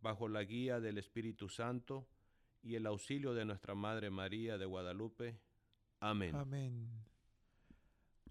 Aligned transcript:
bajo 0.00 0.28
la 0.28 0.44
guía 0.44 0.80
del 0.80 0.98
Espíritu 0.98 1.48
Santo 1.48 2.06
y 2.62 2.74
el 2.74 2.86
auxilio 2.86 3.34
de 3.34 3.44
nuestra 3.44 3.74
Madre 3.74 4.10
María 4.10 4.58
de 4.58 4.66
Guadalupe. 4.66 5.40
Amén. 6.00 6.34
Amén. 6.34 6.88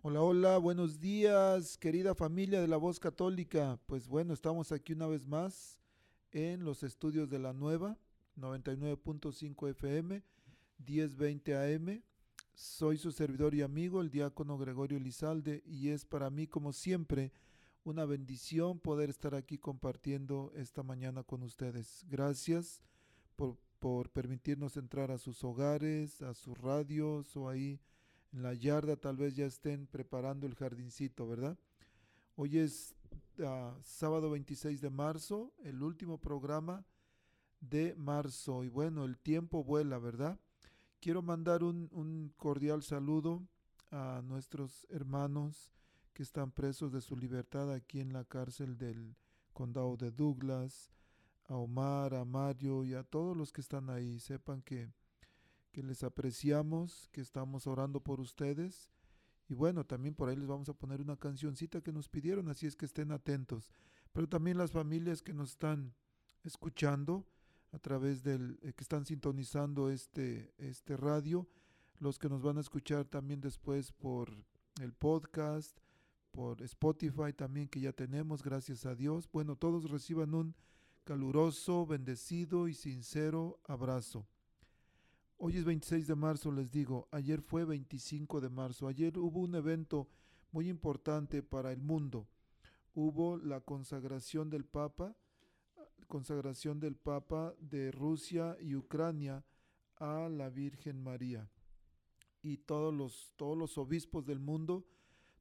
Hola, 0.01 0.21
hola, 0.21 0.57
buenos 0.57 0.99
días, 0.99 1.77
querida 1.77 2.15
familia 2.15 2.61
de 2.61 2.67
la 2.67 2.77
Voz 2.77 2.99
Católica. 2.99 3.79
Pues 3.87 4.07
bueno, 4.07 4.33
estamos 4.33 4.71
aquí 4.71 4.93
una 4.93 5.08
vez 5.08 5.27
más 5.27 5.80
en 6.31 6.64
los 6.64 6.83
estudios 6.83 7.30
de 7.30 7.39
la 7.39 7.52
nueva 7.52 7.97
99.5 8.37 9.69
FM, 9.71 10.23
1020 10.77 11.55
AM. 11.55 12.03
Soy 12.53 12.97
su 12.97 13.11
servidor 13.11 13.53
y 13.55 13.61
amigo, 13.61 14.02
el 14.02 14.09
diácono 14.09 14.58
Gregorio 14.58 14.99
Lizalde, 14.99 15.63
y 15.65 15.89
es 15.89 16.05
para 16.05 16.30
mí, 16.30 16.47
como 16.47 16.73
siempre, 16.73 17.31
una 17.87 18.03
bendición 18.03 18.80
poder 18.80 19.09
estar 19.09 19.33
aquí 19.33 19.58
compartiendo 19.58 20.52
esta 20.55 20.83
mañana 20.83 21.23
con 21.23 21.42
ustedes. 21.42 22.03
Gracias 22.09 22.81
por, 23.37 23.58
por 23.80 24.09
permitirnos 24.09 24.75
entrar 24.75 25.09
a 25.09 25.17
sus 25.17 25.42
hogares, 25.45 26.21
a 26.21 26.33
sus 26.33 26.58
radios 26.58 27.37
o 27.37 27.48
ahí 27.48 27.80
en 28.33 28.43
la 28.43 28.53
yarda 28.53 28.98
tal 28.98 29.15
vez 29.15 29.37
ya 29.37 29.45
estén 29.45 29.87
preparando 29.87 30.45
el 30.45 30.55
jardincito, 30.55 31.25
¿verdad? 31.30 31.58
Hoy 32.36 32.58
es 32.58 32.93
ah, 33.39 33.73
sábado 33.81 34.31
26 34.31 34.81
de 34.81 34.89
marzo, 34.89 35.54
el 35.64 35.81
último 35.81 36.17
programa 36.17 36.86
de 37.61 37.95
marzo. 37.95 38.65
Y 38.65 38.67
bueno, 38.67 39.05
el 39.05 39.17
tiempo 39.17 39.64
vuela, 39.64 39.98
¿verdad? 39.98 40.37
Quiero 40.99 41.21
mandar 41.21 41.64
un, 41.64 41.87
un 41.93 42.33
cordial 42.36 42.83
saludo 42.83 43.48
a 43.92 44.21
nuestros 44.25 44.86
hermanos 44.89 45.71
que 46.17 46.23
están 46.23 46.50
presos 46.50 46.92
de 46.92 47.00
su 47.00 47.16
libertad 47.16 47.72
aquí 47.72 48.00
en 48.00 48.11
la 48.11 48.26
cárcel 48.26 48.76
del 48.76 49.16
condado 49.54 49.95
de 49.98 50.10
Douglas, 50.10 50.89
a 51.45 51.54
Omar, 51.58 52.16
a 52.16 52.26
Mario 52.26 52.83
y 52.83 52.95
a 52.95 53.04
todos 53.04 53.38
los 53.38 53.52
que 53.52 53.61
están 53.61 53.92
ahí. 53.92 54.20
Sepan 54.20 54.64
que, 54.64 54.89
que 55.72 55.83
les 55.83 56.02
apreciamos, 56.02 57.08
que 57.11 57.22
estamos 57.22 57.67
orando 57.67 58.00
por 58.00 58.20
ustedes. 58.20 58.89
Y 59.48 59.54
bueno, 59.54 59.86
también 59.86 60.16
por 60.16 60.28
ahí 60.28 60.36
les 60.36 60.48
vamos 60.48 60.70
a 60.70 60.73
poner 60.73 61.02
una 61.02 61.17
cancioncita 61.17 61.82
que 61.82 61.94
nos 61.94 62.10
pidieron, 62.10 62.49
así 62.49 62.66
es 62.66 62.76
que 62.76 62.86
estén 62.86 63.11
atentos. 63.11 63.70
Pero 64.11 64.28
también 64.28 64.58
las 64.58 64.72
familias 64.72 65.22
que 65.22 65.36
nos 65.36 65.52
están 65.52 65.94
escuchando 66.44 67.28
a 67.73 67.78
través 67.78 68.23
del, 68.23 68.58
eh, 68.64 68.73
que 68.73 68.84
están 68.84 69.05
sintonizando 69.05 69.92
este, 69.92 70.52
este 70.58 70.98
radio, 70.98 71.48
los 71.99 72.17
que 72.17 72.28
nos 72.28 72.42
van 72.42 72.58
a 72.58 72.61
escuchar 72.61 73.05
también 73.05 73.39
después 73.39 73.92
por 73.92 74.34
el 74.82 74.94
podcast, 74.94 75.80
por 76.32 76.61
Spotify 76.61 77.33
también 77.36 77.67
que 77.67 77.80
ya 77.80 77.93
tenemos, 77.93 78.43
gracias 78.43 78.86
a 78.86 78.95
Dios. 78.95 79.30
Bueno, 79.32 79.55
todos 79.55 79.89
reciban 79.89 80.33
un 80.33 80.55
caluroso, 81.04 81.86
bendecido 81.86 82.67
y 82.67 82.73
sincero 82.73 83.60
abrazo. 83.65 84.27
Hoy 85.37 85.58
es 85.58 85.66
26 85.66 86.08
de 86.08 86.16
marzo, 86.16 86.52
les 86.52 86.71
digo, 86.71 87.08
ayer 87.11 87.42
fue 87.42 87.64
25 87.64 88.42
de 88.42 88.49
marzo, 88.49 88.87
ayer 88.87 89.17
hubo 89.17 89.39
un 89.39 89.55
evento 89.55 90.08
muy 90.52 90.67
importante 90.67 91.43
para 91.43 91.71
el 91.71 91.80
mundo. 91.80 92.27
Hubo 92.95 93.37
la 93.37 93.61
consagración 93.61 94.49
del 94.49 94.66
Papa, 94.66 95.16
consagración 96.08 96.80
del 96.80 96.95
Papa 96.95 97.54
de 97.60 97.92
Rusia 97.92 98.58
y 98.60 98.76
Ucrania 98.76 99.45
a 99.98 100.27
la 100.30 100.49
Virgen 100.49 101.04
María. 101.04 101.49
Y 102.42 102.58
todos 102.58 102.93
los, 102.93 103.33
todos 103.36 103.58
los 103.58 103.77
obispos 103.77 104.26
del 104.26 104.39
mundo, 104.39 104.86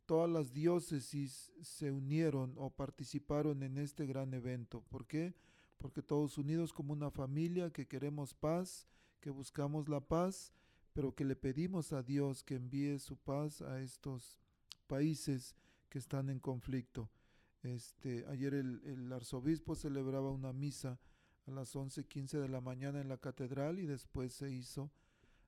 todas 0.07 0.31
las 0.31 0.53
diócesis 0.53 1.53
se 1.61 1.91
unieron 1.91 2.55
o 2.57 2.71
participaron 2.71 3.63
en 3.63 3.77
este 3.77 4.07
gran 4.07 4.33
evento. 4.33 4.83
¿Por 4.89 5.07
qué? 5.07 5.35
Porque 5.79 6.03
todos 6.03 6.39
unidos 6.39 6.73
como 6.73 6.93
una 6.93 7.11
familia 7.11 7.71
que 7.71 7.87
queremos 7.87 8.33
paz, 8.33 8.87
que 9.21 9.31
buscamos 9.31 9.89
la 9.89 10.01
paz, 10.01 10.53
pero 10.93 11.15
que 11.15 11.25
le 11.25 11.37
pedimos 11.37 11.93
a 11.93 12.03
Dios 12.03 12.43
que 12.43 12.55
envíe 12.55 12.99
su 12.99 13.17
paz 13.17 13.61
a 13.61 13.81
estos 13.83 14.41
países 14.87 15.55
que 15.89 15.99
están 15.99 16.31
en 16.31 16.39
conflicto. 16.39 17.11
Este, 17.63 18.25
ayer 18.29 18.55
el, 18.55 18.81
el 18.85 19.13
arzobispo 19.13 19.75
celebraba 19.75 20.31
una 20.31 20.53
misa 20.53 21.01
a 21.47 21.51
las 21.51 21.75
11:15 21.75 22.41
de 22.41 22.49
la 22.49 22.61
mañana 22.61 23.01
en 23.01 23.09
la 23.09 23.19
catedral 23.19 23.79
y 23.79 23.87
después 23.87 24.33
se 24.33 24.51
hizo 24.51 24.91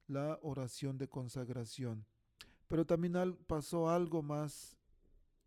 la 0.07 0.39
oración 0.43 0.99
de 0.99 1.09
consagración. 1.09 2.07
Pero 2.69 2.87
también 2.87 3.37
pasó 3.47 3.89
algo 3.89 4.23
más, 4.23 4.77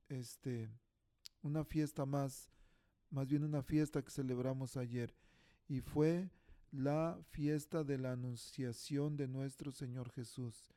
este, 0.10 0.70
una 1.42 1.64
fiesta 1.64 2.06
más, 2.06 2.52
más 3.10 3.28
bien 3.28 3.44
una 3.44 3.62
fiesta 3.62 4.02
que 4.02 4.12
celebramos 4.12 4.76
ayer, 4.76 5.16
y 5.68 5.82
fue 5.82 6.30
la 6.72 7.20
fiesta 7.30 7.84
de 7.84 7.98
la 7.98 8.14
anunciación 8.14 9.18
de 9.18 9.28
nuestro 9.28 9.72
Señor 9.72 10.10
Jesús. 10.10 10.74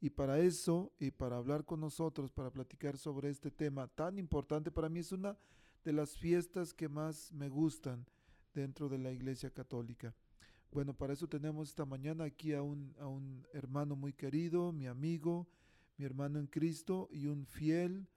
Y 0.00 0.10
para 0.10 0.38
eso, 0.38 0.92
y 0.98 1.10
para 1.10 1.38
hablar 1.38 1.64
con 1.64 1.80
nosotros, 1.80 2.30
para 2.30 2.50
platicar 2.50 2.98
sobre 2.98 3.30
este 3.30 3.50
tema 3.50 3.88
tan 3.88 4.18
importante, 4.18 4.70
para 4.70 4.88
mí 4.88 5.00
es 5.00 5.12
una 5.12 5.38
de 5.84 5.92
las 5.92 6.16
fiestas 6.18 6.74
que 6.74 6.88
más 6.88 7.32
me 7.32 7.48
gustan 7.48 8.06
dentro 8.52 8.88
de 8.88 8.98
la 8.98 9.12
Iglesia 9.12 9.50
Católica. 9.50 10.14
Bueno, 10.70 10.92
para 10.92 11.14
eso 11.14 11.28
tenemos 11.28 11.70
esta 11.70 11.86
mañana 11.86 12.24
aquí 12.24 12.52
a 12.52 12.62
un, 12.62 12.94
a 12.98 13.06
un 13.06 13.46
hermano 13.52 13.96
muy 13.96 14.12
querido, 14.12 14.72
mi 14.72 14.86
amigo, 14.86 15.48
mi 15.96 16.04
hermano 16.04 16.38
en 16.38 16.46
Cristo 16.46 17.08
y 17.10 17.26
un 17.26 17.46
fiel 17.46 18.08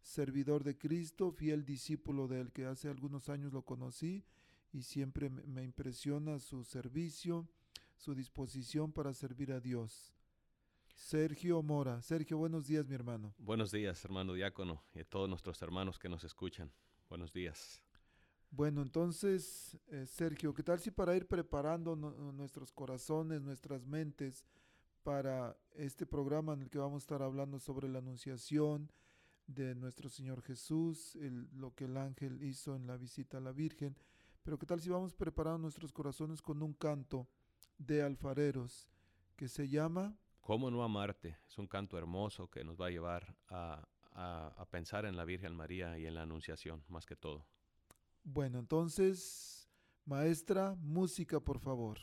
servidor 0.00 0.64
de 0.64 0.78
Cristo, 0.78 1.32
fiel 1.32 1.64
discípulo 1.64 2.28
del 2.28 2.52
que 2.52 2.64
hace 2.64 2.88
algunos 2.88 3.28
años 3.28 3.52
lo 3.52 3.62
conocí 3.62 4.24
y 4.72 4.82
siempre 4.82 5.28
me, 5.30 5.42
me 5.46 5.64
impresiona 5.64 6.38
su 6.38 6.64
servicio, 6.64 7.48
su 7.96 8.14
disposición 8.14 8.92
para 8.92 9.12
servir 9.12 9.52
a 9.52 9.60
Dios. 9.60 10.14
Sergio 10.94 11.62
Mora. 11.62 12.00
Sergio, 12.02 12.38
buenos 12.38 12.66
días, 12.66 12.88
mi 12.88 12.94
hermano. 12.94 13.34
Buenos 13.38 13.70
días, 13.70 14.02
hermano 14.04 14.32
diácono, 14.32 14.82
y 14.94 15.00
a 15.00 15.04
todos 15.04 15.28
nuestros 15.28 15.60
hermanos 15.60 15.98
que 15.98 16.08
nos 16.08 16.24
escuchan. 16.24 16.72
Buenos 17.08 17.32
días. 17.32 17.82
Bueno, 18.50 18.80
entonces, 18.80 19.78
eh, 19.88 20.06
Sergio, 20.06 20.54
¿qué 20.54 20.62
tal 20.62 20.80
si 20.80 20.90
para 20.90 21.14
ir 21.14 21.26
preparando 21.26 21.94
nuestros 21.94 22.72
corazones, 22.72 23.42
nuestras 23.42 23.84
mentes 23.86 24.44
para 25.06 25.56
este 25.76 26.04
programa 26.04 26.54
en 26.54 26.62
el 26.62 26.68
que 26.68 26.78
vamos 26.78 26.96
a 26.96 27.04
estar 27.04 27.22
hablando 27.22 27.60
sobre 27.60 27.88
la 27.88 28.00
anunciación 28.00 28.90
de 29.46 29.76
nuestro 29.76 30.08
Señor 30.08 30.42
Jesús, 30.42 31.16
lo 31.54 31.72
que 31.76 31.84
el 31.84 31.96
ángel 31.96 32.42
hizo 32.42 32.74
en 32.74 32.88
la 32.88 32.96
visita 32.96 33.38
a 33.38 33.40
la 33.40 33.52
Virgen? 33.52 33.96
Pero 34.42 34.58
¿qué 34.58 34.66
tal 34.66 34.80
si 34.80 34.90
vamos 34.90 35.14
preparando 35.14 35.58
nuestros 35.58 35.92
corazones 35.92 36.42
con 36.42 36.60
un 36.60 36.72
canto 36.72 37.28
de 37.78 38.02
alfareros 38.02 38.88
que 39.36 39.46
se 39.46 39.68
llama... 39.68 40.18
¿Cómo 40.40 40.72
no 40.72 40.82
amarte? 40.82 41.38
Es 41.46 41.56
un 41.56 41.68
canto 41.68 41.96
hermoso 41.96 42.50
que 42.50 42.64
nos 42.64 42.76
va 42.76 42.86
a 42.86 42.90
llevar 42.90 43.36
a, 43.46 43.86
a 44.10 44.66
pensar 44.72 45.04
en 45.04 45.16
la 45.16 45.24
Virgen 45.24 45.54
María 45.54 45.96
y 46.00 46.06
en 46.06 46.16
la 46.16 46.22
Anunciación, 46.22 46.82
más 46.88 47.06
que 47.06 47.14
todo. 47.14 47.46
Bueno, 48.24 48.58
entonces, 48.58 49.70
maestra, 50.04 50.74
música, 50.80 51.38
por 51.38 51.60
favor. 51.60 52.00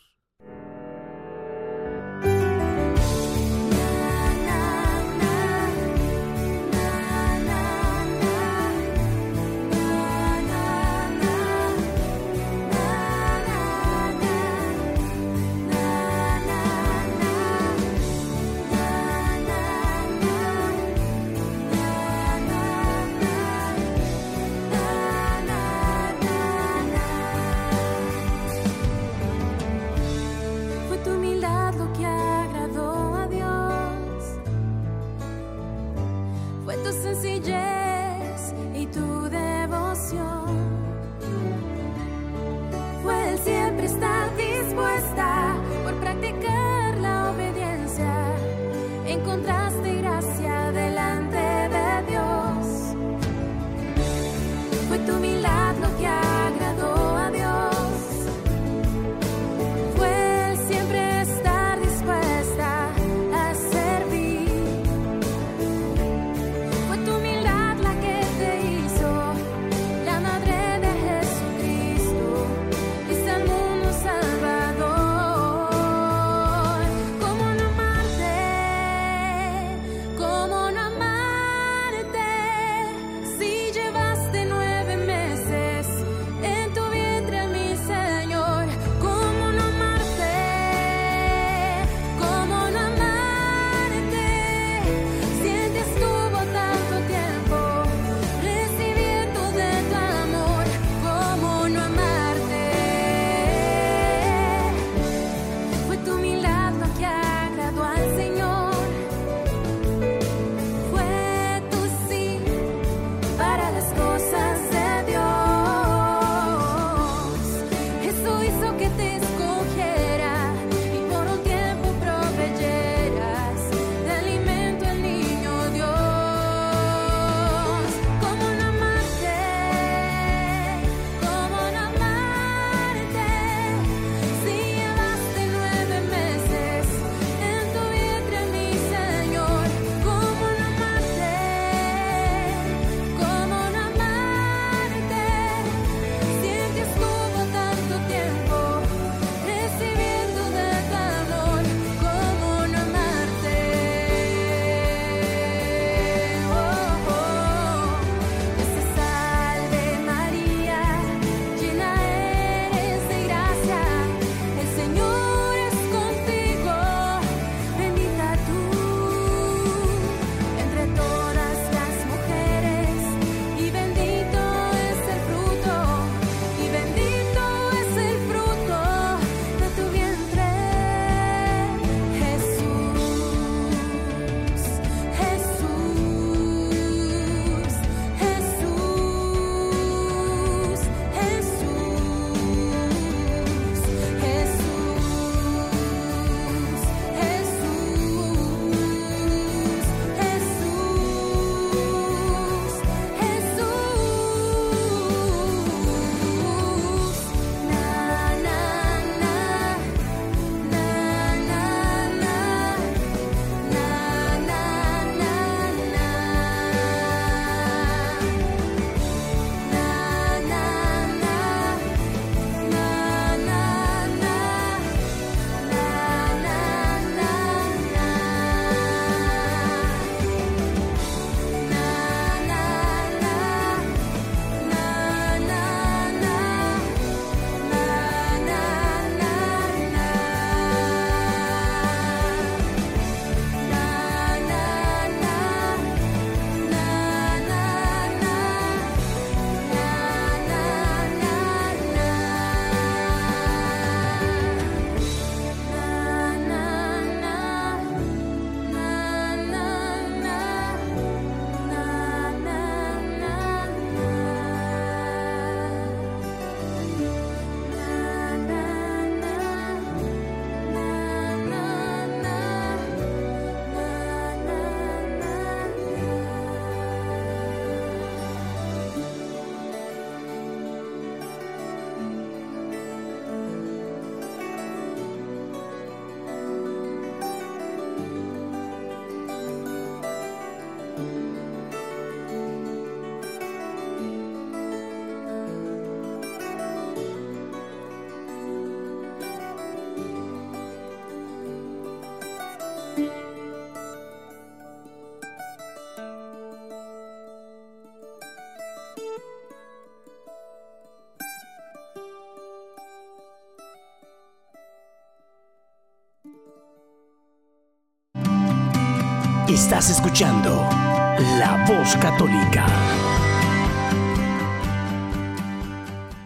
Estás 319.54 319.92
escuchando 319.92 320.50
La 320.50 321.64
Voz 321.68 321.96
Católica. 321.98 322.66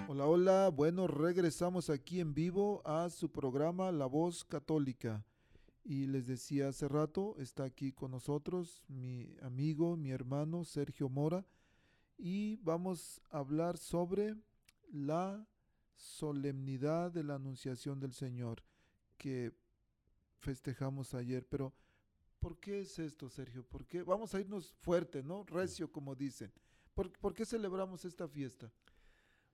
Hola, 0.07 0.25
hola. 0.27 0.69
Bueno, 0.69 1.07
regresamos 1.07 1.89
aquí 1.89 2.21
en 2.21 2.33
vivo 2.33 2.81
a 2.87 3.09
su 3.09 3.29
programa 3.29 3.91
La 3.91 4.05
Voz 4.05 4.45
Católica. 4.45 5.25
Y 5.83 6.07
les 6.07 6.25
decía 6.25 6.69
hace 6.69 6.87
rato, 6.87 7.35
está 7.37 7.65
aquí 7.65 7.91
con 7.91 8.11
nosotros 8.11 8.81
mi 8.87 9.35
amigo, 9.41 9.97
mi 9.97 10.11
hermano 10.11 10.63
Sergio 10.63 11.09
Mora. 11.09 11.45
Y 12.17 12.55
vamos 12.63 13.21
a 13.29 13.39
hablar 13.39 13.77
sobre 13.77 14.35
la 14.89 15.45
solemnidad 15.97 17.11
de 17.11 17.25
la 17.25 17.35
Anunciación 17.35 17.99
del 17.99 18.13
Señor 18.13 18.63
que 19.17 19.51
festejamos 20.39 21.13
ayer. 21.13 21.45
Pero, 21.45 21.73
¿por 22.39 22.59
qué 22.59 22.81
es 22.81 22.99
esto, 22.99 23.29
Sergio? 23.29 23.63
¿Por 23.63 23.85
qué? 23.85 24.03
Vamos 24.03 24.33
a 24.33 24.39
irnos 24.39 24.73
fuerte, 24.81 25.23
¿no? 25.23 25.43
Recio, 25.43 25.91
como 25.91 26.15
dicen. 26.15 26.51
¿Por, 26.93 27.11
por 27.19 27.33
qué 27.33 27.45
celebramos 27.45 28.05
esta 28.05 28.27
fiesta? 28.27 28.71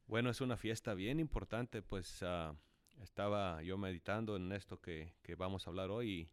Bueno, 0.08 0.30
es 0.30 0.42
una 0.42 0.58
fiesta 0.58 0.94
bien 0.94 1.20
importante, 1.20 1.82
pues 1.82 2.22
uh, 2.22 2.56
estaba 3.02 3.62
yo 3.64 3.78
meditando 3.78 4.36
en 4.36 4.52
esto 4.52 4.80
que, 4.80 5.14
que 5.22 5.36
vamos 5.36 5.66
a 5.66 5.70
hablar 5.70 5.90
hoy 5.92 6.30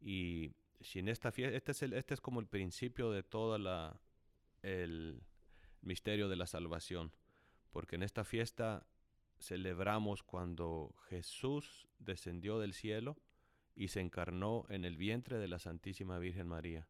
y, 0.00 0.10
y, 0.10 0.54
si 0.80 0.98
en 0.98 1.08
esta 1.08 1.32
fiesta, 1.32 1.56
este 1.56 1.72
es, 1.72 1.82
el, 1.82 1.92
este 1.94 2.14
es 2.14 2.20
como 2.20 2.40
el 2.40 2.46
principio 2.46 3.10
de 3.10 3.22
todo 3.22 3.56
el 4.62 5.22
misterio 5.80 6.28
de 6.28 6.36
la 6.36 6.46
salvación, 6.46 7.12
porque 7.70 7.96
en 7.96 8.02
esta 8.02 8.24
fiesta 8.24 8.86
celebramos 9.38 10.22
cuando 10.22 10.94
Jesús 11.08 11.86
descendió 11.98 12.58
del 12.58 12.72
cielo 12.72 13.16
y 13.74 13.88
se 13.88 14.00
encarnó 14.00 14.64
en 14.68 14.84
el 14.84 14.96
vientre 14.96 15.38
de 15.38 15.48
la 15.48 15.58
Santísima 15.58 16.18
Virgen 16.18 16.48
María. 16.48 16.86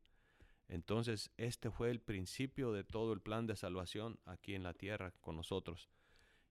Entonces, 0.68 1.30
este 1.36 1.70
fue 1.70 1.90
el 1.90 2.00
principio 2.00 2.72
de 2.72 2.84
todo 2.84 3.12
el 3.12 3.20
plan 3.20 3.46
de 3.46 3.56
salvación 3.56 4.18
aquí 4.24 4.54
en 4.54 4.62
la 4.62 4.74
tierra 4.74 5.12
con 5.20 5.36
nosotros. 5.36 5.90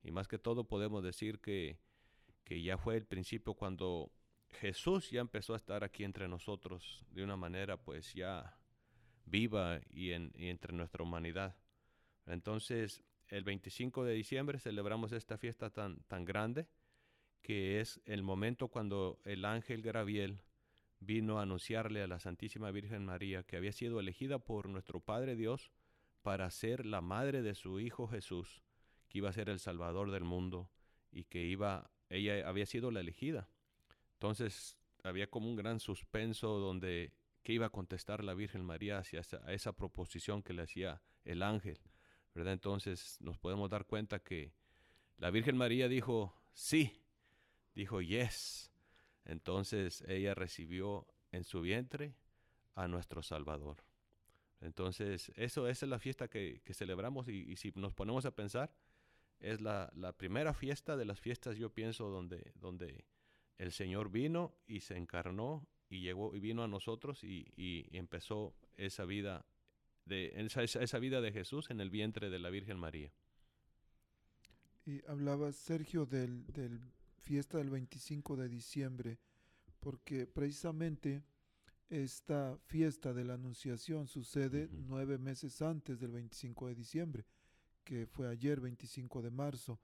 Y 0.04 0.12
más 0.12 0.28
que 0.28 0.38
todo 0.38 0.68
podemos 0.68 1.04
decir 1.04 1.40
que, 1.40 1.80
que 2.44 2.62
ya 2.62 2.78
fue 2.78 2.98
el 2.98 3.06
principio 3.06 3.54
cuando 3.54 4.12
Jesús 4.52 5.10
ya 5.10 5.22
empezó 5.22 5.54
a 5.54 5.58
estar 5.58 5.84
aquí 5.84 6.04
entre 6.04 6.28
nosotros 6.28 7.06
de 7.10 7.24
una 7.24 7.36
manera 7.36 7.78
pues 7.78 8.14
ya 8.14 8.58
viva 9.26 9.80
y, 9.90 10.12
en, 10.12 10.32
y 10.36 10.50
entre 10.50 10.74
nuestra 10.74 11.04
humanidad. 11.04 11.56
Entonces, 12.26 13.04
el 13.30 13.44
25 13.44 14.04
de 14.04 14.14
diciembre 14.14 14.60
celebramos 14.60 15.12
esta 15.12 15.38
fiesta 15.38 15.70
tan, 15.70 16.04
tan 16.04 16.24
grande 16.24 16.68
que 17.44 17.82
es 17.82 18.02
el 18.06 18.24
momento 18.24 18.70
cuando 18.70 19.20
el 19.26 19.46
ángel 19.46 19.82
Gabriel 19.82 20.42
vino 21.00 21.38
a 21.38 21.44
anunciarle 21.44 22.02
a 22.02 22.08
la 22.08 22.20
Santísima 22.20 22.72
Virgen 22.72 23.06
María 23.06 23.44
que 23.44 23.58
había 23.58 23.74
sido 23.74 24.00
elegida 24.00 24.40
por 24.40 24.70
nuestro 24.70 25.02
Padre 25.02 25.36
Dios 25.36 25.72
para 26.22 26.50
ser 26.50 26.86
la 26.86 27.02
madre 27.02 27.42
de 27.42 27.54
su 27.54 27.82
Hijo 27.82 28.08
Jesús, 28.08 28.64
que 29.10 29.18
iba 29.18 29.30
a 29.30 29.34
ser 29.34 29.50
el 29.50 29.60
Salvador 29.60 30.10
del 30.10 30.24
mundo 30.24 30.72
y 31.12 31.26
que 31.26 31.44
iba, 31.44 31.92
ella 32.10 32.48
había 32.48 32.66
sido 32.66 32.90
la 32.90 33.02
elegida. 33.02 33.50
Entonces 34.14 34.78
había 35.04 35.30
como 35.30 35.50
un 35.50 35.58
gran 35.58 35.82
suspenso 35.82 36.60
donde 36.60 37.12
que 37.44 37.52
iba 37.52 37.66
a 37.66 37.72
contestar 37.72 38.24
la 38.24 38.34
Virgen 38.34 38.64
María 38.64 39.00
hacia 39.00 39.22
a 39.46 39.52
esa 39.52 39.74
proposición 39.74 40.42
que 40.44 40.54
le 40.54 40.62
hacía 40.62 41.02
el 41.26 41.44
ángel. 41.44 41.78
¿verdad? 42.34 42.54
Entonces 42.54 43.18
nos 43.20 43.38
podemos 43.38 43.70
dar 43.70 43.86
cuenta 43.86 44.20
que 44.20 44.54
la 45.18 45.30
Virgen 45.30 45.58
María 45.58 45.90
dijo 45.90 46.34
sí, 46.54 47.03
dijo 47.76 48.02
yes. 48.02 48.72
Entonces 49.26 50.04
ella 50.08 50.34
recibió 50.34 51.08
en 51.32 51.44
su 51.44 51.62
vientre 51.62 52.16
a 52.76 52.88
nuestro 52.88 53.24
Salvador. 53.24 53.84
Entonces, 54.62 55.32
eso 55.36 55.68
esa 55.68 55.86
es 55.86 55.90
la 55.90 56.00
fiesta 56.00 56.30
que, 56.30 56.62
que 56.64 56.74
celebramos 56.74 57.28
y, 57.28 57.52
y, 57.52 57.58
si 57.58 57.74
nos 57.76 57.94
ponemos 57.94 58.26
a 58.26 58.36
pensar, 58.36 58.74
es 59.40 59.60
la, 59.60 59.92
la, 59.94 60.14
primera 60.14 60.54
fiesta 60.54 60.96
de 60.96 61.04
las 61.04 61.20
fiestas, 61.20 61.58
yo 61.58 61.70
pienso, 61.74 62.10
donde, 62.10 62.54
donde 62.56 63.06
el 63.58 63.74
Señor 63.74 64.10
vino 64.10 64.56
y 64.66 64.80
se 64.80 64.96
encarnó 64.96 65.68
y 65.90 66.00
llegó 66.00 66.34
y 66.34 66.40
vino 66.40 66.64
a 66.64 66.68
nosotros 66.68 67.24
y, 67.24 67.46
y 67.58 67.98
empezó 67.98 68.56
esa 68.78 69.04
vida 69.04 69.46
de 70.06 70.32
esa, 70.36 70.64
esa, 70.64 71.00
vida 71.00 71.22
de 71.22 71.32
Jesús 71.32 71.70
en 71.70 71.80
el 71.80 71.90
vientre 71.90 72.30
de 72.30 72.40
la 72.40 72.50
Virgen 72.50 72.78
María. 72.78 73.12
Y 74.86 75.06
hablaba 75.08 75.52
Sergio 75.52 76.06
del, 76.06 76.46
del 76.48 76.80
fiesta 77.24 77.58
del 77.58 77.70
25 77.70 78.36
de 78.36 78.50
diciembre, 78.50 79.20
porque 79.80 80.28
precisamente 80.28 81.24
esta 81.90 82.58
fiesta 82.66 83.14
de 83.14 83.24
la 83.24 83.36
Anunciación 83.36 84.08
sucede 84.08 84.66
uh 84.66 84.70
-huh. 84.70 84.86
nueve 84.88 85.18
meses 85.18 85.62
antes 85.62 86.00
del 86.00 86.12
25 86.12 86.68
de 86.68 86.76
diciembre, 86.76 87.26
que 87.84 88.06
fue 88.08 88.28
ayer 88.28 88.60
25 88.60 89.22
de 89.22 89.32
marzo. 89.32 89.80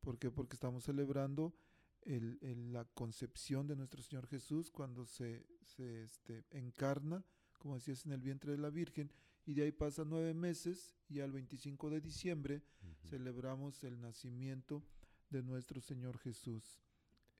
¿Por 0.00 0.18
qué? 0.18 0.30
Porque 0.30 0.54
estamos 0.54 0.84
celebrando 0.84 1.54
el, 2.02 2.38
el, 2.42 2.72
la 2.72 2.84
concepción 2.84 3.66
de 3.66 3.76
nuestro 3.76 4.02
Señor 4.02 4.26
Jesús 4.26 4.70
cuando 4.70 5.06
se, 5.06 5.46
se 5.64 6.02
este, 6.04 6.44
encarna, 6.50 7.24
como 7.58 7.76
decías, 7.76 8.04
en 8.04 8.12
el 8.12 8.20
vientre 8.20 8.52
de 8.52 8.58
la 8.58 8.70
Virgen, 8.70 9.10
y 9.46 9.54
de 9.54 9.62
ahí 9.62 9.72
pasan 9.72 10.10
nueve 10.10 10.34
meses 10.34 10.94
y 11.08 11.20
al 11.20 11.32
25 11.32 11.90
de 11.90 12.00
diciembre 12.00 12.56
uh 12.56 12.86
-huh. 12.86 13.08
celebramos 13.08 13.82
el 13.84 14.00
nacimiento 14.00 14.82
de 15.30 15.42
nuestro 15.42 15.80
Señor 15.80 16.18
Jesús. 16.18 16.83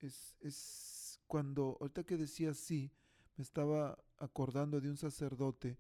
Es, 0.01 0.35
es 0.41 1.21
cuando, 1.27 1.77
ahorita 1.81 2.05
que 2.05 2.17
decía 2.17 2.55
sí, 2.55 2.93
me 3.37 3.43
estaba 3.43 3.99
acordando 4.19 4.81
de 4.81 4.91
un 4.91 4.97
sacerdote 4.97 5.79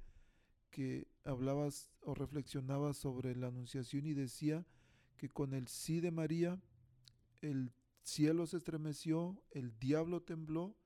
que 0.70 1.06
hablaba 1.24 1.68
o 2.02 2.14
reflexionaba 2.14 2.92
sobre 2.94 3.36
la 3.36 3.48
anunciación 3.48 4.06
y 4.06 4.14
decía 4.14 4.66
que 5.16 5.28
con 5.28 5.54
el 5.54 5.68
sí 5.68 6.00
de 6.00 6.10
María 6.10 6.60
el 7.40 7.72
cielo 8.02 8.46
se 8.46 8.56
estremeció, 8.56 9.40
el 9.50 9.78
diablo 9.78 10.22
tembló 10.22 10.76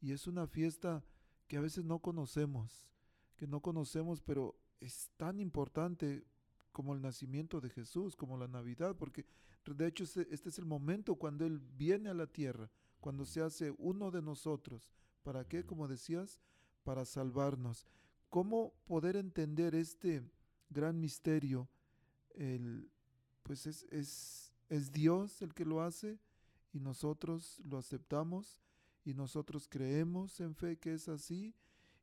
y 0.00 0.12
es 0.12 0.26
una 0.26 0.46
fiesta 0.46 1.04
que 1.46 1.56
a 1.56 1.60
veces 1.60 1.84
no 1.84 1.98
conocemos, 2.00 2.90
que 3.36 3.46
no 3.46 3.60
conocemos, 3.60 4.22
pero 4.22 4.58
es 4.80 5.10
tan 5.16 5.40
importante 5.40 6.24
como 6.72 6.94
el 6.94 7.02
nacimiento 7.02 7.60
de 7.60 7.70
Jesús, 7.70 8.16
como 8.16 8.36
la 8.36 8.48
Navidad, 8.48 8.96
porque 8.96 9.26
de 9.74 9.86
hecho 9.86 10.04
este 10.04 10.48
es 10.48 10.58
el 10.58 10.64
momento 10.64 11.16
cuando 11.16 11.44
Él 11.44 11.58
viene 11.58 12.10
a 12.10 12.14
la 12.14 12.26
tierra, 12.26 12.70
cuando 13.00 13.24
se 13.24 13.40
hace 13.40 13.74
uno 13.78 14.10
de 14.10 14.22
nosotros. 14.22 14.92
¿Para 15.22 15.46
qué? 15.46 15.64
Como 15.64 15.88
decías, 15.88 16.40
para 16.84 17.04
salvarnos. 17.04 17.86
¿Cómo 18.30 18.74
poder 18.86 19.16
entender 19.16 19.74
este 19.74 20.22
gran 20.70 21.00
misterio? 21.00 21.68
El, 22.34 22.90
pues 23.42 23.66
es, 23.66 23.86
es, 23.90 24.52
es 24.68 24.92
Dios 24.92 25.42
el 25.42 25.54
que 25.54 25.64
lo 25.64 25.82
hace 25.82 26.18
y 26.72 26.80
nosotros 26.80 27.60
lo 27.64 27.78
aceptamos 27.78 28.60
y 29.04 29.14
nosotros 29.14 29.66
creemos 29.68 30.40
en 30.40 30.54
fe 30.54 30.78
que 30.78 30.92
es 30.94 31.08
así. 31.08 31.54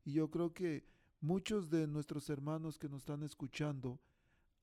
Y 0.04 0.14
yo 0.14 0.30
creo 0.30 0.54
que 0.54 0.86
muchos 1.22 1.70
de 1.70 1.88
nuestros 1.88 2.30
hermanos 2.30 2.78
que 2.78 2.90
nos 2.90 3.02
están 3.02 3.24
escuchando 3.24 4.00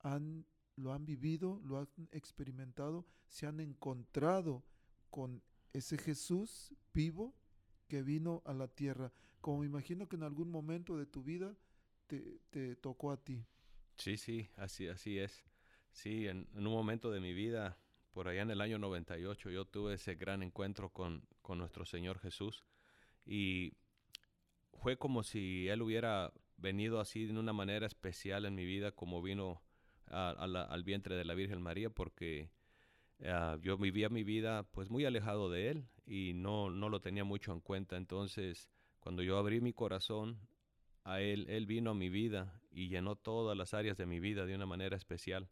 han, 0.01 0.45
lo 0.77 0.93
han 0.93 1.05
vivido, 1.05 1.61
lo 1.65 1.79
han 1.79 1.89
experimentado, 2.11 3.07
se 3.27 3.47
han 3.47 3.61
encontrado 3.61 4.65
con 5.11 5.43
ese 5.73 5.99
Jesús 5.99 6.75
vivo 6.93 7.35
que 7.89 8.03
vino 8.03 8.43
a 8.45 8.53
la 8.53 8.69
tierra. 8.69 9.13
Como 9.41 9.61
me 9.61 9.67
imagino 9.67 10.09
que 10.09 10.17
en 10.17 10.23
algún 10.23 10.51
momento 10.51 10.97
de 10.97 11.07
tu 11.07 11.23
vida 11.23 11.55
te, 12.07 12.41
te 12.51 12.77
tocó 12.77 13.11
a 13.11 13.17
ti. 13.17 13.45
Sí, 13.97 14.17
sí, 14.17 14.49
así, 14.57 14.89
así 14.89 15.19
es. 15.19 15.45
Sí, 15.93 16.27
en, 16.27 16.49
en, 16.55 16.67
un 16.67 16.73
momento 16.73 17.11
de 17.11 17.21
mi 17.21 17.35
vida, 17.35 17.79
por 18.13 18.29
allá 18.29 18.43
en 18.43 18.51
el 18.51 18.61
año 18.61 18.79
98, 18.79 19.51
yo 19.51 19.67
tuve 19.67 19.95
ese 19.95 20.15
gran 20.15 20.43
encuentro 20.43 20.91
con, 20.91 21.27
con 21.43 21.59
nuestro 21.59 21.85
Señor 21.85 22.19
Jesús 22.19 22.65
y 23.27 23.75
fue 24.75 24.97
como 24.97 25.23
si 25.23 25.69
Él 25.69 25.83
hubiera 25.83 26.33
venido 26.57 27.01
así 27.01 27.27
de 27.27 27.39
una 27.39 27.53
manera 27.53 27.87
especial 27.87 28.47
en 28.47 28.55
mi 28.55 28.65
vida, 28.65 28.93
como 28.93 29.21
vino 29.21 29.61
a, 30.13 30.31
al 30.31 30.85
vientre 30.85 31.17
de 31.17 31.25
la 31.25 31.35
Virgen 31.35 31.63
María, 31.63 31.91
porque 31.91 32.51
uh, 33.21 33.59
yo 33.61 33.77
vivía 33.77 34.09
mi 34.09 34.23
vida 34.23 34.63
pues 34.71 34.91
muy 34.91 35.05
alejado 35.05 35.51
de 35.51 35.71
Él 35.71 35.89
y 36.07 36.33
no, 36.35 36.71
no 36.71 36.89
lo 36.89 37.01
tenía 37.01 37.25
mucho 37.25 37.53
en 37.53 37.61
cuenta. 37.61 37.97
Entonces, 37.97 38.71
cuando 39.01 39.23
yo 39.23 39.39
abrí 39.39 39.61
mi 39.61 39.73
corazón 39.73 40.39
a 41.05 41.21
Él, 41.21 41.47
Él 41.49 41.67
vino 41.67 41.91
a 41.91 41.95
mi 41.95 42.09
vida 42.09 42.61
y 42.71 42.89
llenó 42.89 43.17
todas 43.17 43.57
las 43.57 43.75
áreas 43.75 43.97
de 43.97 44.07
mi 44.07 44.21
vida 44.21 44.47
de 44.47 44.55
una 44.55 44.67
manera 44.67 44.97
especial. 44.97 45.49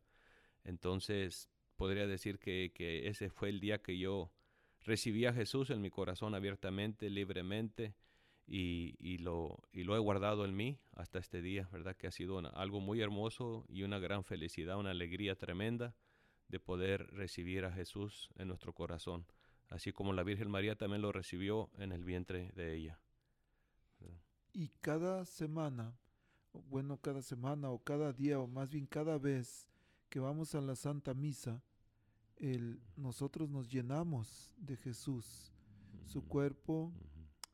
Entonces, 0.62 1.50
podría 1.76 2.06
decir 2.06 2.38
que, 2.38 2.72
que 2.74 3.08
ese 3.08 3.30
fue 3.30 3.48
el 3.48 3.60
día 3.60 3.82
que 3.82 3.98
yo 3.98 4.30
recibí 4.84 5.26
a 5.26 5.32
Jesús 5.32 5.70
en 5.70 5.80
mi 5.80 5.90
corazón 5.90 6.34
abiertamente, 6.34 7.10
libremente, 7.10 7.94
y, 8.47 8.97
y, 8.99 9.18
lo, 9.18 9.62
y 9.73 9.85
lo 9.85 9.94
he 9.97 9.99
guardado 9.99 10.44
en 10.44 10.56
mí 10.56 10.78
hasta 10.92 11.18
este 11.18 11.40
día, 11.42 11.68
¿verdad? 11.73 11.97
Que 11.97 12.06
ha 12.06 12.11
sido 12.11 12.38
una, 12.38 12.49
algo 12.50 12.80
muy 12.80 13.00
hermoso 13.00 13.64
y 13.68 13.82
una 13.82 13.99
gran 13.99 14.25
felicidad, 14.25 14.78
una 14.78 14.90
alegría 14.90 15.37
tremenda 15.37 15.94
de 16.49 16.59
poder 16.59 17.06
recibir 17.12 17.64
a 17.64 17.73
Jesús 17.73 18.30
en 18.37 18.49
nuestro 18.49 18.73
corazón, 18.73 19.25
así 19.68 19.92
como 19.92 20.12
la 20.12 20.25
Virgen 20.25 20.50
María 20.50 20.76
también 20.76 21.02
lo 21.02 21.12
recibió 21.12 21.70
en 21.78 21.92
el 21.92 22.04
vientre 22.04 22.50
de 22.56 22.75
ella. 22.75 22.99
Y 24.52 24.68
cada 24.80 25.25
semana, 25.25 25.97
bueno, 26.68 26.99
cada 26.99 27.23
semana 27.23 27.70
o 27.70 27.78
cada 27.78 28.12
día 28.12 28.40
o 28.40 28.49
más 28.49 28.68
bien 28.68 28.87
cada 28.87 29.16
vez 29.16 29.68
que 30.09 30.18
vamos 30.18 30.56
a 30.56 30.61
la 30.61 30.75
Santa 30.75 31.14
Misa, 31.14 31.62
el, 32.37 32.82
nosotros 32.97 33.49
nos 33.49 33.68
llenamos 33.68 34.52
de 34.56 34.76
Jesús, 34.76 35.52
su 36.06 36.26
cuerpo, 36.26 36.92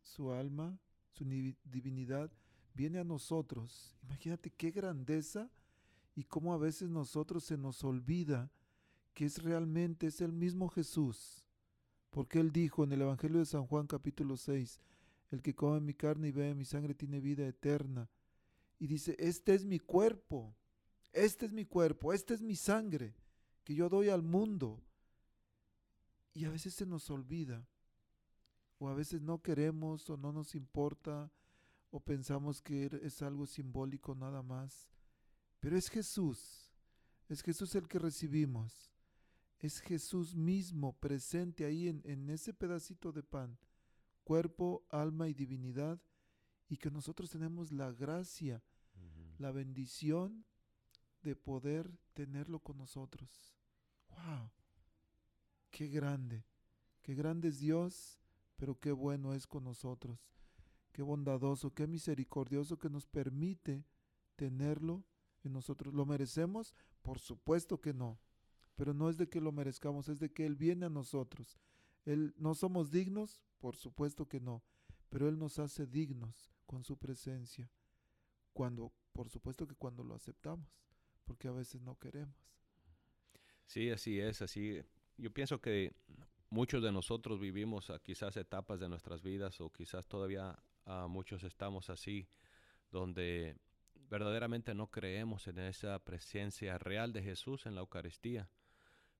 su 0.06 0.32
alma, 0.32 0.78
su 1.10 1.24
divinidad, 1.24 2.30
viene 2.74 2.98
a 2.98 3.04
nosotros. 3.04 3.96
Imagínate 4.02 4.50
qué 4.50 4.70
grandeza 4.70 5.50
y 6.14 6.24
cómo 6.24 6.54
a 6.54 6.58
veces 6.58 6.88
nosotros 6.88 7.44
se 7.44 7.56
nos 7.56 7.84
olvida 7.84 8.50
que 9.14 9.24
es 9.24 9.42
realmente, 9.42 10.06
es 10.06 10.20
el 10.20 10.32
mismo 10.32 10.68
Jesús. 10.68 11.44
Porque 12.10 12.38
Él 12.38 12.52
dijo 12.52 12.84
en 12.84 12.92
el 12.92 13.02
Evangelio 13.02 13.38
de 13.38 13.46
San 13.46 13.66
Juan 13.66 13.86
capítulo 13.86 14.36
6, 14.36 14.80
el 15.30 15.42
que 15.42 15.54
come 15.54 15.80
mi 15.80 15.94
carne 15.94 16.28
y 16.28 16.32
bebe 16.32 16.54
mi 16.54 16.64
sangre 16.64 16.94
tiene 16.94 17.20
vida 17.20 17.46
eterna. 17.46 18.08
Y 18.78 18.86
dice, 18.86 19.16
este 19.18 19.54
es 19.54 19.64
mi 19.64 19.78
cuerpo, 19.78 20.54
este 21.12 21.46
es 21.46 21.52
mi 21.52 21.64
cuerpo, 21.64 22.12
esta 22.12 22.34
es 22.34 22.42
mi 22.42 22.56
sangre 22.56 23.14
que 23.64 23.74
yo 23.74 23.88
doy 23.88 24.10
al 24.10 24.22
mundo. 24.22 24.82
Y 26.34 26.44
a 26.44 26.50
veces 26.50 26.74
se 26.74 26.86
nos 26.86 27.10
olvida, 27.10 27.66
o 28.78 28.88
a 28.88 28.94
veces 28.94 29.22
no 29.22 29.42
queremos 29.42 30.08
o 30.10 30.16
no 30.16 30.32
nos 30.32 30.54
importa, 30.54 31.30
o 31.90 32.00
pensamos 32.00 32.60
que 32.60 32.84
er, 32.84 32.94
es 33.02 33.22
algo 33.22 33.46
simbólico 33.46 34.14
nada 34.14 34.42
más. 34.42 34.90
Pero 35.60 35.76
es 35.76 35.88
Jesús, 35.88 36.72
es 37.28 37.42
Jesús 37.42 37.74
el 37.74 37.88
que 37.88 37.98
recibimos, 37.98 38.92
es 39.58 39.80
Jesús 39.80 40.34
mismo 40.34 40.92
presente 40.98 41.64
ahí 41.64 41.88
en, 41.88 42.02
en 42.04 42.28
ese 42.30 42.52
pedacito 42.52 43.12
de 43.12 43.22
pan 43.22 43.58
cuerpo, 44.26 44.84
alma 44.90 45.28
y 45.28 45.34
divinidad, 45.34 46.00
y 46.68 46.78
que 46.78 46.90
nosotros 46.90 47.30
tenemos 47.30 47.70
la 47.70 47.92
gracia, 47.92 48.60
la 49.38 49.52
bendición 49.52 50.44
de 51.22 51.36
poder 51.36 51.96
tenerlo 52.12 52.58
con 52.58 52.76
nosotros. 52.76 53.54
¡Wow! 54.08 54.50
¡Qué 55.70 55.86
grande! 55.86 56.44
¡Qué 57.02 57.14
grande 57.14 57.48
es 57.48 57.60
Dios! 57.60 58.18
Pero 58.56 58.78
qué 58.78 58.92
bueno 58.92 59.34
es 59.34 59.46
con 59.46 59.64
nosotros. 59.64 60.18
Qué 60.92 61.02
bondadoso, 61.02 61.74
qué 61.74 61.86
misericordioso 61.86 62.78
que 62.78 62.88
nos 62.88 63.06
permite 63.06 63.84
tenerlo 64.36 65.04
en 65.42 65.52
nosotros. 65.52 65.92
¿Lo 65.94 66.06
merecemos? 66.06 66.74
Por 67.02 67.18
supuesto 67.18 67.80
que 67.80 67.92
no. 67.92 68.18
Pero 68.76 68.94
no 68.94 69.08
es 69.08 69.16
de 69.16 69.28
que 69.28 69.40
lo 69.40 69.52
merezcamos, 69.52 70.08
es 70.08 70.20
de 70.20 70.32
que 70.32 70.46
Él 70.46 70.56
viene 70.56 70.86
a 70.86 70.90
nosotros. 70.90 71.58
Él, 72.04 72.34
¿No 72.38 72.54
somos 72.54 72.90
dignos? 72.90 73.42
Por 73.58 73.76
supuesto 73.76 74.28
que 74.28 74.38
no, 74.38 74.62
pero 75.08 75.28
Él 75.28 75.38
nos 75.38 75.58
hace 75.58 75.86
dignos 75.86 76.52
con 76.66 76.84
su 76.84 76.96
presencia. 76.98 77.70
Cuando, 78.52 78.92
por 79.12 79.28
supuesto 79.28 79.66
que 79.66 79.74
cuando 79.74 80.04
lo 80.04 80.14
aceptamos, 80.14 80.68
porque 81.24 81.48
a 81.48 81.52
veces 81.52 81.80
no 81.82 81.98
queremos. 81.98 82.36
Sí, 83.66 83.90
así 83.90 84.20
es, 84.20 84.42
así. 84.42 84.80
Yo 85.16 85.32
pienso 85.32 85.60
que 85.60 85.94
muchos 86.50 86.82
de 86.82 86.92
nosotros 86.92 87.40
vivimos 87.40 87.92
quizás 88.02 88.36
etapas 88.36 88.80
de 88.80 88.88
nuestras 88.88 89.22
vidas 89.22 89.60
o 89.60 89.70
quizás 89.70 90.06
todavía 90.06 90.58
muchos 91.08 91.42
estamos 91.42 91.90
así, 91.90 92.28
donde 92.90 93.56
verdaderamente 94.08 94.74
no 94.74 94.88
creemos 94.88 95.48
en 95.48 95.58
esa 95.58 95.98
presencia 95.98 96.78
real 96.78 97.12
de 97.12 97.22
Jesús 97.22 97.66
en 97.66 97.74
la 97.74 97.80
Eucaristía. 97.80 98.48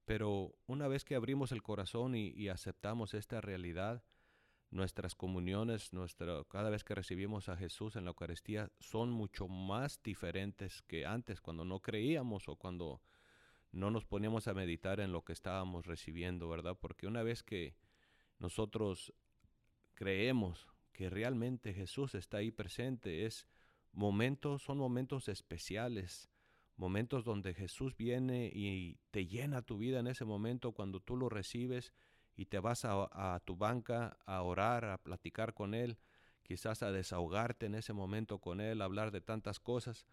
Pero 0.04 0.54
una 0.66 0.86
vez 0.86 1.04
que 1.04 1.16
abrimos 1.16 1.50
el 1.50 1.62
corazón 1.62 2.14
y 2.14 2.48
aceptamos 2.48 3.14
esta 3.14 3.40
realidad, 3.40 4.04
nuestras 4.70 5.14
comuniones, 5.14 5.92
nuestra, 5.92 6.44
cada 6.48 6.70
vez 6.70 6.84
que 6.84 6.94
recibimos 6.94 7.48
a 7.48 7.56
Jesús 7.56 7.96
en 7.96 8.04
la 8.04 8.10
Eucaristía, 8.10 8.70
son 8.78 9.10
mucho 9.10 9.48
más 9.48 10.00
diferentes 10.02 10.82
que 10.82 11.06
antes, 11.06 11.40
cuando 11.40 11.64
no 11.64 11.80
creíamos 11.80 12.48
o 12.48 12.56
cuando 12.56 13.00
no 13.76 13.90
nos 13.90 14.06
poníamos 14.06 14.48
a 14.48 14.54
meditar 14.54 15.00
en 15.00 15.12
lo 15.12 15.22
que 15.22 15.32
estábamos 15.32 15.86
recibiendo, 15.86 16.48
¿verdad? 16.48 16.76
Porque 16.80 17.06
una 17.06 17.22
vez 17.22 17.42
que 17.42 17.76
nosotros 18.38 19.12
creemos 19.94 20.66
que 20.92 21.10
realmente 21.10 21.74
Jesús 21.74 22.14
está 22.14 22.38
ahí 22.38 22.50
presente, 22.50 23.26
es 23.26 23.46
momentos, 23.92 24.62
son 24.62 24.78
momentos 24.78 25.28
especiales, 25.28 26.30
momentos 26.76 27.24
donde 27.24 27.52
Jesús 27.52 27.96
viene 27.96 28.50
y 28.52 28.98
te 29.10 29.26
llena 29.26 29.60
tu 29.60 29.76
vida 29.76 30.00
en 30.00 30.06
ese 30.06 30.24
momento 30.24 30.72
cuando 30.72 31.00
tú 31.00 31.16
lo 31.16 31.28
recibes 31.28 31.92
y 32.34 32.46
te 32.46 32.58
vas 32.60 32.84
a, 32.84 33.42
tu 33.44 33.56
banca 33.56 34.16
a 34.24 34.42
orar, 34.42 34.86
a 34.86 34.98
platicar 34.98 35.52
con 35.52 35.74
Él, 35.74 35.98
quizás 36.42 36.82
a 36.82 36.92
desahogarte 36.92 37.66
en 37.66 37.74
ese 37.74 37.92
momento 37.92 38.38
con 38.38 38.60
Él, 38.60 38.80
a 38.80 38.86
hablar 38.86 39.10
de 39.10 39.20
tantas 39.20 39.60
cosas, 39.60 40.06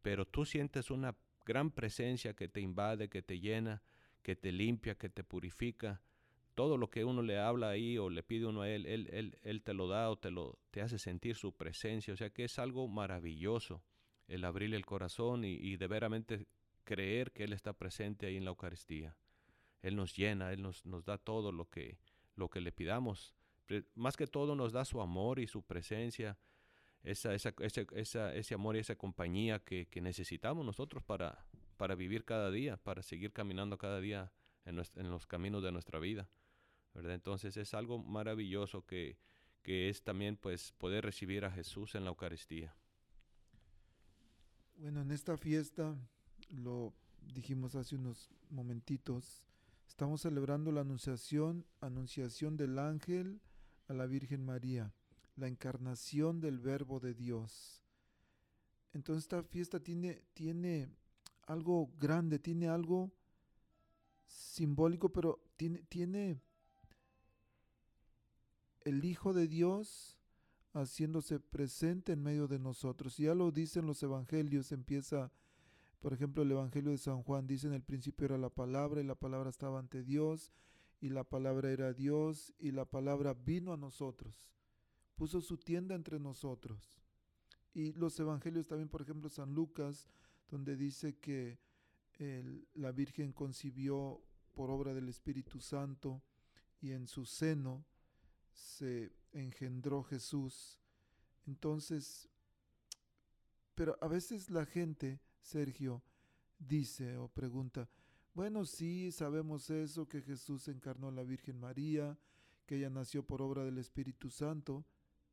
pero 0.00 0.26
tú 0.26 0.46
sientes 0.46 0.90
una 0.90 1.16
gran 1.50 1.72
presencia 1.72 2.34
que 2.34 2.46
te 2.46 2.60
invade, 2.60 3.08
que 3.08 3.22
te 3.22 3.40
llena, 3.40 3.82
que 4.22 4.36
te 4.36 4.52
limpia, 4.52 4.94
que 4.94 5.08
te 5.08 5.24
purifica. 5.24 6.00
Todo 6.54 6.76
lo 6.76 6.90
que 6.90 7.04
uno 7.04 7.22
le 7.22 7.38
habla 7.38 7.70
ahí 7.70 7.98
o 7.98 8.08
le 8.08 8.22
pide 8.22 8.46
uno 8.46 8.62
a 8.62 8.68
él, 8.68 8.86
él, 8.86 9.08
él, 9.12 9.36
él 9.42 9.62
te 9.62 9.74
lo 9.74 9.88
da 9.88 10.10
o 10.10 10.16
te, 10.16 10.30
lo, 10.30 10.60
te 10.70 10.80
hace 10.80 10.98
sentir 10.98 11.34
su 11.34 11.56
presencia. 11.56 12.14
O 12.14 12.16
sea 12.16 12.30
que 12.30 12.44
es 12.44 12.58
algo 12.60 12.86
maravilloso 12.86 13.82
el 14.28 14.44
abrirle 14.44 14.76
el 14.76 14.86
corazón 14.86 15.44
y, 15.44 15.54
y 15.54 15.76
de 15.76 15.88
veramente 15.88 16.46
creer 16.84 17.32
que 17.32 17.44
Él 17.44 17.52
está 17.52 17.72
presente 17.72 18.26
ahí 18.26 18.36
en 18.36 18.44
la 18.44 18.50
Eucaristía. 18.50 19.16
Él 19.82 19.96
nos 19.96 20.14
llena, 20.16 20.52
Él 20.52 20.62
nos, 20.62 20.86
nos 20.86 21.04
da 21.04 21.18
todo 21.18 21.50
lo 21.50 21.68
que, 21.68 21.98
lo 22.36 22.48
que 22.48 22.60
le 22.60 22.70
pidamos. 22.70 23.34
Más 23.94 24.16
que 24.16 24.28
todo 24.28 24.54
nos 24.54 24.72
da 24.72 24.84
su 24.84 25.00
amor 25.00 25.40
y 25.40 25.48
su 25.48 25.62
presencia, 25.62 26.38
esa, 27.02 27.34
esa, 27.34 27.54
esa, 27.60 28.34
ese 28.34 28.54
amor 28.54 28.76
y 28.76 28.80
esa 28.80 28.96
compañía 28.96 29.58
que, 29.60 29.86
que, 29.88 30.00
necesitamos 30.00 30.64
nosotros 30.64 31.02
para, 31.02 31.46
para 31.76 31.94
vivir 31.94 32.24
cada 32.24 32.50
día, 32.50 32.76
para 32.76 33.02
seguir 33.02 33.32
caminando 33.32 33.78
cada 33.78 34.00
día 34.00 34.32
en, 34.64 34.78
en 34.96 35.10
los 35.10 35.26
caminos 35.26 35.62
de 35.62 35.72
nuestra 35.72 35.98
vida. 35.98 36.28
¿verdad? 36.94 37.14
Entonces 37.14 37.56
es 37.56 37.74
algo 37.74 37.98
maravilloso 37.98 38.84
que, 38.84 39.18
que 39.62 39.88
es 39.88 40.02
también 40.02 40.36
pues 40.36 40.72
poder 40.72 41.04
recibir 41.04 41.44
a 41.44 41.50
Jesús 41.50 41.94
en 41.94 42.04
la 42.04 42.10
Eucaristía. 42.10 42.74
Bueno, 44.76 45.02
en 45.02 45.10
esta 45.10 45.36
fiesta, 45.36 45.96
lo 46.50 46.94
dijimos 47.20 47.74
hace 47.74 47.96
unos 47.96 48.30
momentitos, 48.50 49.42
Estamos 49.90 50.22
celebrando 50.22 50.72
la 50.72 50.80
anunciación, 50.80 51.66
anunciación 51.80 52.56
del 52.56 52.78
ángel 52.78 53.42
a 53.86 53.92
la 53.92 54.06
Virgen 54.06 54.42
María, 54.46 54.94
la 55.40 55.48
encarnación 55.48 56.40
del 56.40 56.58
Verbo 56.58 57.00
de 57.00 57.14
Dios. 57.14 57.82
Entonces 58.92 59.24
esta 59.24 59.42
fiesta 59.42 59.80
tiene, 59.80 60.22
tiene 60.34 60.88
algo 61.46 61.90
grande, 61.98 62.38
tiene 62.38 62.68
algo 62.68 63.12
simbólico, 64.26 65.10
pero 65.12 65.40
tiene, 65.56 65.82
tiene 65.84 66.40
el 68.82 69.04
Hijo 69.04 69.32
de 69.32 69.48
Dios 69.48 70.18
haciéndose 70.72 71.40
presente 71.40 72.12
en 72.12 72.22
medio 72.22 72.46
de 72.46 72.58
nosotros. 72.58 73.16
Ya 73.16 73.34
lo 73.34 73.50
dicen 73.50 73.86
los 73.86 74.02
evangelios, 74.02 74.70
empieza 74.72 75.32
por 76.00 76.14
ejemplo, 76.14 76.42
el 76.42 76.50
Evangelio 76.50 76.92
de 76.92 76.98
San 76.98 77.22
Juan 77.22 77.46
dice, 77.46 77.66
en 77.66 77.74
el 77.74 77.82
principio 77.82 78.24
era 78.24 78.38
la 78.38 78.48
palabra 78.48 79.00
y 79.00 79.04
la 79.04 79.14
palabra 79.14 79.50
estaba 79.50 79.78
ante 79.78 80.02
Dios 80.02 80.50
y 80.98 81.10
la 81.10 81.24
palabra 81.24 81.70
era 81.70 81.92
Dios 81.92 82.54
y 82.58 82.72
la 82.72 82.86
palabra 82.86 83.34
vino 83.34 83.74
a 83.74 83.76
nosotros, 83.76 84.50
puso 85.20 85.42
su 85.42 85.58
tienda 85.58 85.94
entre 85.94 86.18
nosotros. 86.18 86.98
Y 87.74 87.92
los 87.92 88.18
Evangelios 88.18 88.66
también, 88.66 88.88
por 88.88 89.02
ejemplo, 89.02 89.28
San 89.28 89.52
Lucas, 89.52 90.08
donde 90.48 90.76
dice 90.76 91.18
que 91.18 91.58
la 92.72 92.90
Virgen 92.90 93.34
concibió 93.34 94.22
por 94.54 94.70
obra 94.70 94.94
del 94.94 95.10
Espíritu 95.10 95.60
Santo 95.60 96.22
y 96.80 96.92
en 96.92 97.06
su 97.06 97.26
seno 97.26 97.84
se 98.50 99.12
engendró 99.32 100.02
Jesús. 100.04 100.80
Entonces, 101.46 102.30
pero 103.74 103.98
a 104.00 104.08
veces 104.08 104.48
la 104.48 104.64
gente 104.64 105.20
Sergio 105.42 106.02
dice 106.58 107.18
o 107.18 107.28
pregunta, 107.28 107.90
bueno, 108.32 108.64
sí, 108.64 109.12
sabemos 109.12 109.68
eso, 109.68 110.08
que 110.08 110.22
Jesús 110.22 110.66
encarnó 110.68 111.08
a 111.08 111.12
la 111.12 111.24
Virgen 111.24 111.60
María, 111.60 112.18
que 112.64 112.76
ella 112.76 112.88
nació 112.88 113.22
por 113.22 113.42
obra 113.42 113.64
del 113.64 113.76
Espíritu 113.76 114.30
Santo, 114.30 114.86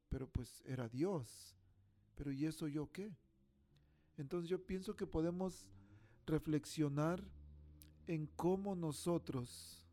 pero 0.10 0.30
pues 0.30 0.62
era 0.66 0.88
Dios. 0.88 1.56
Pero 2.16 2.32
¿y 2.32 2.46
eso 2.46 2.68
yo 2.68 2.92
qué? 2.92 3.16
Entonces 4.18 4.50
yo 4.50 4.66
pienso 4.66 4.96
que 4.96 5.06
podemos 5.06 5.68
reflexionar 6.26 7.24
en 8.08 8.28
cómo 8.28 8.76
nosotros, 8.76 9.86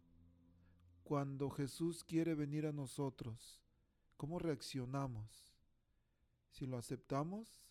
cuando 1.03 1.51
Jesús 1.51 2.05
quiere 2.05 2.35
venir 2.35 2.67
a 2.67 2.73
nosotros, 2.73 3.63
cómo 4.17 4.39
reaccionamos. 4.39 5.55
Si 6.51 6.67
lo 6.67 6.79
aceptamos, 6.79 7.69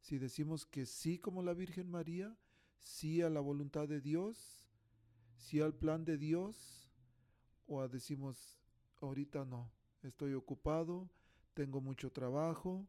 si 0.00 0.18
decimos 0.18 0.66
que 0.66 0.86
sí 0.86 1.18
como 1.18 1.42
la 1.42 1.54
Virgen 1.54 1.90
María, 1.90 2.36
sí 2.78 3.22
a 3.22 3.30
la 3.30 3.40
voluntad 3.40 3.88
de 3.88 4.00
Dios, 4.00 4.64
sí 5.36 5.60
al 5.60 5.74
plan 5.74 6.04
de 6.04 6.16
Dios, 6.18 6.88
o 7.66 7.86
decimos, 7.88 8.56
ahorita 9.00 9.44
no, 9.44 9.72
estoy 10.02 10.34
ocupado, 10.34 11.10
tengo 11.56 11.80
mucho 11.80 12.12
trabajo, 12.12 12.86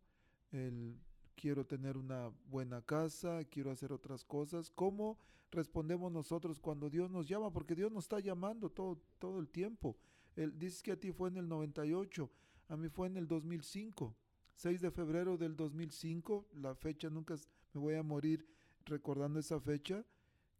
el 0.51 0.99
quiero 1.37 1.65
tener 1.65 1.95
una 1.95 2.29
buena 2.49 2.81
casa, 2.81 3.45
quiero 3.45 3.71
hacer 3.71 3.93
otras 3.93 4.25
cosas. 4.25 4.69
¿Cómo 4.69 5.17
respondemos 5.51 6.11
nosotros 6.11 6.59
cuando 6.59 6.89
Dios 6.89 7.09
nos 7.09 7.29
llama? 7.29 7.53
Porque 7.53 7.75
Dios 7.75 7.93
nos 7.93 8.03
está 8.03 8.19
llamando 8.19 8.69
todo, 8.69 9.01
todo 9.19 9.39
el 9.39 9.47
tiempo. 9.47 9.95
Él 10.35 10.59
dice 10.59 10.83
que 10.83 10.91
a 10.91 10.99
ti 10.99 11.13
fue 11.13 11.29
en 11.29 11.37
el 11.37 11.47
98, 11.47 12.29
a 12.67 12.75
mí 12.75 12.89
fue 12.89 13.07
en 13.07 13.15
el 13.15 13.27
2005. 13.27 14.13
6 14.55 14.81
de 14.81 14.91
febrero 14.91 15.37
del 15.37 15.55
2005, 15.55 16.49
la 16.55 16.75
fecha 16.75 17.09
nunca 17.09 17.35
me 17.73 17.79
voy 17.79 17.95
a 17.95 18.03
morir 18.03 18.45
recordando 18.85 19.39
esa 19.39 19.61
fecha, 19.61 20.03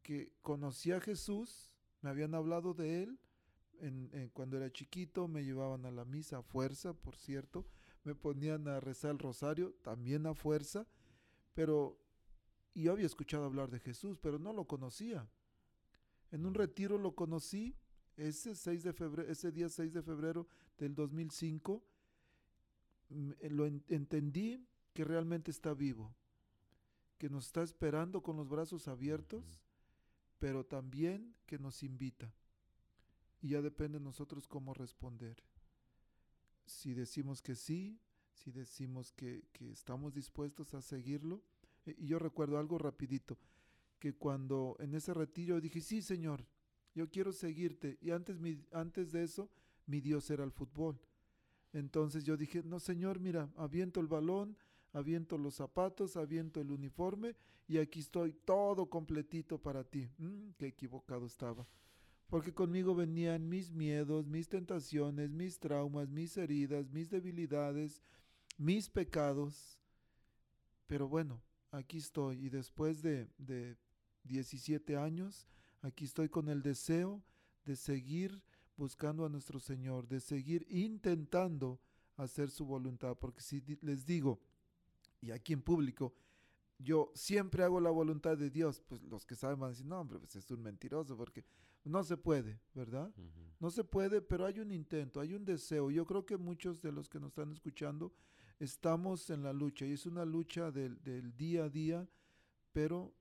que 0.02 0.32
conocí 0.42 0.94
a 0.94 1.02
Jesús, 1.02 1.72
me 2.02 2.10
habían 2.10 2.36
hablado 2.36 2.74
de 2.74 3.04
él, 3.04 3.20
en, 3.80 4.30
cuando 4.34 4.58
era 4.58 4.72
chiquito 4.72 5.28
me 5.28 5.44
llevaban 5.44 5.86
a 5.86 5.92
la 5.92 6.06
misa 6.06 6.38
a 6.38 6.44
fuerza, 6.44 6.94
por 6.94 7.16
cierto, 7.16 7.66
me 8.08 8.16
ponían 8.16 8.70
a 8.70 8.80
rezar 8.80 9.12
el 9.12 9.20
rosario, 9.20 9.74
también 9.82 10.28
a 10.28 10.34
fuerza, 10.34 10.88
pero 11.54 12.00
yo 12.74 12.94
había 12.94 13.06
escuchado 13.06 13.44
hablar 13.44 13.70
de 13.70 13.82
Jesús, 13.82 14.18
pero 14.18 14.40
no 14.40 14.54
lo 14.54 14.66
conocía. 14.66 15.30
En 16.32 16.46
un 16.46 16.54
retiro 16.54 16.98
lo 16.98 17.16
conocí 17.16 17.76
ese, 18.16 18.56
6 18.56 18.84
de 18.84 18.94
febrero, 18.94 19.30
ese 19.30 19.52
día 19.52 19.68
6 19.68 19.92
de 19.92 20.02
febrero 20.02 20.48
del 20.78 20.96
2005, 20.96 21.84
eh, 23.10 23.50
lo 23.50 23.66
entendí 23.66 24.66
que 24.94 25.04
realmente 25.04 25.52
está 25.52 25.74
vivo, 25.74 26.16
que 27.18 27.30
nos 27.30 27.48
está 27.48 27.62
esperando 27.62 28.24
con 28.24 28.38
los 28.38 28.48
brazos 28.48 28.88
abiertos, 28.88 29.60
pero 30.40 30.66
también 30.66 31.36
que 31.46 31.60
nos 31.60 31.84
invita. 31.84 32.34
Y 33.42 33.50
ya 33.50 33.62
depende 33.62 34.00
de 34.00 34.06
nosotros 34.06 34.48
cómo 34.48 34.74
responder 34.74 35.44
si 36.68 36.94
decimos 36.94 37.42
que 37.42 37.56
sí, 37.56 38.00
si 38.34 38.52
decimos 38.52 39.12
que, 39.12 39.44
estamos 39.72 40.14
dispuestos 40.14 40.74
a 40.74 40.82
seguirlo. 40.82 41.42
E, 41.86 41.96
y 41.98 42.08
yo 42.08 42.20
recuerdo 42.20 42.60
algo 42.60 42.78
rapidito, 42.78 43.38
que 44.00 44.14
cuando 44.14 44.76
en 44.80 44.94
ese 44.94 45.14
retiro 45.14 45.60
dije, 45.60 45.82
sí, 45.82 46.02
Señor, 46.02 46.46
yo 46.94 47.10
quiero 47.10 47.32
seguirte. 47.32 47.98
Y 48.02 48.12
antes, 48.12 48.40
mi, 48.40 48.64
antes 48.72 49.12
de 49.12 49.24
eso, 49.24 49.50
mi 49.86 50.02
Dios 50.02 50.30
era 50.30 50.44
el 50.44 50.52
fútbol. 50.52 51.00
Entonces 51.74 52.24
yo 52.24 52.38
dije, 52.38 52.62
no, 52.64 52.80
Señor, 52.80 53.20
mira, 53.20 53.50
aviento 53.56 54.00
el 54.00 54.08
balón, 54.08 54.58
aviento 54.94 55.38
los 55.38 55.56
zapatos, 55.56 56.16
aviento 56.18 56.62
el 56.62 56.72
uniforme 56.72 57.36
y 57.68 57.78
aquí 57.78 58.00
estoy 58.00 58.34
todo 58.34 58.90
completito 58.90 59.58
para 59.58 59.84
ti. 59.84 60.10
Mm, 60.18 60.52
qué 60.58 60.68
equivocado 60.68 61.26
estaba 61.26 61.68
porque 62.30 62.54
conmigo 62.54 62.94
venían 62.94 63.48
mis 63.48 63.72
miedos, 63.72 64.28
mis 64.28 64.50
tentaciones, 64.50 65.32
mis 65.32 65.60
traumas, 65.60 66.10
mis 66.10 66.36
heridas, 66.38 66.90
mis 66.90 67.10
debilidades, 67.10 68.02
mis 68.58 68.90
pecados. 68.90 69.80
Pero 70.88 71.08
bueno, 71.08 71.42
aquí 71.72 71.98
estoy 71.98 72.46
y 72.46 72.50
después 72.50 73.02
de, 73.02 73.28
de 73.38 73.78
17 74.24 74.98
años, 74.98 75.48
aquí 75.82 76.06
estoy 76.06 76.30
con 76.30 76.50
el 76.50 76.62
deseo 76.62 77.24
de 77.66 77.76
seguir 77.76 78.44
buscando 78.76 79.26
a 79.26 79.30
nuestro 79.30 79.60
Señor, 79.60 80.08
de 80.08 80.20
seguir 80.20 80.66
intentando 80.70 81.80
hacer 82.18 82.50
su 82.50 82.66
voluntad, 82.66 83.16
porque 83.18 83.42
si 83.42 83.62
les 83.82 84.06
digo, 84.06 84.40
y 85.22 85.32
aquí 85.32 85.54
en 85.54 85.62
público, 85.62 86.14
yo 86.80 87.12
siempre 87.16 87.64
hago 87.64 87.80
la 87.80 87.90
voluntad 87.90 88.38
de 88.38 88.50
Dios, 88.50 88.82
pues 88.88 89.02
los 89.04 89.26
que 89.26 89.36
saben 89.36 89.60
van 89.60 89.68
a 89.68 89.72
decir, 89.72 89.86
no, 89.86 90.00
hombre, 90.00 90.20
pues 90.20 90.36
es 90.36 90.50
un 90.52 90.62
mentiroso, 90.62 91.18
porque 91.18 91.44
no 91.88 92.04
se 92.04 92.18
puede, 92.18 92.60
¿verdad? 92.74 93.14
No 93.60 93.70
se 93.70 93.84
puede, 93.84 94.22
pero 94.22 94.46
hay 94.46 94.60
un 94.60 94.72
intento, 94.72 95.20
hay 95.20 95.34
un 95.34 95.46
deseo. 95.46 95.90
Yo 95.92 96.06
creo 96.06 96.26
que 96.26 96.38
muchos 96.38 96.82
de 96.82 96.92
los 96.92 97.10
que 97.10 97.20
nos 97.20 97.30
están 97.30 97.52
escuchando 97.52 98.14
estamos 98.60 99.30
en 99.30 99.44
la 99.44 99.54
lucha 99.54 99.86
y 99.86 99.94
es 99.94 100.06
una 100.06 100.26
lucha 100.26 100.72
del, 100.72 101.02
del 101.04 101.36
día 101.36 101.66
a 101.66 101.70
día, 101.70 102.10
pero 102.74 103.14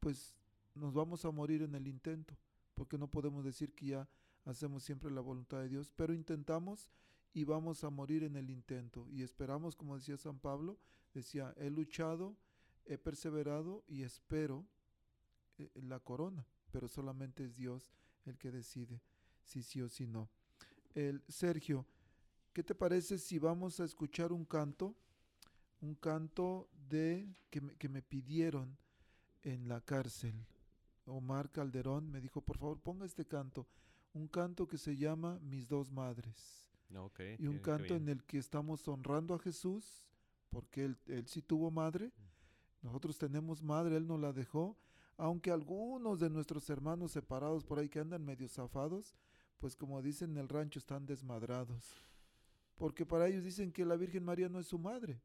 pues 0.00 0.38
nos 0.74 0.94
vamos 0.94 1.24
a 1.24 1.30
morir 1.30 1.62
en 1.62 1.74
el 1.74 1.86
intento, 1.86 2.36
porque 2.74 2.96
no 2.96 3.10
podemos 3.10 3.44
decir 3.44 3.74
que 3.74 3.86
ya 3.86 4.08
hacemos 4.44 4.82
siempre 4.82 5.10
la 5.10 5.20
voluntad 5.20 5.58
de 5.60 5.68
Dios, 5.68 5.92
pero 5.94 6.14
intentamos 6.14 6.88
y 7.32 7.44
vamos 7.44 7.84
a 7.84 7.90
morir 7.90 8.24
en 8.24 8.36
el 8.36 8.50
intento 8.50 9.06
y 9.10 9.22
esperamos, 9.22 9.76
como 9.76 9.96
decía 9.96 10.16
San 10.16 10.38
Pablo, 10.38 10.78
decía, 11.12 11.54
he 11.56 11.70
luchado, 11.70 12.36
he 12.86 12.98
perseverado 12.98 13.84
y 13.86 14.02
espero 14.02 14.66
eh, 15.58 15.70
la 15.74 16.00
corona 16.00 16.46
pero 16.70 16.88
solamente 16.88 17.44
es 17.44 17.56
Dios 17.56 17.92
el 18.24 18.38
que 18.38 18.50
decide 18.50 19.02
si 19.44 19.62
sí 19.62 19.80
o 19.82 19.88
si 19.88 20.06
no. 20.06 20.30
El, 20.94 21.22
Sergio, 21.28 21.86
¿qué 22.52 22.62
te 22.62 22.74
parece 22.74 23.18
si 23.18 23.38
vamos 23.38 23.80
a 23.80 23.84
escuchar 23.84 24.32
un 24.32 24.44
canto? 24.44 24.94
Un 25.80 25.94
canto 25.94 26.68
de 26.88 27.28
que 27.50 27.60
me, 27.60 27.74
que 27.76 27.88
me 27.88 28.02
pidieron 28.02 28.76
en 29.42 29.68
la 29.68 29.80
cárcel. 29.80 30.46
Omar 31.06 31.50
Calderón 31.50 32.10
me 32.10 32.20
dijo, 32.20 32.40
por 32.40 32.58
favor, 32.58 32.80
ponga 32.80 33.06
este 33.06 33.26
canto. 33.26 33.66
Un 34.12 34.28
canto 34.28 34.66
que 34.66 34.78
se 34.78 34.96
llama 34.96 35.38
Mis 35.40 35.68
dos 35.68 35.90
madres. 35.90 36.68
y 37.38 37.46
un 37.46 37.58
canto 37.58 37.94
en 37.94 38.08
el 38.08 38.24
que 38.24 38.38
estamos 38.38 38.86
honrando 38.88 39.34
a 39.34 39.38
Jesús, 39.38 40.08
porque 40.50 40.84
él, 40.84 40.98
él 41.06 41.26
sí 41.28 41.40
tuvo 41.40 41.70
madre. 41.70 42.08
Mm. 42.08 42.30
Nosotros 42.86 43.18
tenemos 43.18 43.62
madre, 43.62 43.96
Él 43.96 44.06
nos 44.06 44.18
la 44.20 44.32
dejó 44.32 44.76
aunque 45.20 45.50
algunos 45.50 46.18
de 46.18 46.30
nuestros 46.30 46.70
hermanos 46.70 47.12
separados 47.12 47.62
por 47.62 47.78
ahí 47.78 47.90
que 47.90 48.00
andan 48.00 48.24
medio 48.24 48.48
zafados, 48.48 49.14
pues 49.58 49.76
como 49.76 50.00
dicen 50.00 50.30
en 50.30 50.38
el 50.38 50.48
rancho 50.48 50.78
están 50.78 51.04
desmadrados. 51.04 52.02
Porque 52.74 53.04
para 53.04 53.28
ellos 53.28 53.44
dicen 53.44 53.70
que 53.70 53.84
la 53.84 53.96
Virgen 53.96 54.24
María 54.24 54.48
no 54.48 54.58
es 54.58 54.66
su 54.66 54.78
madre. 54.78 55.20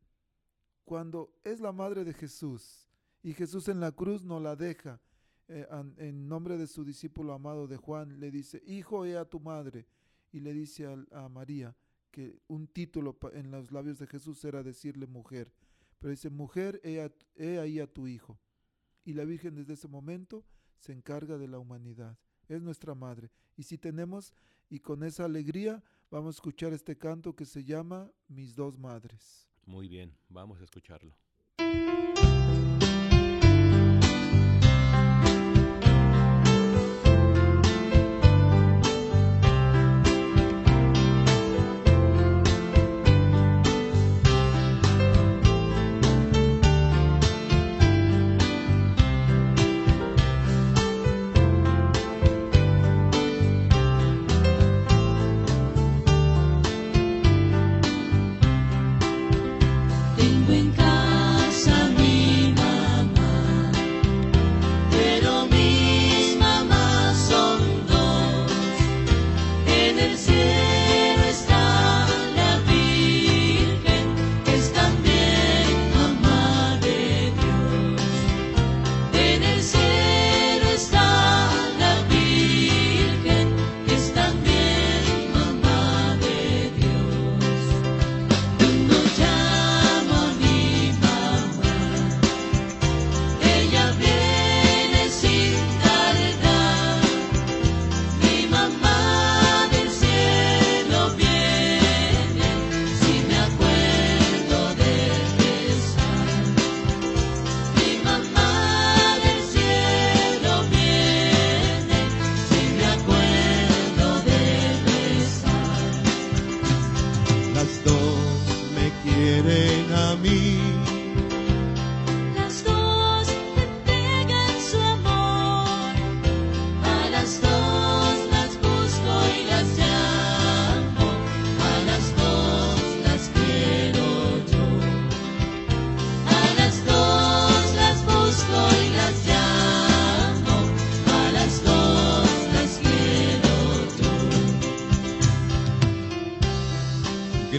Cuando 0.83 1.33
es 1.45 1.61
la 1.61 1.71
madre 1.71 2.03
de 2.03 2.13
Jesús 2.13 2.89
y 3.23 3.33
Jesús 3.33 3.69
en 3.69 3.79
la 3.79 3.93
cruz 3.93 4.25
no 4.25 4.41
la 4.41 4.57
deja, 4.57 4.99
eh, 5.47 5.65
en 5.97 6.27
nombre 6.27 6.57
de 6.57 6.67
su 6.67 6.83
discípulo 6.83 7.31
amado 7.31 7.65
de 7.65 7.77
Juan, 7.77 8.19
le 8.19 8.31
dice, 8.31 8.61
hijo, 8.65 9.05
he 9.05 9.17
a 9.17 9.23
tu 9.23 9.39
madre. 9.39 9.87
Y 10.33 10.41
le 10.41 10.51
dice 10.51 10.87
a, 11.11 11.29
María 11.29 11.73
que 12.11 12.37
un 12.47 12.67
título 12.67 13.17
en 13.31 13.49
los 13.49 13.71
labios 13.71 13.99
de 13.99 14.07
Jesús 14.07 14.43
era 14.43 14.61
decirle 14.61 15.07
mujer. 15.07 15.53
Pero 15.99 16.11
dice, 16.11 16.29
mujer, 16.29 16.81
he 16.83 17.59
ahí 17.59 17.79
a 17.79 17.87
tu 17.87 18.07
hijo 18.07 18.37
y 19.05 19.13
la 19.13 19.23
Virgen 19.23 19.55
desde 19.55 19.73
ese 19.73 19.87
momento 19.87 20.43
se 20.77 20.91
encarga 20.91 21.37
de 21.37 21.47
la 21.47 21.59
humanidad. 21.59 22.17
Es 22.49 22.61
nuestra 22.61 22.93
madre. 22.93 23.31
Y 23.55 23.63
si 23.63 23.77
tenemos, 23.77 24.33
y 24.69 24.79
con 24.79 25.03
esa 25.03 25.25
alegría, 25.25 25.83
vamos 26.11 26.35
a 26.35 26.37
escuchar 26.37 26.73
este 26.73 26.97
canto 26.97 27.35
que 27.35 27.45
se 27.45 27.63
llama 27.63 28.11
Mis 28.27 28.55
dos 28.55 28.77
madres. 28.77 29.47
Muy 29.65 29.87
bien, 29.87 30.15
vamos 30.29 30.59
a 30.59 30.63
escucharlo. 30.63 31.15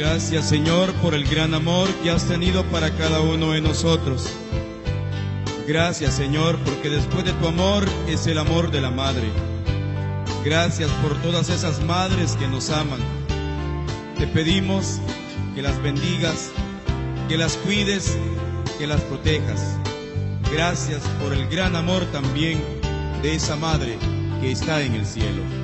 Gracias 0.09 0.49
Señor 0.49 0.93
por 1.03 1.15
el 1.15 1.25
gran 1.25 1.53
amor 1.53 1.89
que 1.97 2.13
has 2.13 2.29
tenido 2.29 2.65
para 2.67 2.97
cada 2.97 3.21
uno 3.21 3.53
de 3.53 3.61
nosotros. 3.61 4.31
Gracias 5.67 6.15
Señor 6.15 6.57
porque 6.65 6.89
después 6.89 7.25
de 7.25 7.33
tu 7.33 7.49
amor 7.49 7.85
es 8.07 8.29
el 8.29 8.39
amor 8.39 8.71
de 8.71 8.81
la 8.81 8.93
madre. 8.93 9.29
Gracias 10.45 10.89
por 11.03 11.21
todas 11.23 11.49
esas 11.49 11.83
madres 11.83 12.37
que 12.37 12.47
nos 12.47 12.71
aman. 12.71 13.01
Te 14.17 14.29
pedimos 14.29 15.01
que 15.57 15.61
las 15.61 15.83
bendigas, 15.83 16.53
que 17.29 17.37
las 17.37 17.57
cuides, 17.57 18.17
que 18.79 18.87
las 18.87 19.01
protejas. 19.03 19.77
Gracias 20.53 21.03
por 21.21 21.33
el 21.33 21.49
gran 21.49 21.75
amor 21.75 22.05
también 22.13 22.63
de 23.23 23.35
esa 23.35 23.57
madre 23.57 23.99
que 24.41 24.53
está 24.53 24.83
en 24.83 24.95
el 24.95 25.05
cielo. 25.05 25.56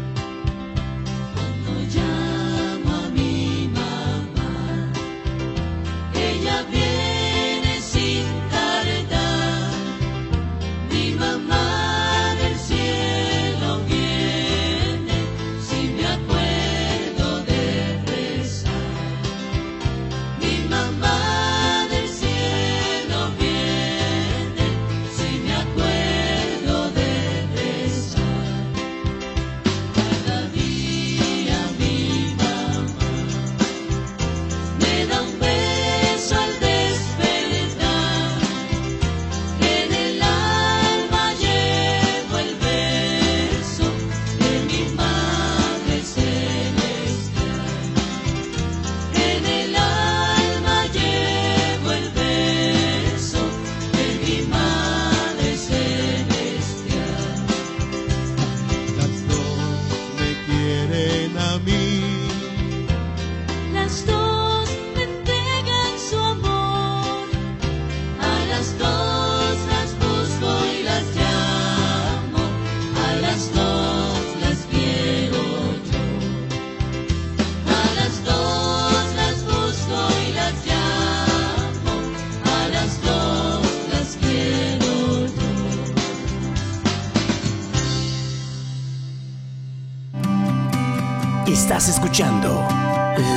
Escuchando 91.88 92.48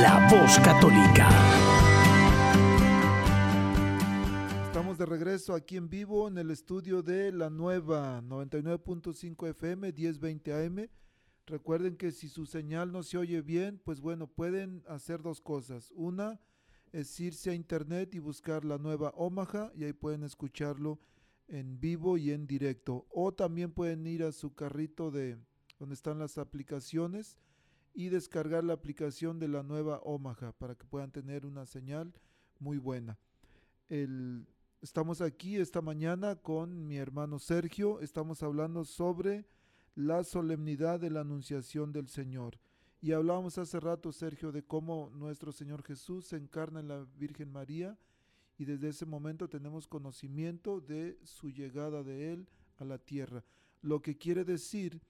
La 0.00 0.28
Voz 0.30 0.56
Católica. 0.60 1.28
Estamos 4.66 4.96
de 4.98 5.04
regreso 5.04 5.52
aquí 5.52 5.76
en 5.76 5.88
vivo 5.88 6.28
en 6.28 6.38
el 6.38 6.52
estudio 6.52 7.02
de 7.02 7.32
la 7.32 7.50
nueva 7.50 8.22
99.5 8.22 9.48
FM 9.48 9.92
1020 9.92 10.52
AM. 10.52 10.88
Recuerden 11.46 11.96
que 11.96 12.12
si 12.12 12.28
su 12.28 12.46
señal 12.46 12.92
no 12.92 13.02
se 13.02 13.18
oye 13.18 13.42
bien, 13.42 13.80
pues 13.84 14.00
bueno, 14.00 14.28
pueden 14.28 14.84
hacer 14.86 15.22
dos 15.22 15.40
cosas. 15.40 15.92
Una 15.96 16.40
es 16.92 17.18
irse 17.18 17.50
a 17.50 17.54
internet 17.54 18.14
y 18.14 18.20
buscar 18.20 18.64
la 18.64 18.78
nueva 18.78 19.12
Omaha 19.16 19.72
y 19.74 19.82
ahí 19.82 19.92
pueden 19.92 20.22
escucharlo 20.22 21.00
en 21.48 21.80
vivo 21.80 22.16
y 22.16 22.30
en 22.30 22.46
directo. 22.46 23.06
O 23.10 23.34
también 23.34 23.72
pueden 23.72 24.06
ir 24.06 24.22
a 24.22 24.30
su 24.30 24.54
carrito 24.54 25.10
de 25.10 25.36
donde 25.80 25.96
están 25.96 26.20
las 26.20 26.38
aplicaciones 26.38 27.36
y 27.96 28.10
descargar 28.10 28.62
la 28.62 28.74
aplicación 28.74 29.38
de 29.38 29.48
la 29.48 29.62
nueva 29.62 30.00
Omaha 30.04 30.52
para 30.58 30.74
que 30.74 30.84
puedan 30.84 31.10
tener 31.10 31.46
una 31.46 31.64
señal 31.64 32.12
muy 32.58 32.76
buena. 32.76 33.18
El, 33.88 34.46
estamos 34.82 35.22
aquí 35.22 35.56
esta 35.56 35.80
mañana 35.80 36.36
con 36.36 36.86
mi 36.86 36.98
hermano 36.98 37.38
Sergio, 37.38 38.00
estamos 38.00 38.42
hablando 38.42 38.84
sobre 38.84 39.46
la 39.94 40.24
solemnidad 40.24 41.00
de 41.00 41.08
la 41.08 41.20
Anunciación 41.20 41.90
del 41.90 42.08
Señor. 42.08 42.58
Y 43.00 43.12
hablábamos 43.12 43.56
hace 43.56 43.80
rato, 43.80 44.12
Sergio, 44.12 44.52
de 44.52 44.62
cómo 44.62 45.10
nuestro 45.14 45.50
Señor 45.50 45.82
Jesús 45.82 46.26
se 46.26 46.36
encarna 46.36 46.80
en 46.80 46.88
la 46.88 47.06
Virgen 47.16 47.50
María 47.50 47.98
y 48.58 48.66
desde 48.66 48.90
ese 48.90 49.06
momento 49.06 49.48
tenemos 49.48 49.86
conocimiento 49.86 50.82
de 50.82 51.18
su 51.24 51.50
llegada 51.50 52.02
de 52.02 52.34
Él 52.34 52.48
a 52.76 52.84
la 52.84 52.98
tierra. 52.98 53.42
Lo 53.80 54.02
que 54.02 54.18
quiere 54.18 54.44
decir 54.44 55.00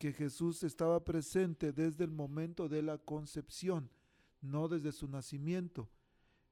que 0.00 0.14
Jesús 0.14 0.62
estaba 0.62 1.04
presente 1.04 1.72
desde 1.72 2.04
el 2.04 2.10
momento 2.10 2.70
de 2.70 2.80
la 2.80 2.96
concepción, 2.96 3.90
no 4.40 4.66
desde 4.66 4.92
su 4.92 5.06
nacimiento. 5.06 5.90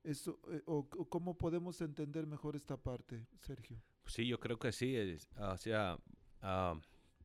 Eso, 0.04 0.38
eh, 0.52 0.60
o, 0.66 0.86
¿Cómo 0.86 1.38
podemos 1.38 1.80
entender 1.80 2.26
mejor 2.26 2.56
esta 2.56 2.76
parte, 2.76 3.26
Sergio? 3.40 3.82
Sí, 4.04 4.26
yo 4.26 4.38
creo 4.38 4.58
que 4.58 4.70
sí. 4.70 4.94
o 5.38 5.56
sea, 5.56 5.98
ah, 6.42 6.78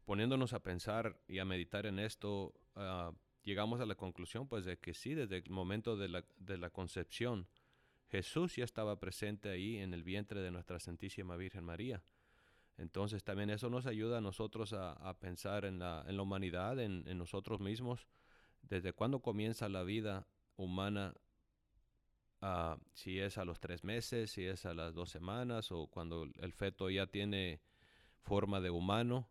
poniéndonos 0.06 0.54
a 0.54 0.64
pensar 0.64 1.22
y 1.28 1.40
a 1.40 1.46
meditar 1.46 1.86
en 1.86 2.00
esto, 2.00 2.54
ah, 2.78 3.12
llegamos 3.44 3.82
a 3.82 3.86
la 3.86 3.96
conclusión 3.96 4.48
pues 4.48 4.64
de 4.64 4.78
que 4.80 4.94
sí, 4.94 5.16
desde 5.16 5.40
el 5.40 5.50
momento 5.50 5.98
de 5.98 6.08
la, 6.08 6.26
de 6.38 6.58
la 6.58 6.70
concepción, 6.70 7.50
Jesús 8.08 8.56
ya 8.56 8.64
estaba 8.64 8.98
presente 8.98 9.50
ahí 9.50 9.76
en 9.76 9.94
el 9.94 10.04
vientre 10.04 10.40
de 10.40 10.52
nuestra 10.52 10.80
Santísima 10.80 11.36
Virgen 11.36 11.66
María. 11.66 12.02
Entonces 12.78 13.24
también 13.24 13.50
eso 13.50 13.70
nos 13.70 13.86
ayuda 13.86 14.18
a 14.18 14.22
nosotros 14.22 14.74
a, 14.74 15.14
pensar 15.20 15.66
en 15.66 15.80
la, 15.80 16.04
en 16.08 16.18
la 16.18 16.24
humanidad, 16.24 16.80
en, 16.80 17.04
nosotros 17.18 17.60
mismos, 17.60 18.08
desde 18.62 18.94
cuándo 18.94 19.20
comienza 19.20 19.70
la 19.70 19.84
vida 19.84 20.28
humana, 20.56 21.14
ah, 22.42 22.78
si 22.94 23.20
es 23.20 23.38
a 23.38 23.46
los 23.46 23.60
tres 23.60 23.84
meses, 23.84 24.32
si 24.32 24.46
es 24.46 24.66
a 24.66 24.74
las 24.74 24.94
dos 24.94 25.10
semanas, 25.10 25.72
o 25.72 25.88
cuando 25.88 26.24
el 26.24 26.54
feto 26.54 26.90
ya 26.90 27.08
tiene 27.08 27.62
forma 28.22 28.60
de 28.60 28.72
humano, 28.72 29.30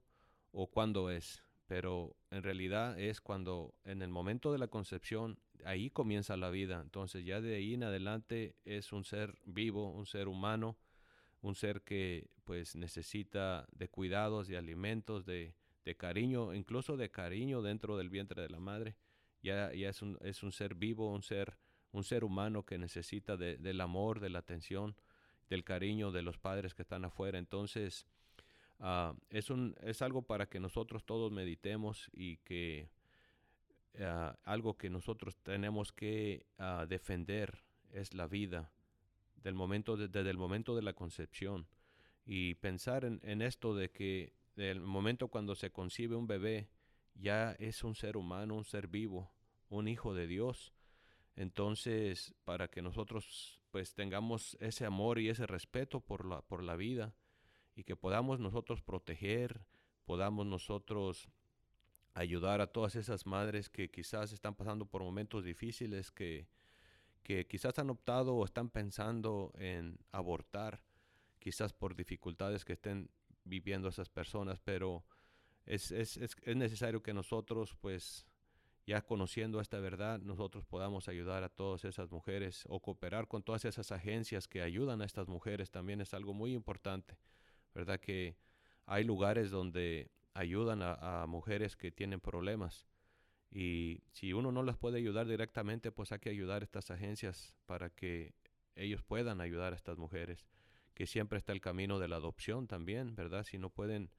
o 0.52 0.68
cuándo 0.68 1.10
es. 1.10 1.42
Pero 1.66 2.16
en 2.30 2.42
realidad 2.42 2.98
es 2.98 3.20
cuando 3.20 3.74
en 3.84 4.02
el 4.02 4.10
momento 4.10 4.52
de 4.52 4.58
la 4.58 4.68
concepción, 4.68 5.38
ahí 5.64 5.90
comienza 5.90 6.36
la 6.36 6.50
vida. 6.50 6.80
Entonces 6.80 7.24
ya 7.24 7.40
de 7.40 7.56
ahí 7.56 7.74
en 7.74 7.84
adelante 7.84 8.56
es 8.64 8.92
un 8.92 9.04
ser 9.04 9.38
vivo, 9.44 9.90
un 9.90 10.06
ser 10.06 10.28
humano, 10.28 10.76
un 11.42 11.54
ser 11.54 11.82
que 11.82 12.30
pues 12.44 12.76
necesita 12.76 13.66
de 13.72 13.88
cuidados, 13.88 14.48
de 14.48 14.56
alimentos, 14.56 15.26
de, 15.26 15.54
cariño, 15.96 16.54
incluso 16.54 16.96
de 16.96 17.10
cariño 17.10 17.60
dentro 17.60 17.96
del 17.96 18.08
vientre 18.08 18.42
de 18.42 18.48
la 18.48 18.60
madre. 18.60 18.96
Ya, 19.42 19.72
ya 19.72 19.88
es, 19.90 20.00
un, 20.02 20.18
es 20.22 20.42
un 20.44 20.52
ser 20.52 20.76
vivo, 20.76 21.12
un 21.12 21.22
ser, 21.22 21.58
un 21.90 22.04
ser 22.04 22.22
humano 22.24 22.64
que 22.64 22.78
necesita 22.78 23.36
del 23.36 23.80
amor, 23.80 24.20
de 24.20 24.30
la 24.30 24.38
atención, 24.38 24.94
del 25.50 25.64
cariño 25.64 26.12
de 26.12 26.22
los 26.22 26.38
padres 26.38 26.74
que 26.74 26.82
están 26.82 27.04
afuera. 27.04 27.38
Entonces, 27.38 28.06
ah, 28.78 29.14
es, 29.28 29.50
un, 29.50 29.74
es 29.82 30.00
algo 30.00 30.22
para 30.22 30.48
que 30.48 30.60
nosotros 30.60 31.04
todos 31.04 31.32
meditemos 31.32 32.08
y 32.12 32.36
que 32.38 32.88
ah, 34.00 34.36
algo 34.44 34.78
que 34.78 34.90
nosotros 34.90 35.36
tenemos 35.42 35.90
que 35.90 36.46
ah, 36.58 36.86
defender 36.88 37.64
es 37.90 38.14
la 38.14 38.28
vida 38.28 38.70
del 39.42 39.54
momento 39.54 39.96
desde 39.96 40.30
el 40.30 40.38
momento 40.38 40.74
de 40.74 40.82
la 40.82 40.92
concepción 40.92 41.66
y 42.24 42.54
pensar 42.54 43.04
en, 43.04 43.42
esto 43.42 43.74
de 43.74 43.90
que 43.90 44.34
el 44.56 44.80
momento 44.80 45.28
cuando 45.28 45.54
se 45.54 45.70
concibe 45.70 46.14
un 46.14 46.26
bebé 46.26 46.68
ya 47.14 47.52
es 47.52 47.84
un 47.84 47.94
ser 47.94 48.16
humano, 48.16 48.54
un 48.54 48.64
ser 48.64 48.86
vivo, 48.86 49.32
un 49.68 49.88
hijo 49.88 50.14
de 50.14 50.26
Dios. 50.26 50.72
Entonces, 51.34 52.34
para 52.44 52.68
que 52.68 52.82
nosotros 52.82 53.60
pues 53.70 53.94
tengamos 53.94 54.56
ese 54.60 54.84
amor 54.84 55.18
y 55.18 55.28
ese 55.28 55.46
respeto 55.46 56.00
por 56.00 56.26
la, 56.26 56.42
por 56.42 56.62
la 56.62 56.76
vida 56.76 57.14
y 57.74 57.84
que 57.84 57.96
podamos 57.96 58.38
nosotros 58.38 58.82
proteger, 58.82 59.64
podamos 60.04 60.46
nosotros 60.46 61.28
ayudar 62.14 62.60
a 62.60 62.66
todas 62.66 62.96
esas 62.96 63.26
madres 63.26 63.70
que 63.70 63.90
quizás 63.90 64.32
están 64.32 64.54
pasando 64.54 64.84
por 64.84 65.02
momentos 65.02 65.42
difíciles, 65.42 66.10
que, 66.10 66.46
que 67.22 67.46
quizás 67.46 67.78
han 67.78 67.90
optado 67.90 68.34
o 68.34 68.44
están 68.44 68.70
pensando 68.70 69.52
en 69.56 69.98
abortar, 70.10 70.82
quizás 71.38 71.72
por 71.72 71.94
dificultades 71.94 72.64
que 72.64 72.74
estén 72.74 73.10
viviendo 73.44 73.88
esas 73.88 74.08
personas, 74.08 74.60
pero 74.60 75.04
es, 75.66 75.90
es, 75.90 76.16
es, 76.16 76.56
necesario 76.56 77.02
que 77.02 77.12
nosotros 77.12 77.74
pues 77.80 78.26
ya 78.86 79.00
conociendo 79.02 79.60
esta 79.60 79.78
verdad, 79.78 80.20
nosotros 80.20 80.64
podamos 80.64 81.08
ayudar 81.08 81.44
a 81.44 81.48
todas 81.48 81.84
esas 81.84 82.10
mujeres 82.10 82.64
o 82.68 82.80
cooperar 82.80 83.28
con 83.28 83.42
todas 83.42 83.64
esas 83.64 83.92
agencias 83.92 84.48
que 84.48 84.62
ayudan 84.62 85.02
a 85.02 85.04
estas 85.04 85.28
mujeres 85.28 85.70
también 85.70 86.00
es 86.00 86.14
algo 86.14 86.34
muy 86.34 86.52
importante, 86.52 87.16
¿verdad? 87.74 88.00
Que 88.00 88.36
hay 88.86 89.04
lugares 89.04 89.50
donde 89.50 90.10
ayudan 90.34 90.80
a, 90.82 91.26
mujeres 91.28 91.76
que 91.76 91.92
tienen 91.92 92.20
problemas 92.20 92.86
y 93.54 94.02
si 94.12 94.32
uno 94.32 94.50
no 94.50 94.62
las 94.62 94.78
puede 94.78 94.96
ayudar 94.96 95.28
directamente, 95.28 95.92
pues 95.92 96.10
hay 96.10 96.20
que 96.20 96.30
ayudar 96.30 96.62
a 96.62 96.64
estas 96.64 96.90
agencias 96.90 97.54
para 97.66 97.90
que 97.90 98.34
ellos 98.76 99.02
puedan 99.02 99.42
ayudar 99.42 99.74
a 99.74 99.76
estas 99.76 99.98
mujeres, 99.98 100.46
que 100.94 101.06
siempre 101.06 101.38
está 101.38 101.52
el 101.52 101.60
camino 101.60 101.98
de 101.98 102.08
la 102.08 102.16
adopción 102.16 102.66
también, 102.66 103.14
¿verdad? 103.14 103.44
Si 103.44 103.58
no 103.58 103.68
pueden 103.68 104.10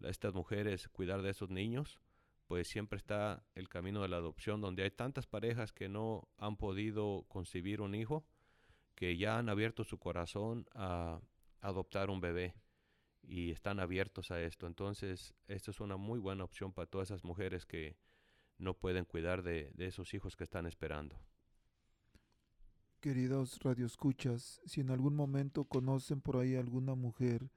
estas 0.00 0.34
mujeres 0.34 0.86
cuidar 0.90 1.22
de 1.22 1.30
esos 1.30 1.48
niños, 1.48 1.98
pues 2.46 2.68
siempre 2.68 2.98
está 2.98 3.42
el 3.54 3.70
camino 3.70 4.02
de 4.02 4.08
la 4.08 4.18
adopción, 4.18 4.60
donde 4.60 4.82
hay 4.82 4.90
tantas 4.90 5.26
parejas 5.26 5.72
que 5.72 5.88
no 5.88 6.28
han 6.36 6.58
podido 6.58 7.24
concebir 7.28 7.80
un 7.80 7.94
hijo, 7.94 8.26
que 8.94 9.16
ya 9.16 9.38
han 9.38 9.48
abierto 9.48 9.82
su 9.82 9.98
corazón 9.98 10.66
a 10.74 11.20
adoptar 11.62 12.10
un 12.10 12.20
bebé 12.20 12.54
y 13.22 13.50
están 13.50 13.80
abiertos 13.80 14.30
a 14.30 14.42
esto. 14.42 14.66
Entonces, 14.66 15.34
esto 15.46 15.70
es 15.70 15.80
una 15.80 15.96
muy 15.96 16.18
buena 16.18 16.44
opción 16.44 16.72
para 16.72 16.86
todas 16.86 17.10
esas 17.10 17.24
mujeres 17.24 17.64
que 17.64 17.96
no 18.58 18.74
pueden 18.74 19.04
cuidar 19.04 19.42
de, 19.42 19.70
de 19.74 19.86
esos 19.86 20.12
hijos 20.14 20.36
que 20.36 20.44
están 20.44 20.66
esperando. 20.66 21.16
Queridos 23.00 23.58
radioescuchas, 23.60 24.60
si 24.66 24.80
en 24.80 24.90
algún 24.90 25.14
momento 25.14 25.64
conocen 25.64 26.20
por 26.20 26.36
ahí 26.36 26.56
alguna 26.56 26.96
mujer 26.96 27.48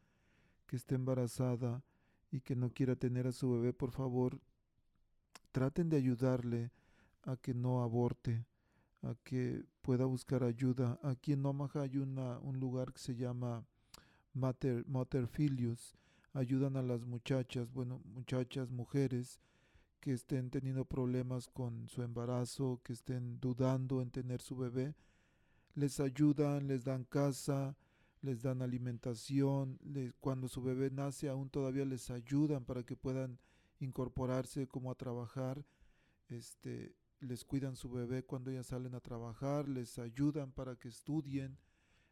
que 0.68 0.76
esté 0.76 0.96
embarazada 0.96 1.84
y 2.30 2.42
que 2.42 2.56
no 2.56 2.70
quiera 2.70 2.96
tener 2.96 3.26
a 3.26 3.32
su 3.32 3.52
bebé, 3.52 3.74
por 3.74 3.92
favor, 3.92 4.40
traten 5.52 5.90
de 5.90 5.98
ayudarle 5.98 6.72
a 7.24 7.36
que 7.38 7.54
no 7.54 7.82
aborte, 7.82 8.46
a 9.02 9.16
que 9.24 9.66
pueda 9.82 10.06
buscar 10.06 10.44
ayuda. 10.44 11.00
Aquí 11.04 11.34
en 11.34 11.46
Omaha 11.46 11.82
hay 11.82 11.98
una, 11.98 12.40
un 12.40 12.60
lugar 12.60 12.94
que 12.94 13.00
se 13.00 13.16
llama 13.16 13.66
Mater, 14.34 14.86
Mater. 14.88 15.28
Ayudan 16.34 16.78
a 16.78 16.82
las 16.82 17.04
muchachas, 17.06 17.72
bueno, 17.74 18.02
muchachas, 18.06 18.70
mujeres 18.70 19.42
que 20.02 20.14
estén 20.14 20.50
teniendo 20.50 20.84
problemas 20.84 21.48
con 21.48 21.88
su 21.88 22.02
embarazo, 22.02 22.82
que 22.84 22.94
estén 22.94 23.40
dudando 23.40 24.02
en 24.02 24.10
tener 24.10 24.42
su 24.42 24.58
bebé. 24.58 24.96
Les 25.76 26.00
ayudan, 26.00 26.68
les 26.68 26.84
dan 26.84 27.06
casa, 27.06 27.78
les 28.22 28.42
dan 28.42 28.62
alimentación. 28.62 29.80
cuando 30.20 30.48
su 30.48 30.62
bebé 30.62 30.90
nace, 30.90 31.30
aún 31.30 31.50
todavía 31.50 31.86
les 31.86 32.10
ayudan 32.10 32.66
para 32.66 32.84
que 32.84 32.96
puedan 32.96 33.40
incorporarse 33.80 34.68
como 34.68 34.92
a 34.92 34.96
trabajar, 34.96 35.64
este, 36.30 36.96
les 37.20 37.46
cuidan 37.46 37.76
su 37.76 37.90
bebé 37.90 38.24
cuando 38.24 38.52
ellas 38.52 38.68
salen 38.68 38.96
a 38.96 39.02
trabajar, 39.02 39.68
les 39.68 40.00
ayudan 40.00 40.52
para 40.52 40.76
que 40.76 40.88
estudien. 40.88 41.58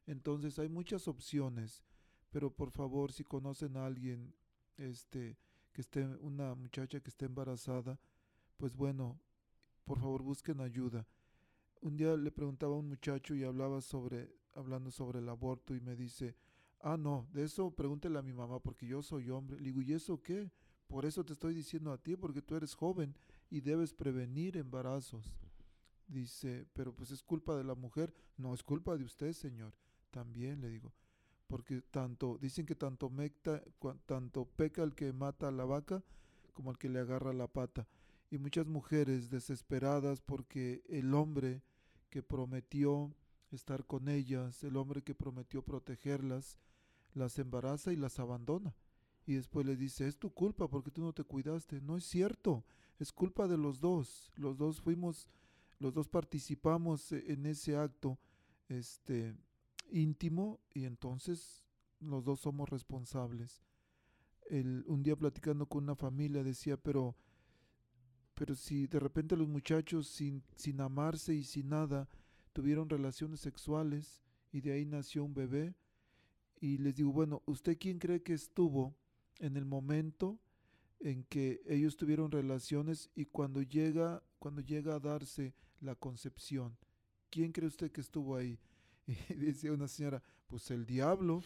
Entonces 0.06 0.60
hay 0.60 0.70
muchas 0.70 1.08
opciones, 1.08 1.84
pero 2.30 2.52
por 2.52 2.72
favor, 2.72 3.12
si 3.12 3.24
conocen 3.24 3.78
a 3.78 3.86
alguien, 3.86 4.36
este, 4.78 5.38
que 5.80 5.84
esté, 5.84 6.06
una 6.20 6.56
muchacha 6.56 7.00
que 7.00 7.10
esté 7.10 7.26
embarazada, 7.26 7.98
pues 8.58 8.76
bueno, 8.76 9.18
por 9.86 9.98
favor 9.98 10.22
busquen 10.24 10.60
ayuda. 10.60 11.08
Un 11.80 11.96
día 11.96 12.18
le 12.18 12.32
preguntaba 12.32 12.74
a 12.74 12.80
un 12.80 12.90
muchacho 12.90 13.34
y 13.34 13.46
hablaba 13.46 13.80
sobre, 13.80 14.30
hablando 14.56 14.92
sobre 14.92 15.20
el 15.20 15.30
aborto 15.30 15.74
y 15.74 15.80
me 15.80 15.96
dice, 15.96 16.36
ah, 16.82 16.98
no, 16.98 17.30
de 17.32 17.46
eso 17.46 17.72
pregúntele 17.72 18.20
a 18.20 18.22
mi 18.22 18.34
mamá 18.34 18.60
porque 18.60 18.86
yo 18.88 19.02
soy 19.02 19.30
hombre. 19.30 19.58
Le 19.62 19.68
digo, 19.68 19.82
¿y 19.82 19.94
eso 19.94 20.22
qué? 20.22 20.52
Por 20.90 21.06
eso 21.06 21.24
te 21.24 21.32
estoy 21.32 21.54
diciendo 21.54 21.94
a 21.94 21.98
ti, 21.98 22.18
porque 22.18 22.42
tú 22.42 22.58
eres 22.58 22.76
joven 22.76 23.16
y 23.50 23.62
debes 23.62 23.94
prevenir 23.94 24.58
embarazos. 24.58 25.34
Dice, 26.08 26.68
pero 26.74 26.94
pues 26.94 27.12
es 27.12 27.24
culpa 27.24 27.56
de 27.56 27.64
la 27.64 27.76
mujer. 27.76 28.14
No, 28.36 28.54
es 28.54 28.64
culpa 28.64 28.98
de 28.98 29.06
usted, 29.06 29.32
Señor. 29.32 29.74
También 30.12 30.60
le 30.60 30.68
digo, 30.68 30.94
porque 31.50 31.82
tanto, 31.82 32.38
dicen 32.40 32.66
que 32.66 32.76
tanto, 32.76 33.12
tanto 34.06 34.46
peca 34.46 34.84
el 34.84 34.96
que 34.96 35.12
mata 35.12 35.50
a 35.50 35.52
la 35.52 35.66
vaca 35.66 36.02
como 36.54 36.72
el 36.72 36.78
que 36.78 36.88
le 36.88 37.00
agarra 37.00 37.34
la 37.34 37.48
pata. 37.48 37.88
Y 38.32 38.38
muchas 38.38 38.68
mujeres 38.68 39.30
desesperadas 39.30 40.22
porque 40.22 40.84
el 40.88 41.14
hombre 41.14 41.62
que 42.10 42.24
prometió 42.24 43.14
estar 43.52 43.86
con 43.86 44.08
ellas, 44.08 44.64
el 44.64 44.78
hombre 44.78 45.02
que 45.02 45.16
prometió 45.16 45.64
protegerlas, 45.64 46.60
las 47.14 47.38
embaraza 47.40 47.92
y 47.92 47.98
las 47.98 48.20
abandona 48.20 48.76
y 49.30 49.36
después 49.36 49.64
le 49.64 49.76
dice, 49.76 50.08
es 50.08 50.18
tu 50.18 50.32
culpa 50.32 50.68
porque 50.68 50.90
tú 50.90 51.04
no 51.04 51.14
te 51.14 51.24
cuidaste. 51.24 51.82
No 51.82 51.98
es 51.98 52.04
cierto, 52.04 52.66
es 52.98 53.12
culpa 53.12 53.48
de 53.48 53.58
los 53.60 53.80
dos. 53.80 54.32
Los 54.36 54.58
dos 54.58 54.82
fuimos, 54.82 55.28
los 55.78 55.94
dos 55.94 56.08
participamos 56.08 57.12
e, 57.12 57.32
en 57.32 57.46
ese 57.46 57.78
acto 57.78 58.18
este, 58.70 59.36
íntimo 59.92 60.60
y 60.74 60.86
entonces 60.86 61.64
los 62.00 62.24
dos 62.24 62.42
somos 62.42 62.70
responsables. 62.70 63.64
El, 64.50 64.84
un 64.88 65.04
día 65.04 65.16
platicando 65.16 65.68
con 65.68 65.84
una 65.84 65.96
familia 65.96 66.44
decía, 66.44 66.78
pero, 66.78 67.16
pero 68.34 68.56
si 68.56 68.88
de 68.88 69.00
repente 69.00 69.36
los 69.36 69.48
muchachos 69.48 70.08
sin, 70.08 70.44
sin 70.56 70.82
amarse 70.82 71.36
y 71.36 71.44
sin 71.44 71.70
nada 71.70 72.10
tuvieron 72.54 72.90
relaciones 72.90 73.42
sexuales 73.42 74.24
y 74.52 74.62
de 74.62 74.74
ahí 74.74 74.86
nació 74.86 75.24
un 75.24 75.34
bebé, 75.34 75.76
y 76.62 76.78
les 76.78 76.96
digo, 76.96 77.14
bueno, 77.14 77.42
¿usted 77.46 77.78
quién 77.80 78.00
cree 78.00 78.22
que 78.22 78.34
estuvo 78.34 78.94
en 79.40 79.56
el 79.56 79.66
momento 79.66 80.40
en 81.00 81.24
que 81.24 81.62
ellos 81.66 81.96
tuvieron 81.96 82.32
relaciones 82.32 83.10
y 83.16 83.26
cuando 83.26 83.62
llega, 83.62 84.22
cuando 84.38 84.62
llega 84.62 84.96
a 84.96 85.00
darse 85.00 85.54
la 85.80 85.96
concepción. 85.96 86.78
¿Quién 87.30 87.52
cree 87.52 87.68
usted 87.68 87.92
que 87.92 88.02
estuvo 88.02 88.36
ahí? 88.36 88.60
Y 89.10 89.34
decía 89.34 89.74
una 89.74 89.88
señora, 89.88 90.22
pues 90.48 90.70
el 90.72 90.86
diablo. 90.86 91.42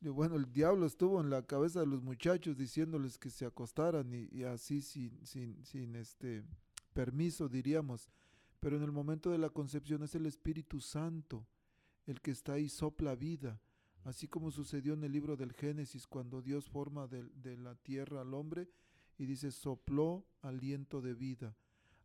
Bueno, 0.00 0.36
el 0.36 0.52
diablo 0.52 0.86
estuvo 0.86 1.20
en 1.20 1.30
la 1.30 1.42
cabeza 1.42 1.80
de 1.80 1.86
los 1.86 2.02
muchachos 2.02 2.56
diciéndoles 2.56 3.18
que 3.18 3.30
se 3.30 3.44
acostaran 3.44 4.12
y, 4.12 4.44
así 4.44 4.80
sin, 4.80 5.24
sin, 5.26 5.64
sin 5.64 5.96
este 5.96 6.44
permiso, 6.92 7.48
diríamos. 7.48 8.08
Pero 8.60 8.76
en 8.76 8.82
el 8.82 8.92
momento 8.92 9.30
de 9.30 9.38
la 9.38 9.50
concepción 9.50 10.02
es 10.02 10.14
el 10.14 10.26
Espíritu 10.26 10.80
Santo 10.80 11.46
el 12.06 12.20
que 12.20 12.30
está 12.30 12.54
ahí, 12.54 12.68
sopla 12.68 13.14
vida 13.14 13.60
así 14.08 14.26
como 14.26 14.50
sucedió 14.50 14.94
en 14.94 15.04
el 15.04 15.12
libro 15.12 15.36
del 15.36 15.52
Génesis 15.52 16.06
cuando 16.06 16.40
Dios 16.40 16.68
forma 16.68 17.06
de, 17.06 17.56
la 17.58 17.74
tierra 17.74 18.22
al 18.22 18.32
hombre 18.32 18.68
y 19.18 19.26
dice 19.26 19.50
sopló 19.50 20.26
aliento 20.40 21.00
de 21.00 21.14
vida. 21.14 21.56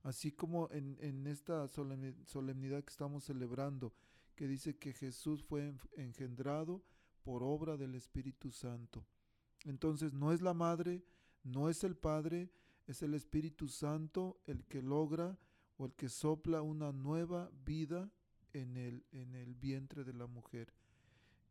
Así 0.03 0.33
como 0.33 0.69
en, 0.71 0.97
en 0.99 1.27
esta 1.27 1.67
solemnidad 1.69 2.83
que 2.83 2.89
estamos 2.89 3.23
celebrando, 3.23 3.93
que 4.35 4.47
dice 4.47 4.77
que 4.77 4.93
Jesús 4.93 5.43
fue 5.43 5.73
engendrado 5.95 6.83
por 7.23 7.43
obra 7.43 7.77
del 7.77 7.95
Espíritu 7.95 8.51
Santo. 8.51 9.05
Entonces 9.63 10.13
no 10.13 10.31
es 10.31 10.41
la 10.41 10.53
madre, 10.53 11.03
no 11.43 11.69
es 11.69 11.83
el 11.83 11.95
padre, 11.95 12.51
es 12.87 13.01
el 13.01 13.13
Espíritu 13.13 13.67
Santo 13.67 14.41
el 14.45 14.65
que 14.65 14.81
logra 14.81 15.37
o 15.77 15.85
el 15.85 15.93
que 15.93 16.09
sopla 16.09 16.61
una 16.61 16.91
nueva 16.91 17.49
vida 17.65 18.11
en 18.51 18.77
el, 18.77 19.05
en 19.11 19.35
el 19.35 19.55
vientre 19.55 20.03
de 20.03 20.13
la 20.13 20.27
mujer. 20.27 20.73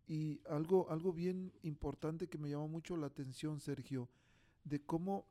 Y 0.07 0.41
algo, 0.49 0.91
algo 0.91 1.13
bien 1.13 1.53
importante 1.63 2.29
que 2.29 2.39
me 2.39 2.51
llamó 2.51 2.69
mucho 2.69 2.97
la 2.97 3.07
atención, 3.07 3.61
Sergio, 3.61 4.09
de 4.65 4.85
cómo 4.85 5.27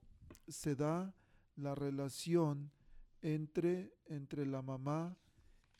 se 0.48 0.76
da 0.76 1.14
la 1.56 1.76
relación 1.76 2.72
entre, 3.22 3.94
entre 4.08 4.46
la 4.46 4.62
mamá, 4.62 5.18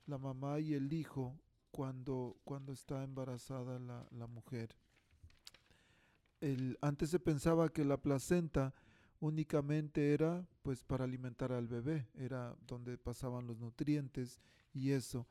la 0.06 0.18
mamá 0.18 0.60
y 0.60 0.74
el 0.74 0.94
hijo 0.94 1.40
cuando, 1.72 2.38
cuando 2.44 2.74
está 2.74 3.04
embarazada 3.04 3.80
la, 3.80 4.08
la 4.12 4.28
mujer. 4.28 4.76
El, 6.40 6.78
antes 6.82 7.10
se 7.10 7.20
pensaba 7.20 7.70
que 7.70 7.86
la 7.86 7.98
placenta 7.98 8.74
únicamente 9.20 10.14
era 10.14 10.46
pues 10.64 10.84
para 10.84 11.06
alimentar 11.06 11.52
al 11.52 11.68
bebé, 11.68 12.10
era 12.16 12.56
donde 12.68 12.98
pasaban 12.98 13.48
los 13.48 13.60
nutrientes 13.60 14.40
y 14.74 14.92
eso. 14.92 15.28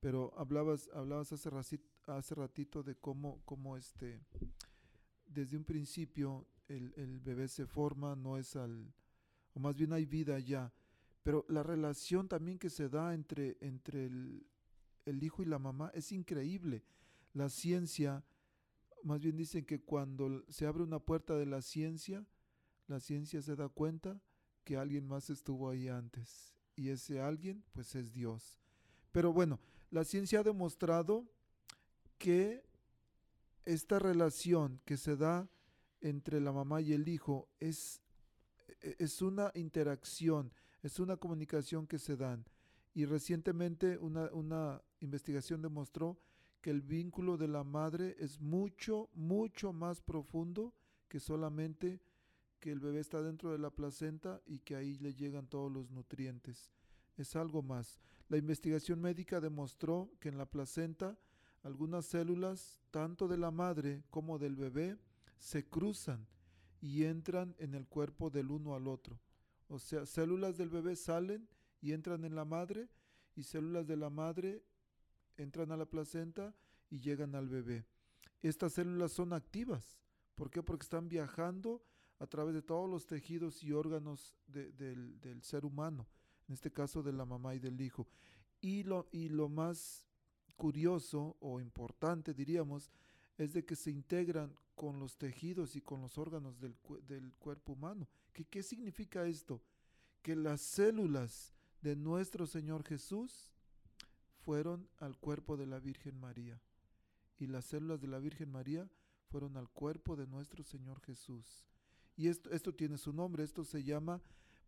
Pero 0.00 0.32
hablabas, 0.36 0.90
hablabas 0.92 1.32
hace, 1.32 1.80
hace 2.06 2.34
ratito 2.34 2.82
de 2.82 2.96
cómo, 2.96 3.40
cómo 3.44 3.76
este, 3.76 4.20
desde 5.26 5.56
un 5.56 5.64
principio 5.64 6.46
el, 6.68 6.92
el, 6.96 7.20
bebé 7.20 7.48
se 7.48 7.66
forma, 7.66 8.16
no 8.16 8.36
es 8.36 8.56
al, 8.56 8.92
o 9.52 9.60
más 9.60 9.76
bien 9.76 9.92
hay 9.92 10.06
vida 10.06 10.38
ya, 10.38 10.72
pero 11.22 11.44
la 11.48 11.62
relación 11.62 12.28
también 12.28 12.58
que 12.58 12.70
se 12.70 12.88
da 12.88 13.14
entre, 13.14 13.56
entre 13.60 14.06
el, 14.06 14.46
el 15.04 15.22
hijo 15.22 15.42
y 15.42 15.46
la 15.46 15.58
mamá 15.58 15.90
es 15.94 16.12
increíble. 16.12 16.84
La 17.32 17.48
ciencia, 17.48 18.24
más 19.02 19.20
bien 19.20 19.36
dicen 19.36 19.64
que 19.64 19.80
cuando 19.80 20.44
se 20.48 20.66
abre 20.66 20.82
una 20.82 20.98
puerta 20.98 21.36
de 21.36 21.46
la 21.46 21.62
ciencia, 21.62 22.24
la 22.86 23.00
ciencia 23.00 23.42
se 23.42 23.56
da 23.56 23.68
cuenta 23.68 24.20
que 24.64 24.76
alguien 24.76 25.06
más 25.06 25.30
estuvo 25.30 25.70
ahí 25.70 25.88
antes. 25.88 26.54
Y 26.76 26.88
ese 26.88 27.20
alguien, 27.20 27.64
pues 27.72 27.94
es 27.94 28.12
Dios. 28.12 28.58
Pero 29.12 29.32
bueno, 29.32 29.60
la 29.90 30.04
ciencia 30.04 30.40
ha 30.40 30.42
demostrado 30.42 31.24
que 32.18 32.64
esta 33.64 33.98
relación 33.98 34.80
que 34.84 34.96
se 34.96 35.16
da 35.16 35.48
entre 36.00 36.40
la 36.40 36.52
mamá 36.52 36.80
y 36.80 36.92
el 36.92 37.08
hijo 37.08 37.48
es, 37.60 38.02
e, 38.80 38.96
es 38.98 39.22
una 39.22 39.50
interacción 39.54 40.52
Es 40.82 40.98
una 40.98 41.16
comunicación 41.16 41.86
que 41.86 41.98
se 41.98 42.14
dan. 42.14 42.44
Y 42.92 43.06
recientemente 43.06 43.96
una, 43.98 44.30
una 44.32 44.82
investigación 45.04 45.62
demostró 45.62 46.18
que 46.60 46.70
el 46.70 46.82
vínculo 46.82 47.36
de 47.36 47.48
la 47.48 47.62
madre 47.62 48.16
es 48.18 48.40
mucho, 48.40 49.10
mucho 49.14 49.72
más 49.72 50.00
profundo 50.00 50.74
que 51.08 51.20
solamente 51.20 52.00
que 52.58 52.72
el 52.72 52.80
bebé 52.80 53.00
está 53.00 53.22
dentro 53.22 53.52
de 53.52 53.58
la 53.58 53.70
placenta 53.70 54.40
y 54.46 54.60
que 54.60 54.74
ahí 54.74 54.96
le 54.96 55.14
llegan 55.14 55.46
todos 55.46 55.70
los 55.70 55.90
nutrientes. 55.90 56.72
Es 57.16 57.36
algo 57.36 57.62
más. 57.62 58.00
La 58.28 58.38
investigación 58.38 59.00
médica 59.00 59.40
demostró 59.40 60.10
que 60.20 60.30
en 60.30 60.38
la 60.38 60.46
placenta 60.46 61.18
algunas 61.62 62.06
células, 62.06 62.80
tanto 62.90 63.28
de 63.28 63.36
la 63.36 63.50
madre 63.50 64.02
como 64.10 64.38
del 64.38 64.56
bebé, 64.56 64.96
se 65.36 65.68
cruzan 65.68 66.26
y 66.80 67.04
entran 67.04 67.54
en 67.58 67.74
el 67.74 67.86
cuerpo 67.86 68.30
del 68.30 68.50
uno 68.50 68.74
al 68.74 68.88
otro. 68.88 69.20
O 69.68 69.78
sea, 69.78 70.06
células 70.06 70.56
del 70.56 70.70
bebé 70.70 70.96
salen 70.96 71.48
y 71.80 71.92
entran 71.92 72.24
en 72.24 72.34
la 72.34 72.44
madre 72.44 72.88
y 73.36 73.42
células 73.42 73.86
de 73.86 73.96
la 73.96 74.10
madre 74.10 74.62
entran 75.36 75.72
a 75.72 75.76
la 75.76 75.86
placenta 75.86 76.54
y 76.90 77.00
llegan 77.00 77.34
al 77.34 77.48
bebé. 77.48 77.84
Estas 78.42 78.74
células 78.74 79.12
son 79.12 79.32
activas. 79.32 79.98
¿Por 80.34 80.50
qué? 80.50 80.62
Porque 80.62 80.84
están 80.84 81.08
viajando 81.08 81.82
a 82.18 82.26
través 82.26 82.54
de 82.54 82.62
todos 82.62 82.88
los 82.88 83.06
tejidos 83.06 83.62
y 83.62 83.72
órganos 83.72 84.36
del, 84.46 85.40
ser 85.42 85.64
humano, 85.64 86.06
en 86.48 86.54
este 86.54 86.70
caso 86.70 87.02
de 87.02 87.12
la 87.12 87.24
mamá 87.24 87.54
y 87.54 87.58
del 87.58 87.80
hijo. 87.80 88.06
Y 88.60 88.82
lo, 88.82 89.08
y 89.12 89.28
lo 89.28 89.48
más 89.48 90.06
curioso 90.56 91.36
o 91.40 91.60
importante, 91.60 92.34
diríamos, 92.34 92.90
es 93.36 93.52
de 93.52 93.64
que 93.64 93.76
se 93.76 93.90
integran 93.90 94.54
con 94.74 94.98
los 94.98 95.16
tejidos 95.16 95.76
y 95.76 95.80
con 95.80 96.00
los 96.00 96.18
órganos 96.18 96.60
del, 96.60 96.76
del 97.06 97.32
cuerpo 97.34 97.72
humano. 97.72 98.08
¿Qué, 98.32 98.44
¿Qué 98.44 98.62
significa 98.62 99.26
esto? 99.26 99.60
Que 100.22 100.36
las 100.36 100.60
células 100.60 101.52
de 101.80 101.96
nuestro 101.96 102.46
Señor 102.46 102.84
Jesús 102.84 103.53
fueron 104.44 104.88
al 104.98 105.16
cuerpo 105.16 105.56
de 105.56 105.66
la 105.66 105.80
Virgen 105.80 106.18
María 106.18 106.60
y 107.38 107.46
las 107.46 107.64
células 107.64 108.00
de 108.00 108.08
la 108.08 108.18
Virgen 108.18 108.50
María 108.50 108.88
fueron 109.28 109.56
al 109.56 109.68
cuerpo 109.70 110.16
de 110.16 110.26
nuestro 110.26 110.62
Señor 110.62 111.00
Jesús. 111.00 111.64
Y 112.16 112.28
esto, 112.28 112.50
esto 112.50 112.74
tiene 112.74 112.98
su 112.98 113.12
nombre, 113.12 113.42
esto 113.42 113.64
se 113.64 113.82
llama 113.82 114.22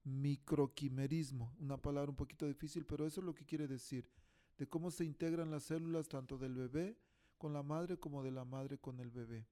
microquimerismo, 0.04 1.54
una 1.58 1.76
palabra 1.76 2.10
un 2.10 2.16
poquito 2.16 2.46
difícil, 2.46 2.84
pero 2.86 3.06
eso 3.06 3.20
es 3.20 3.26
lo 3.26 3.34
que 3.34 3.44
quiere 3.44 3.68
decir, 3.68 4.08
de 4.56 4.66
cómo 4.66 4.90
se 4.90 5.04
integran 5.04 5.50
las 5.50 5.64
células 5.64 6.08
tanto 6.08 6.38
del 6.38 6.54
bebé 6.54 6.96
con 7.38 7.52
la 7.52 7.62
madre 7.62 7.98
como 7.98 8.22
de 8.22 8.30
la 8.30 8.44
madre 8.44 8.78
con 8.78 8.98
el 9.00 9.10
bebé. 9.10 9.46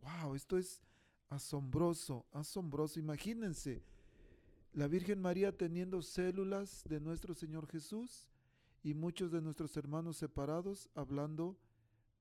¡Wow! 0.00 0.34
Esto 0.34 0.56
es 0.58 0.80
asombroso, 1.28 2.26
asombroso. 2.32 2.98
Imagínense, 2.98 3.84
la 4.72 4.88
Virgen 4.88 5.20
María 5.20 5.56
teniendo 5.56 6.02
células 6.02 6.82
de 6.88 7.00
nuestro 7.00 7.34
Señor 7.34 7.66
Jesús 7.68 8.28
y 8.86 8.94
muchos 8.94 9.32
de 9.32 9.42
nuestros 9.42 9.76
hermanos 9.76 10.16
separados 10.16 10.88
hablando 10.94 11.58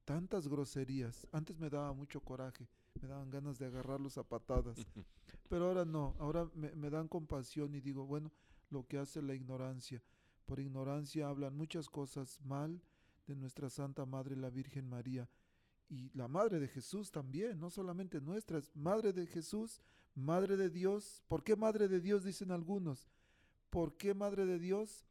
tantas 0.03 0.47
groserías. 0.47 1.27
Antes 1.31 1.59
me 1.59 1.69
daba 1.69 1.93
mucho 1.93 2.21
coraje, 2.21 2.67
me 2.99 3.07
daban 3.07 3.29
ganas 3.29 3.59
de 3.59 3.67
agarrarlos 3.67 4.17
a 4.17 4.23
patadas, 4.23 4.75
pero 5.47 5.67
ahora 5.67 5.85
no, 5.85 6.15
ahora 6.17 6.49
me, 6.55 6.89
dan 6.89 7.07
compasión 7.07 7.75
y 7.75 7.81
digo, 7.81 8.07
bueno, 8.07 8.31
lo 8.71 8.87
que 8.87 8.97
hace 8.97 9.21
la 9.21 9.35
ignorancia. 9.35 10.01
Por 10.47 10.59
ignorancia 10.59 11.27
hablan 11.29 11.55
muchas 11.55 11.87
cosas 11.87 12.41
mal 12.41 12.81
de 13.27 13.35
nuestra 13.35 13.69
Santa 13.69 14.07
Madre 14.07 14.35
la 14.35 14.49
Virgen 14.49 14.89
María 14.89 15.29
y 15.87 16.09
la 16.17 16.27
Madre 16.27 16.59
de 16.59 16.67
Jesús 16.67 17.11
también, 17.11 17.59
no 17.59 17.69
solamente 17.69 18.21
nuestra, 18.21 18.57
es 18.57 18.75
Madre 18.75 19.13
de 19.13 19.27
Jesús, 19.27 19.83
Madre 20.15 20.57
de 20.57 20.71
Dios. 20.71 21.21
¿Por 21.27 21.43
qué 21.43 21.55
Madre 21.55 21.87
de 21.87 22.01
Dios? 22.01 22.23
Dicen 22.23 22.49
algunos. 22.49 23.07
¿Por 23.69 23.97
qué 23.97 24.15
Madre 24.15 24.47
de 24.47 24.57
Dios? 24.57 25.05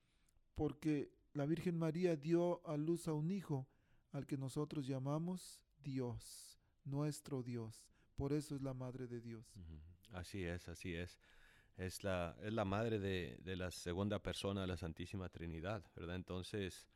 Porque 0.57 1.15
la 1.35 1.47
Virgen 1.47 1.77
María 1.77 2.17
dio 2.17 2.67
a 2.67 2.77
luz 2.77 3.09
a 3.09 3.13
un 3.13 3.31
hijo 3.31 3.69
al 4.13 4.27
que 4.27 4.39
nosotros 4.39 4.87
llamamos 4.87 5.61
Dios, 5.83 6.59
nuestro 6.85 7.43
Dios. 7.43 7.85
Por 8.15 8.33
eso 8.33 8.55
es 8.55 8.63
la 8.63 8.73
Madre 8.73 9.09
de 9.09 9.21
Dios. 9.21 9.45
Así 10.13 10.45
es, 10.45 10.69
así 10.69 10.95
es. 10.95 11.19
Es 11.77 12.05
la, 12.05 12.37
es 12.41 12.53
la 12.53 12.65
madre 12.65 13.01
de, 13.01 13.37
de, 13.41 13.57
la 13.57 13.73
segunda 13.73 14.23
persona 14.23 14.61
de 14.61 14.69
la 14.69 14.77
Santísima 14.77 15.29
Trinidad, 15.29 15.85
¿verdad? 15.97 16.15
Entonces, 16.15 16.87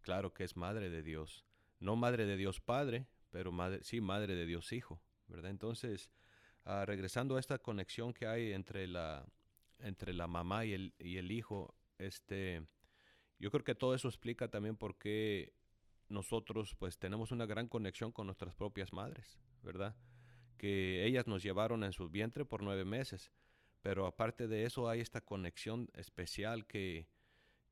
claro 0.00 0.34
que 0.34 0.42
es 0.42 0.56
madre 0.56 0.90
de 0.90 1.04
Dios. 1.04 1.46
No 1.78 1.94
madre 1.94 2.26
de 2.26 2.36
Dios 2.36 2.60
Padre, 2.60 3.06
pero 3.30 3.52
madre, 3.52 3.84
sí 3.84 4.00
madre 4.00 4.34
de 4.34 4.44
Dios 4.44 4.72
Hijo, 4.72 5.00
¿verdad? 5.28 5.52
Entonces, 5.52 6.10
ah, 6.64 6.84
regresando 6.84 7.36
a 7.36 7.40
esta 7.40 7.58
conexión 7.58 8.12
que 8.12 8.26
hay 8.26 8.52
entre 8.52 8.88
la, 8.88 9.24
entre 9.78 10.12
la 10.12 10.26
mamá 10.26 10.64
y 10.64 10.72
el, 10.72 10.92
y 10.98 11.18
el 11.18 11.30
hijo, 11.30 11.76
este, 11.98 12.66
yo 13.38 13.50
creo 13.50 13.64
que 13.64 13.74
todo 13.74 13.94
eso 13.94 14.08
explica 14.08 14.48
también 14.48 14.76
por 14.76 14.96
qué 14.96 15.52
nosotros 16.08 16.74
pues 16.78 16.98
tenemos 16.98 17.32
una 17.32 17.46
gran 17.46 17.68
conexión 17.68 18.12
con 18.12 18.26
nuestras 18.26 18.54
propias 18.54 18.92
madres, 18.92 19.38
¿verdad? 19.62 19.96
Que 20.56 21.04
ellas 21.04 21.26
nos 21.26 21.42
llevaron 21.42 21.84
en 21.84 21.92
su 21.92 22.08
vientre 22.08 22.44
por 22.44 22.62
nueve 22.62 22.84
meses, 22.84 23.32
pero 23.82 24.06
aparte 24.06 24.48
de 24.48 24.64
eso 24.64 24.88
hay 24.88 25.00
esta 25.00 25.20
conexión 25.20 25.90
especial 25.94 26.66
que, 26.66 27.08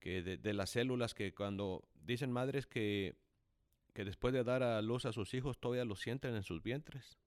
que 0.00 0.22
de, 0.22 0.52
las 0.52 0.70
células 0.70 1.14
que 1.14 1.32
cuando 1.34 1.88
dicen 1.94 2.30
madres 2.30 2.66
que, 2.66 3.16
que 3.94 4.04
después 4.04 4.34
de 4.34 4.44
dar 4.44 4.62
a 4.62 4.82
luz 4.82 5.06
a 5.06 5.12
sus 5.12 5.32
hijos 5.34 5.58
todavía 5.58 5.84
los 5.84 6.00
sienten 6.00 6.34
en 6.34 6.42
sus 6.42 6.62
vientres. 6.62 7.18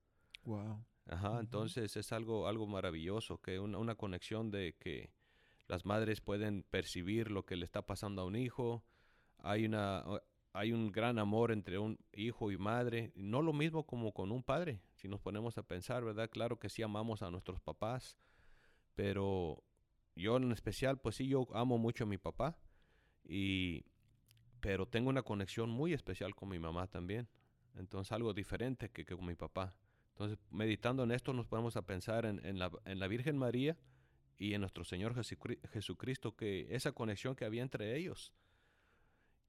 Wow. 0.44 0.84
Ajá, 1.06 1.40
entonces 1.40 1.96
es 1.96 2.12
algo, 2.12 2.46
algo 2.46 2.66
maravilloso, 2.66 3.40
que 3.40 3.58
una, 3.58 3.78
una 3.78 3.94
conexión 3.94 4.50
de 4.50 4.76
que 4.78 5.10
las 5.68 5.84
madres 5.84 6.20
pueden 6.20 6.64
percibir 6.64 7.30
lo 7.30 7.44
que 7.44 7.56
le 7.56 7.64
está 7.64 7.82
pasando 7.82 8.22
a 8.22 8.24
un 8.24 8.36
hijo, 8.36 8.84
hay 9.38 9.66
una 9.66 10.04
hay 10.52 10.72
un 10.72 10.90
gran 10.90 11.18
amor 11.18 11.52
entre 11.52 11.78
un 11.78 11.98
hijo 12.12 12.50
y 12.50 12.58
madre, 12.58 13.12
no 13.14 13.42
lo 13.42 13.52
mismo 13.52 13.86
como 13.86 14.12
con 14.12 14.32
un 14.32 14.42
padre, 14.42 14.80
si 14.94 15.06
nos 15.06 15.20
ponemos 15.20 15.56
a 15.58 15.62
pensar, 15.62 16.04
¿verdad? 16.04 16.30
Claro 16.30 16.58
que 16.58 16.68
sí 16.68 16.82
amamos 16.82 17.22
a 17.22 17.30
nuestros 17.30 17.60
papás, 17.60 18.16
pero 18.94 19.62
yo 20.16 20.36
en 20.36 20.50
especial, 20.50 20.98
pues 20.98 21.16
sí, 21.16 21.28
yo 21.28 21.46
amo 21.54 21.78
mucho 21.78 22.04
a 22.04 22.06
mi 22.08 22.18
papá, 22.18 22.58
y, 23.22 23.84
pero 24.60 24.86
tengo 24.86 25.10
una 25.10 25.22
conexión 25.22 25.70
muy 25.70 25.92
especial 25.92 26.34
con 26.34 26.48
mi 26.48 26.58
mamá 26.58 26.88
también, 26.88 27.28
entonces 27.76 28.10
algo 28.10 28.32
diferente 28.32 28.90
que, 28.90 29.04
con 29.04 29.26
mi 29.26 29.36
papá. 29.36 29.76
Entonces, 30.10 30.38
meditando 30.50 31.04
en 31.04 31.12
esto, 31.12 31.32
nos 31.32 31.46
ponemos 31.46 31.76
a 31.76 31.82
pensar 31.82 32.24
en, 32.26 32.44
en, 32.44 32.58
la, 32.58 32.72
en 32.84 32.98
la 32.98 33.06
Virgen 33.06 33.38
María 33.38 33.76
y 34.38 34.54
en 34.54 34.60
nuestro 34.60 34.84
Señor 34.84 35.14
Jesucristo, 35.72 36.36
que 36.36 36.68
esa 36.70 36.92
conexión 36.92 37.34
que 37.34 37.44
había 37.44 37.62
entre 37.62 37.96
ellos, 37.96 38.32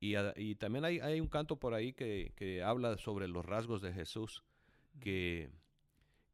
y, 0.01 0.55
también 0.55 0.85
hay, 0.85 0.99
hay, 0.99 1.19
un 1.19 1.27
canto 1.27 1.57
por 1.57 1.73
ahí 1.73 1.91
que, 1.91 2.31
que, 2.37 2.63
habla 2.63 2.97
sobre 2.97 3.27
los 3.27 3.45
rasgos 3.45 3.81
de 3.81 3.91
Jesús, 3.91 4.45
que, 5.01 5.51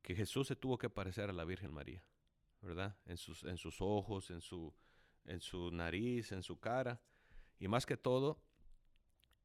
que, 0.03 0.16
Jesús 0.16 0.47
se 0.47 0.56
tuvo 0.56 0.78
que 0.78 0.89
parecer 0.89 1.32
a 1.32 1.34
la 1.34 1.45
Virgen 1.45 1.74
María, 1.74 2.03
¿verdad? 2.62 2.95
En 3.06 3.18
sus, 3.18 3.43
en 3.43 3.58
sus 3.58 3.82
ojos, 3.82 4.30
en 4.30 4.39
su, 4.39 4.72
en 5.26 5.41
su 5.41 5.72
nariz, 5.72 6.32
en 6.32 6.43
su 6.43 6.60
cara. 6.60 7.01
Y 7.58 7.68
más 7.68 7.88
que 7.88 7.97
todo, 7.97 8.39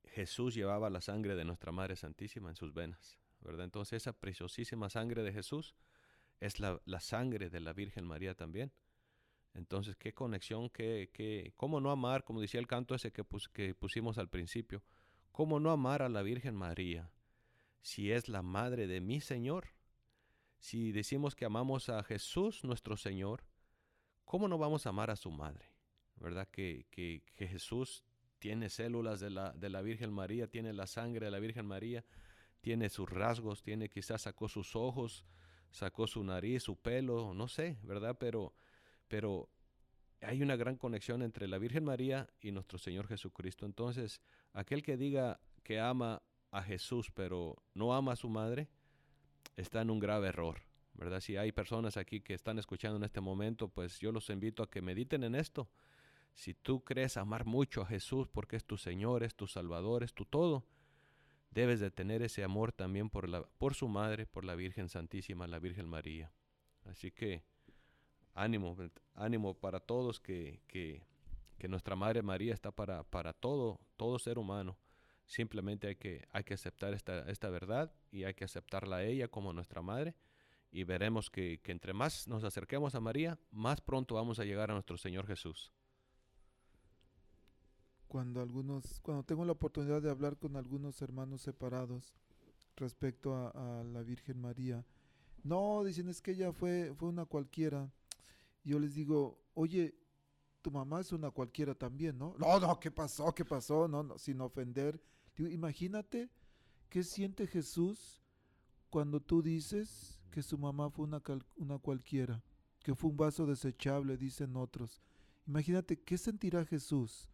Jesús 0.04 0.54
llevaba 0.54 0.90
la 0.90 1.00
sangre 1.00 1.34
de 1.34 1.46
nuestra 1.46 1.72
Madre 1.72 1.96
Santísima 1.96 2.50
en 2.50 2.56
sus 2.56 2.74
venas, 2.74 3.18
¿verdad? 3.40 3.64
Entonces 3.64 4.02
esa 4.02 4.12
preciosísima 4.12 4.90
sangre 4.90 5.22
de 5.22 5.32
Jesús 5.32 5.74
es 6.40 6.61
la, 6.61 6.78
la 6.84 7.00
sangre 7.00 7.48
de 7.48 7.61
la 7.61 7.72
Virgen 7.72 8.04
María 8.04 8.34
también. 8.34 8.70
Entonces, 9.55 9.96
qué 9.96 10.12
conexión, 10.14 10.70
qué, 10.70 11.11
qué, 11.12 11.53
cómo 11.57 11.80
no 11.80 11.90
amar, 11.90 12.24
como 12.24 12.40
decía 12.40 12.61
el 12.61 12.66
canto 12.66 12.94
ese 12.94 13.12
que, 13.12 13.24
que 13.53 13.74
pusimos 13.74 14.18
al 14.18 14.28
principio, 14.28 14.82
cómo 15.32 15.59
no 15.59 15.70
amar 15.70 16.03
a 16.03 16.09
la 16.09 16.22
Virgen 16.22 16.55
María, 16.55 17.11
si 17.82 18.12
es 18.12 18.28
la 18.28 18.42
madre 18.42 18.86
de 18.86 19.01
mi 19.01 19.20
Señor. 19.20 19.68
Si 20.59 20.92
decimos 20.92 21.34
que 21.34 21.46
amamos 21.46 21.88
a 21.88 22.03
Jesús 22.03 22.64
nuestro 22.64 22.96
Señor, 22.96 23.44
¿cómo 24.24 24.46
no 24.46 24.59
vamos 24.59 24.86
a 24.86 24.90
amar 24.90 25.11
a 25.11 25.16
su 25.16 25.30
madre? 25.30 25.66
¿Verdad? 26.16 26.48
Que, 26.48 26.86
que, 26.90 27.22
que 27.34 27.48
Jesús 27.48 28.05
tiene 28.38 28.68
células 28.68 29.20
de 29.20 29.30
la, 29.30 29.53
de 29.53 29.70
la 29.70 29.80
Virgen 29.82 30.12
María, 30.12 30.48
tiene 30.48 30.72
la 30.72 30.86
sangre 30.86 31.26
de 31.26 31.30
la 31.30 31.38
Virgen 31.38 31.66
María, 31.66 32.05
tiene 32.61 32.88
sus 32.88 33.09
rasgos, 33.09 33.62
tiene 33.62 33.88
quizás 33.88 34.22
sacó 34.22 34.48
sus 34.48 34.76
ojos, 34.76 35.24
sacó 35.70 36.07
su 36.07 36.22
nariz, 36.22 36.62
su 36.62 36.76
pelo, 36.76 37.32
no 37.34 37.48
sé, 37.48 37.78
¿verdad? 37.82 38.16
Pero 38.18 38.55
pero 39.11 39.50
hay 40.20 40.40
una 40.40 40.54
gran 40.54 40.76
conexión 40.76 41.22
entre 41.22 41.48
la 41.48 41.58
Virgen 41.58 41.84
María 41.84 42.28
y 42.40 42.52
nuestro 42.52 42.78
Señor 42.78 43.08
Jesucristo. 43.08 43.66
Entonces, 43.66 44.20
aquel 44.52 44.84
que 44.84 44.96
diga 44.96 45.40
que 45.64 45.80
ama 45.80 46.22
a 46.52 46.62
Jesús 46.62 47.11
pero 47.12 47.56
no 47.74 47.92
ama 47.92 48.12
a 48.12 48.16
su 48.16 48.28
madre, 48.28 48.68
está 49.56 49.82
en 49.82 49.90
un 49.90 49.98
grave 49.98 50.28
error, 50.28 50.62
¿verdad? 50.94 51.20
Si 51.20 51.36
hay 51.36 51.50
personas 51.50 51.96
aquí 51.96 52.20
que 52.20 52.34
están 52.34 52.61
escuchando 52.61 52.98
en 52.98 53.02
este 53.02 53.20
momento, 53.20 53.66
pues 53.68 53.98
yo 53.98 54.12
los 54.12 54.30
invito 54.30 54.62
a 54.62 54.70
que 54.70 54.80
mediten 54.80 55.24
en 55.24 55.34
esto. 55.34 55.68
Si 56.32 56.54
tú 56.54 56.84
crees 56.84 57.16
amar 57.16 57.46
mucho 57.46 57.82
a 57.82 57.86
Jesús 57.86 58.28
porque 58.28 58.54
es 58.54 58.64
tu 58.64 58.76
Señor, 58.76 59.24
es 59.24 59.34
tu 59.34 59.48
Salvador, 59.48 60.04
es 60.04 60.14
tu 60.14 60.24
todo, 60.24 60.64
debes 61.50 61.80
de 61.80 61.90
tener 61.90 62.22
ese 62.22 62.44
amor 62.44 62.70
también 62.70 63.11
por, 63.11 63.28
la, 63.28 63.42
por 63.58 63.74
su 63.74 63.88
madre, 63.88 64.26
por 64.26 64.44
la 64.44 64.54
Virgen 64.54 64.88
Santísima, 64.88 65.48
la 65.48 65.58
Virgen 65.58 65.88
María. 65.88 66.32
Así 66.84 67.11
que 67.11 67.42
ánimo, 68.35 68.76
ánimo 69.14 69.55
para 69.55 69.81
todos 69.81 70.20
que, 70.20 70.62
que, 70.66 71.03
que 71.59 71.68
nuestra 71.68 71.97
Madre 71.97 72.22
María 72.22 72.55
está 72.55 72.70
para, 72.70 73.05
para 73.05 73.33
todo, 73.33 73.81
todo 73.97 74.18
ser 74.18 74.39
humano. 74.39 74.78
Simplemente 75.26 75.89
hay 75.89 75.97
que, 75.97 76.26
hay 76.33 76.43
que 76.43 76.55
aceptar 76.55 76.93
esta, 76.93 77.31
esta 77.31 77.51
verdad 77.51 77.93
y 78.11 78.24
hay 78.24 78.35
que 78.35 78.45
aceptarla 78.45 78.97
a 78.97 79.05
ella 79.05 79.28
como 79.28 79.53
nuestra 79.53 79.81
madre 79.81 80.16
y 80.72 80.85
veremos 80.85 81.31
que, 81.31 81.61
que, 81.62 81.72
entre 81.72 81.93
más 81.93 82.26
nos 82.26 82.45
acerquemos 82.45 82.95
a 82.95 83.01
María, 83.01 83.39
más 83.51 83.81
pronto 83.81 84.16
vamos 84.16 84.39
a 84.39 84.45
llegar 84.45 84.70
a 84.70 84.74
nuestro 84.74 84.97
Señor 84.97 85.26
Jesús. 85.26 85.72
Cuando 88.09 88.41
algunos, 88.41 88.99
cuando 89.01 89.22
tengo 89.22 89.45
la 89.45 89.53
oportunidad 89.53 90.03
de 90.03 90.11
hablar 90.11 90.37
con 90.37 90.57
algunos 90.57 91.01
hermanos 91.01 91.43
separados 91.43 92.12
respecto 92.76 93.35
a, 93.35 93.51
a 93.51 93.85
la 93.85 94.03
Virgen 94.03 94.41
María, 94.41 94.85
no, 95.43 95.85
dicen 95.85 96.09
es 96.09 96.20
que 96.20 96.33
ella 96.33 96.53
fue, 96.53 96.93
fue 96.97 97.09
una 97.09 97.24
cualquiera. 97.24 97.91
Yo 98.64 98.78
les 98.78 98.94
digo, 98.94 99.40
oye, 99.54 99.94
tu 100.62 100.70
mamá 100.70 101.00
es 101.00 101.12
una 101.12 101.30
cualquiera 101.30 101.74
también, 101.74 102.18
¿no? 102.18 102.34
No, 102.38 102.61
no, 102.61 102.78
¿qué 102.78 102.90
pasó? 102.90 103.34
¿Qué 103.34 103.44
pasó? 103.44 103.88
No, 103.88 104.02
no, 104.02 104.18
sin 104.18 104.40
ofender. 104.40 105.00
Digo, 105.36 105.48
imagínate 105.48 106.30
qué 106.88 107.02
siente 107.02 107.46
Jesús 107.46 108.20
cuando 108.90 109.20
tú 109.20 109.42
dices 109.42 110.20
que 110.30 110.42
su 110.42 110.58
mamá 110.58 110.90
fue 110.90 111.06
una, 111.06 111.22
una 111.56 111.78
cualquiera, 111.78 112.42
que 112.82 112.94
fue 112.94 113.11
un 113.11 113.16
vaso 113.16 113.46
desechable, 113.46 114.16
dicen 114.16 114.56
otros. 114.56 115.00
Imagínate 115.46 116.00
qué 116.00 116.18
sentirá 116.18 116.64
Jesús 116.64 117.28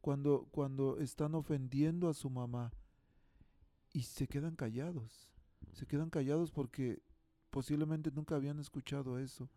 cuando, 0.00 0.48
cuando 0.50 0.98
están 0.98 1.34
ofendiendo 1.34 2.08
a 2.08 2.14
su 2.14 2.30
mamá 2.30 2.72
y 3.92 4.02
se 4.02 4.26
quedan 4.26 4.56
callados. 4.56 5.30
Se 5.72 5.86
quedan 5.86 6.10
callados 6.10 6.50
porque 6.50 7.02
posiblemente 7.50 8.10
nunca 8.10 8.34
habían 8.34 8.58
escuchado 8.58 9.18
eso, 9.18 9.48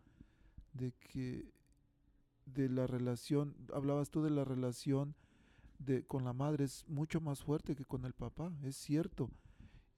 de 0.76 0.92
que 0.92 1.50
de 2.46 2.68
la 2.68 2.86
relación, 2.86 3.54
hablabas 3.72 4.10
tú 4.10 4.22
de 4.22 4.30
la 4.30 4.44
relación 4.44 5.14
de, 5.78 6.06
con 6.06 6.24
la 6.24 6.32
madre, 6.32 6.64
es 6.64 6.84
mucho 6.88 7.20
más 7.20 7.42
fuerte 7.42 7.74
que 7.74 7.84
con 7.84 8.04
el 8.04 8.14
papá, 8.14 8.52
es 8.62 8.76
cierto. 8.76 9.30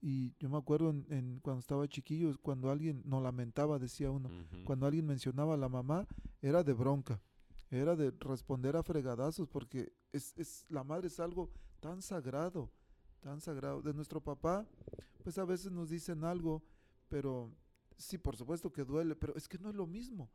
Y 0.01 0.35
yo 0.39 0.49
me 0.49 0.57
acuerdo 0.57 0.91
en, 0.91 1.41
cuando 1.43 1.61
estaba 1.61 1.89
chiquillo, 1.89 2.37
cuando 2.41 2.71
alguien 2.71 3.03
nos 3.05 3.23
lamentaba, 3.23 3.79
decía 3.79 4.11
uno, 4.11 4.31
cuando 4.65 4.87
alguien 4.87 5.07
mencionaba 5.07 5.55
a 5.55 5.59
la 5.59 5.69
mamá, 5.69 6.07
era 6.41 6.63
de 6.63 6.73
bronca, 6.73 7.21
era 7.71 7.97
de 7.97 8.13
responder 8.21 8.77
a 8.77 8.83
fregadazos, 8.83 9.49
porque 9.49 9.93
es, 10.13 10.35
es, 10.37 10.65
la 10.69 10.85
madre 10.85 11.09
es 11.09 11.19
algo 11.19 11.51
tan 11.81 12.01
sagrado, 12.01 12.71
tan 13.21 13.41
sagrado. 13.41 13.83
De 13.83 13.93
nuestro 13.93 14.21
papá, 14.21 14.67
pues 15.23 15.37
a 15.39 15.45
veces 15.45 15.73
nos 15.73 15.91
dicen 15.91 16.25
algo, 16.25 16.63
pero 17.09 17.53
sí, 17.97 18.19
por 18.19 18.37
supuesto 18.37 18.73
que 18.73 18.85
duele, 18.85 19.17
pero 19.17 19.35
es 19.37 19.49
que 19.49 19.59
no 19.59 19.69
es 19.69 19.75
lo 19.75 19.87
mismo. 19.87 20.31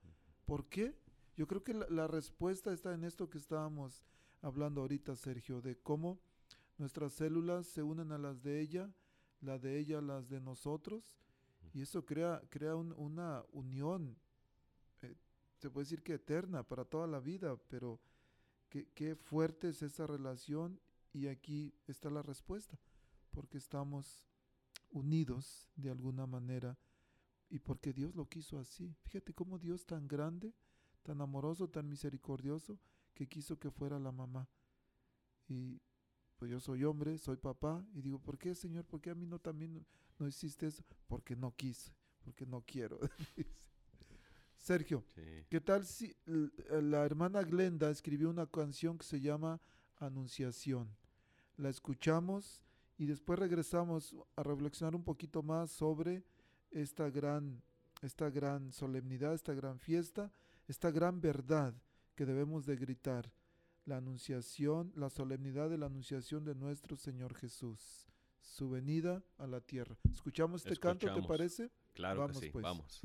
¿Por 0.45 0.67
qué? 0.67 0.95
Yo 1.35 1.47
creo 1.47 1.63
que 1.63 1.73
la, 1.73 2.07
respuesta 2.07 2.71
está 2.71 2.93
en 2.93 3.03
esto 3.03 3.29
que 3.29 3.37
estábamos 3.37 4.03
hablando 4.41 4.81
ahorita, 4.81 5.15
Sergio, 5.15 5.61
de 5.61 5.77
cómo 5.77 6.19
nuestras 6.77 7.13
células 7.13 7.65
se 7.65 7.81
unen 7.81 8.11
a 8.11 8.17
las 8.17 8.43
de 8.43 8.59
ella, 8.59 8.93
la 9.41 9.57
de 9.57 9.79
ella 9.79 9.99
a 9.99 10.01
las 10.01 10.29
de 10.29 10.39
nosotros, 10.39 11.15
y 11.73 11.81
eso 11.81 12.05
crea, 12.05 12.41
crea 12.49 12.75
un, 12.75 12.93
una 12.97 13.43
unión, 13.51 14.15
eh, 15.01 15.15
se 15.57 15.69
puede 15.69 15.85
decir 15.85 16.03
que 16.03 16.15
eterna 16.15 16.63
para 16.63 16.85
toda 16.85 17.07
la 17.07 17.19
vida, 17.19 17.57
pero 17.69 17.99
qué 18.69 19.15
fuerte 19.15 19.69
es 19.69 19.81
esa 19.81 20.07
relación 20.07 20.79
y 21.13 21.27
aquí 21.27 21.73
está 21.87 22.09
la 22.09 22.21
respuesta, 22.21 22.77
porque 23.31 23.57
estamos 23.57 24.25
unidos 24.91 25.69
de 25.75 25.91
alguna 25.91 26.25
manera 26.25 26.77
y 27.53 27.59
porque 27.59 27.93
Dios 27.93 28.15
lo 28.15 28.27
quiso 28.27 28.57
así. 28.57 28.95
Fíjate 29.03 29.31
cómo 29.31 29.59
Dios 29.59 29.85
tan 29.85 30.07
grande, 30.07 30.55
tan 31.03 31.21
amoroso, 31.21 31.69
tan 31.69 31.87
misericordioso, 31.87 32.79
que 33.13 33.27
quiso 33.27 33.59
que 33.59 33.69
fuera 33.69 33.99
la 33.99 34.11
mamá. 34.11 34.49
Y 35.47 35.79
pues 36.35 36.49
yo 36.49 36.59
soy 36.59 36.83
hombre, 36.83 37.15
soy 37.19 37.37
papá, 37.37 37.85
y 37.93 38.01
digo, 38.01 38.17
¿por 38.17 38.39
qué, 38.39 38.55
Señor? 38.55 38.85
¿Por 38.85 39.01
qué 39.01 39.11
a 39.11 39.15
mí 39.15 39.27
no 39.27 39.37
también 39.37 39.85
no 40.17 40.27
hiciste 40.27 40.65
eso? 40.65 40.83
Porque 41.05 41.35
no 41.35 41.55
quise, 41.55 41.93
porque 42.23 42.43
no 42.47 42.63
quiero. 42.65 42.99
Sergio, 44.57 45.03
sí. 45.13 45.45
¿qué 45.47 45.61
tal 45.61 45.85
si 45.85 46.15
la 46.25 47.05
hermana 47.05 47.43
Glenda 47.43 47.91
escribió 47.91 48.31
una 48.31 48.47
canción 48.47 48.97
que 48.97 49.05
se 49.05 49.21
llama 49.21 49.61
Anunciación? 49.97 50.97
La 51.57 51.69
escuchamos 51.69 52.63
y 52.97 53.05
después 53.05 53.37
regresamos 53.37 54.15
a 54.35 54.41
reflexionar 54.41 54.95
un 54.95 55.03
poquito 55.03 55.43
más 55.43 55.69
sobre 55.69 56.23
esta 56.73 57.09
gran, 57.09 57.61
esta 58.01 58.29
gran 58.29 58.71
solemnidad, 58.71 59.33
esta 59.33 59.53
gran 59.53 59.79
fiesta, 59.79 60.31
esta 60.67 60.91
gran 60.91 61.21
verdad 61.21 61.73
que 62.15 62.25
debemos 62.25 62.65
de 62.65 62.75
gritar, 62.75 63.31
la 63.85 63.97
anunciación, 63.97 64.93
la 64.95 65.09
solemnidad 65.09 65.69
de 65.69 65.77
la 65.77 65.87
anunciación 65.87 66.45
de 66.45 66.55
nuestro 66.55 66.95
Señor 66.95 67.35
Jesús, 67.35 68.07
su 68.39 68.69
venida 68.69 69.23
a 69.37 69.47
la 69.47 69.61
tierra. 69.61 69.97
¿Escuchamos 70.11 70.61
este 70.61 70.73
Escuchamos. 70.73 71.03
canto, 71.03 71.21
te 71.21 71.27
parece? 71.27 71.71
Claro 71.93 72.21
vamos, 72.21 72.39
que 72.39 72.45
sí, 72.45 72.51
pues. 72.51 72.63
vamos. 72.63 73.01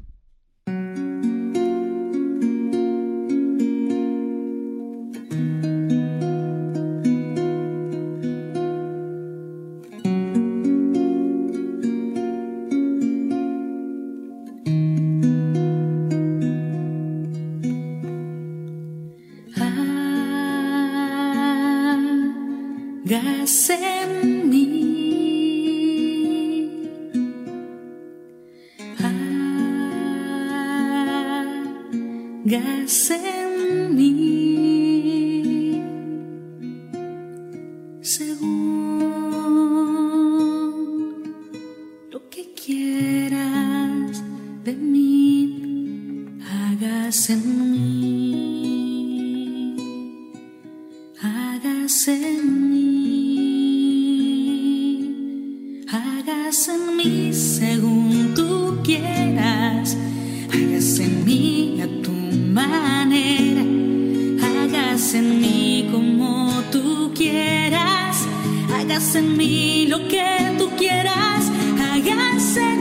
Hágase 68.99 69.21
en 69.21 69.37
mí 69.37 69.87
lo 69.87 70.09
que 70.09 70.27
tú 70.59 70.69
quieras. 70.77 71.53
Hágase 71.81 72.78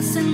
Estás 0.00 0.30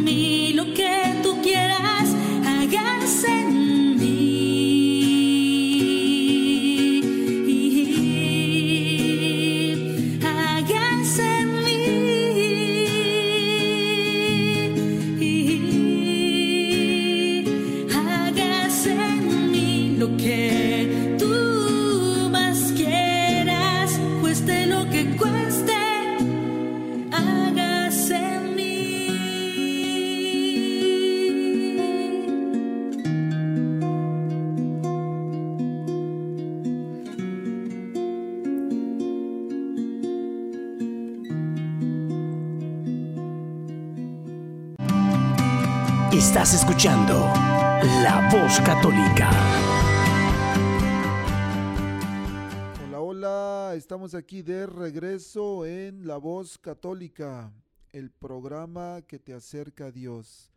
aquí 54.14 54.42
de 54.42 54.66
regreso 54.66 55.66
en 55.66 56.07
La 56.07 56.16
Voz 56.16 56.59
Católica, 56.59 57.52
el 57.92 58.11
programa 58.11 59.02
que 59.02 59.18
te 59.18 59.32
acerca 59.32 59.86
a 59.86 59.90
Dios. 59.90 60.52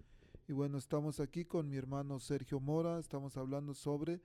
Y 0.47 0.53
bueno, 0.53 0.77
estamos 0.77 1.19
aquí 1.19 1.45
con 1.45 1.69
mi 1.69 1.77
hermano 1.77 2.19
Sergio 2.19 2.59
Mora, 2.59 2.99
estamos 2.99 3.37
hablando 3.37 3.73
sobre 3.73 4.21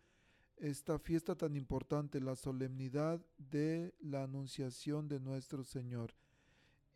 esta 0.57 0.99
fiesta 0.99 1.37
tan 1.37 1.57
importante, 1.57 2.21
la 2.21 2.37
solemnidad 2.37 3.25
de 3.39 3.95
la 4.01 4.25
Anunciación 4.25 5.09
de 5.09 5.21
nuestro 5.21 5.65
Señor. 5.65 6.13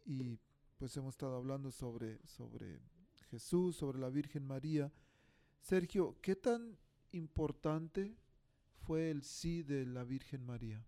Y 0.05 0.39
pues 0.77 0.97
hemos 0.97 1.15
estado 1.15 1.37
hablando 1.37 1.71
sobre, 1.71 2.19
sobre 2.27 2.81
Jesús, 3.31 3.77
sobre 3.77 3.99
la 3.99 4.11
Virgen 4.11 4.45
María. 4.45 4.93
Sergio, 5.61 6.17
¿qué 6.21 6.37
tan 6.37 6.77
importante 7.13 8.17
fue 8.81 9.11
el 9.11 9.23
sí 9.23 9.63
de 9.63 9.87
la 9.87 10.05
Virgen 10.05 10.45
María? 10.45 10.85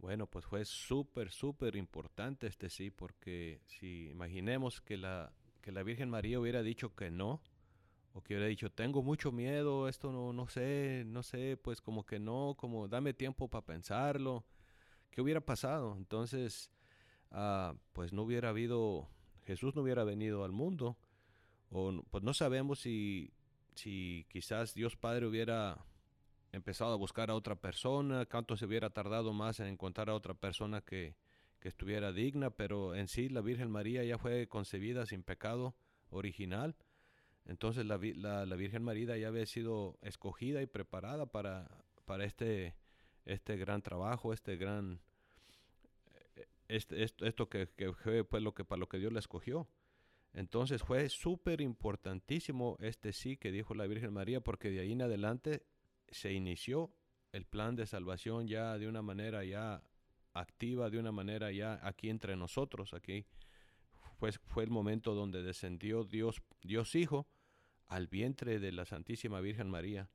Bueno, 0.00 0.26
pues 0.26 0.46
fue 0.46 0.64
súper, 0.64 1.30
súper 1.30 1.76
importante 1.76 2.46
este 2.46 2.70
sí, 2.70 2.90
porque 2.90 3.60
si 3.66 4.08
imaginemos 4.08 4.80
que 4.80 4.96
la, 4.96 5.30
que 5.60 5.72
la 5.72 5.82
Virgen 5.82 6.08
María 6.08 6.40
hubiera 6.40 6.62
dicho 6.62 6.94
que 6.94 7.10
no, 7.10 7.42
o 8.14 8.22
que 8.22 8.32
hubiera 8.34 8.48
dicho, 8.48 8.72
tengo 8.72 9.02
mucho 9.02 9.30
miedo, 9.30 9.88
esto 9.88 10.10
no, 10.10 10.32
no 10.32 10.48
sé, 10.48 11.04
no 11.06 11.22
sé, 11.22 11.58
pues 11.58 11.82
como 11.82 12.06
que 12.06 12.18
no, 12.18 12.56
como 12.56 12.88
dame 12.88 13.12
tiempo 13.12 13.48
para 13.48 13.66
pensarlo, 13.66 14.46
¿qué 15.10 15.20
hubiera 15.20 15.42
pasado? 15.42 15.94
Entonces, 15.98 16.70
ah, 17.30 17.74
pues 17.92 18.14
no 18.14 18.22
hubiera 18.22 18.48
habido, 18.48 19.06
Jesús 19.44 19.76
no 19.76 19.82
hubiera 19.82 20.02
venido 20.04 20.44
al 20.44 20.52
mundo 20.52 20.96
o 21.68 22.02
pues 22.10 22.24
no 22.24 22.32
sabemos 22.32 22.80
si, 22.80 23.34
si 23.74 24.26
quizás 24.30 24.72
Dios 24.72 24.96
Padre 24.96 25.26
hubiera 25.26 25.84
empezado 26.52 26.92
a 26.92 26.96
buscar 26.96 27.30
a 27.30 27.34
otra 27.34 27.56
persona, 27.56 28.26
cuánto 28.26 28.56
se 28.56 28.66
hubiera 28.66 28.90
tardado 28.90 29.32
más 29.32 29.60
en 29.60 29.66
encontrar 29.66 30.10
a 30.10 30.14
otra 30.14 30.34
persona 30.34 30.80
que, 30.80 31.14
que 31.60 31.68
estuviera 31.68 32.12
digna, 32.12 32.50
pero 32.50 32.94
en 32.94 33.06
sí 33.06 33.28
la 33.28 33.40
Virgen 33.40 33.70
María 33.70 34.02
ya 34.04 34.18
fue 34.18 34.48
concebida 34.48 35.06
sin 35.06 35.22
pecado 35.22 35.74
original. 36.10 36.74
Entonces 37.44 37.86
la, 37.86 37.98
la, 37.98 38.56
Virgen 38.56 38.82
María 38.82 39.16
ya 39.16 39.28
había 39.28 39.46
sido 39.46 39.98
escogida 40.02 40.62
y 40.62 40.66
preparada 40.66 41.26
para, 41.26 41.68
para 42.04 42.24
este, 42.24 42.76
este 43.24 43.56
gran 43.56 43.82
trabajo, 43.82 44.32
este 44.32 44.56
gran 44.56 45.00
eh, 46.36 46.46
este, 46.68 47.02
esto, 47.02 47.26
esto 47.26 47.48
que, 47.48 47.68
que, 47.76 47.92
fue 47.92 48.24
pues, 48.24 48.42
lo 48.42 48.54
que 48.54 48.64
para 48.64 48.78
lo 48.78 48.88
que 48.88 48.98
Dios 48.98 49.12
la 49.12 49.20
escogió. 49.20 49.68
Entonces 50.32 50.82
fue 50.82 51.08
súper 51.08 51.60
importantísimo 51.60 52.76
este 52.80 53.12
sí 53.12 53.36
que 53.36 53.50
dijo 53.50 53.74
la 53.74 53.86
Virgen 53.86 54.12
María, 54.12 54.40
porque 54.40 54.70
de 54.70 54.80
ahí 54.80 54.92
en 54.92 55.02
adelante 55.02 55.64
se 56.10 56.32
inició 56.32 56.92
el 57.32 57.44
plan 57.46 57.76
de 57.76 57.86
salvación 57.86 58.48
ya 58.48 58.78
de 58.78 58.88
una 58.88 59.02
manera 59.02 59.44
ya 59.44 59.82
activa, 60.32 60.90
de 60.90 60.98
una 60.98 61.12
manera 61.12 61.50
ya 61.52 61.80
aquí 61.82 62.08
entre 62.08 62.36
nosotros, 62.36 62.94
aquí 62.94 63.26
fue, 64.18 64.32
fue 64.32 64.64
el 64.64 64.70
momento 64.70 65.14
donde 65.14 65.42
descendió 65.42 66.04
Dios, 66.04 66.42
Dios 66.62 66.94
Hijo 66.94 67.28
al 67.86 68.06
vientre 68.06 68.60
de 68.60 68.72
la 68.72 68.84
Santísima 68.84 69.40
Virgen 69.40 69.68
María. 69.68 70.08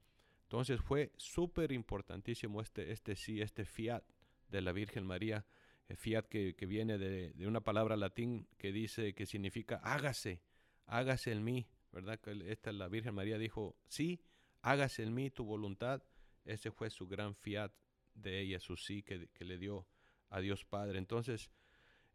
Entonces 0.44 0.80
fue 0.80 1.12
súper 1.18 1.72
importantísimo 1.72 2.62
este, 2.62 2.92
este 2.92 3.16
sí, 3.16 3.42
este 3.42 3.66
fiat 3.66 4.04
de 4.50 4.62
la 4.62 4.72
Virgen 4.72 5.06
María 5.06 5.46
fiat 5.94 6.26
que, 6.26 6.56
que 6.56 6.66
viene 6.66 6.98
de, 6.98 7.34
de, 7.34 7.48
una 7.48 7.62
palabra 7.62 7.96
latín 7.96 8.48
que 8.58 8.72
dice 8.72 9.14
que 9.14 9.26
significa 9.26 9.76
hágase, 9.84 10.42
hágase 10.88 11.32
en 11.32 11.44
mí, 11.44 11.68
¿verdad? 11.92 12.20
Esta 12.48 12.72
la 12.72 12.88
Virgen 12.88 13.14
María 13.14 13.38
dijo, 13.38 13.76
sí, 13.88 14.22
hágase 14.66 15.04
en 15.04 15.14
mí 15.14 15.30
tu 15.30 15.46
voluntad. 15.46 16.04
Ese 16.44 16.72
fue 16.72 16.90
su 16.90 17.08
gran 17.08 17.36
fiat 17.36 17.72
de 18.16 18.42
ella, 18.42 18.60
su 18.60 18.76
sí 18.78 19.04
que, 19.04 19.30
le 19.40 19.58
dio 19.58 19.88
a 20.30 20.40
Dios 20.40 20.66
Padre. 20.66 20.98
Entonces, 20.98 21.52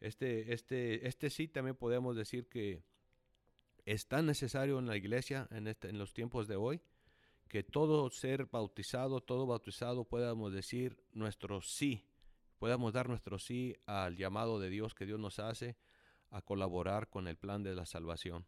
este, 0.00 0.52
este, 0.52 1.06
este 1.06 1.30
sí 1.30 1.46
también 1.46 1.76
podemos 1.76 2.16
decir 2.16 2.48
que 2.48 2.82
es 3.84 4.08
tan 4.08 4.26
necesario 4.26 4.78
en 4.78 4.86
la 4.86 4.96
iglesia 4.96 5.48
en, 5.50 5.68
este, 5.68 5.88
en 5.88 5.98
los 5.98 6.12
tiempos 6.12 6.48
de 6.48 6.56
hoy 6.56 6.80
que 7.48 7.62
todo 7.62 8.10
ser 8.10 8.46
bautizado, 8.46 9.20
todo 9.20 9.46
bautizado 9.46 10.04
podamos 10.04 10.52
decir 10.52 11.02
nuestro 11.12 11.60
sí 11.62 12.04
podamos 12.60 12.92
dar 12.92 13.08
nuestro 13.08 13.38
sí 13.38 13.74
al 13.86 14.16
llamado 14.16 14.60
de 14.60 14.68
Dios 14.68 14.94
que 14.94 15.06
Dios 15.06 15.18
nos 15.18 15.38
hace 15.38 15.76
a 16.30 16.42
colaborar 16.42 17.08
con 17.08 17.26
el 17.26 17.36
plan 17.36 17.62
de 17.62 17.74
la 17.74 17.86
salvación. 17.86 18.46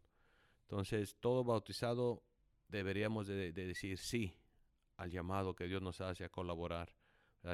Entonces, 0.61 1.17
todo 1.19 1.43
bautizado 1.43 2.23
deberíamos 2.77 3.27
de, 3.27 3.51
decir 3.51 3.97
sí 3.97 4.33
al 4.97 5.11
llamado 5.11 5.55
que 5.55 5.67
Dios 5.67 5.81
nos 5.81 6.01
hace 6.01 6.23
a 6.23 6.29
colaborar. 6.29 6.95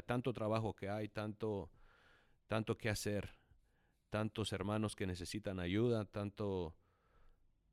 Tanto 0.05 0.33
trabajo 0.33 0.75
que 0.75 0.89
hay, 0.89 1.09
tanto, 1.09 1.71
tanto 2.47 2.77
que 2.77 2.89
hacer, 2.89 3.35
tantos 4.09 4.53
hermanos 4.53 4.95
que 4.95 5.07
necesitan 5.07 5.59
ayuda, 5.59 6.05
tanto, 6.05 6.75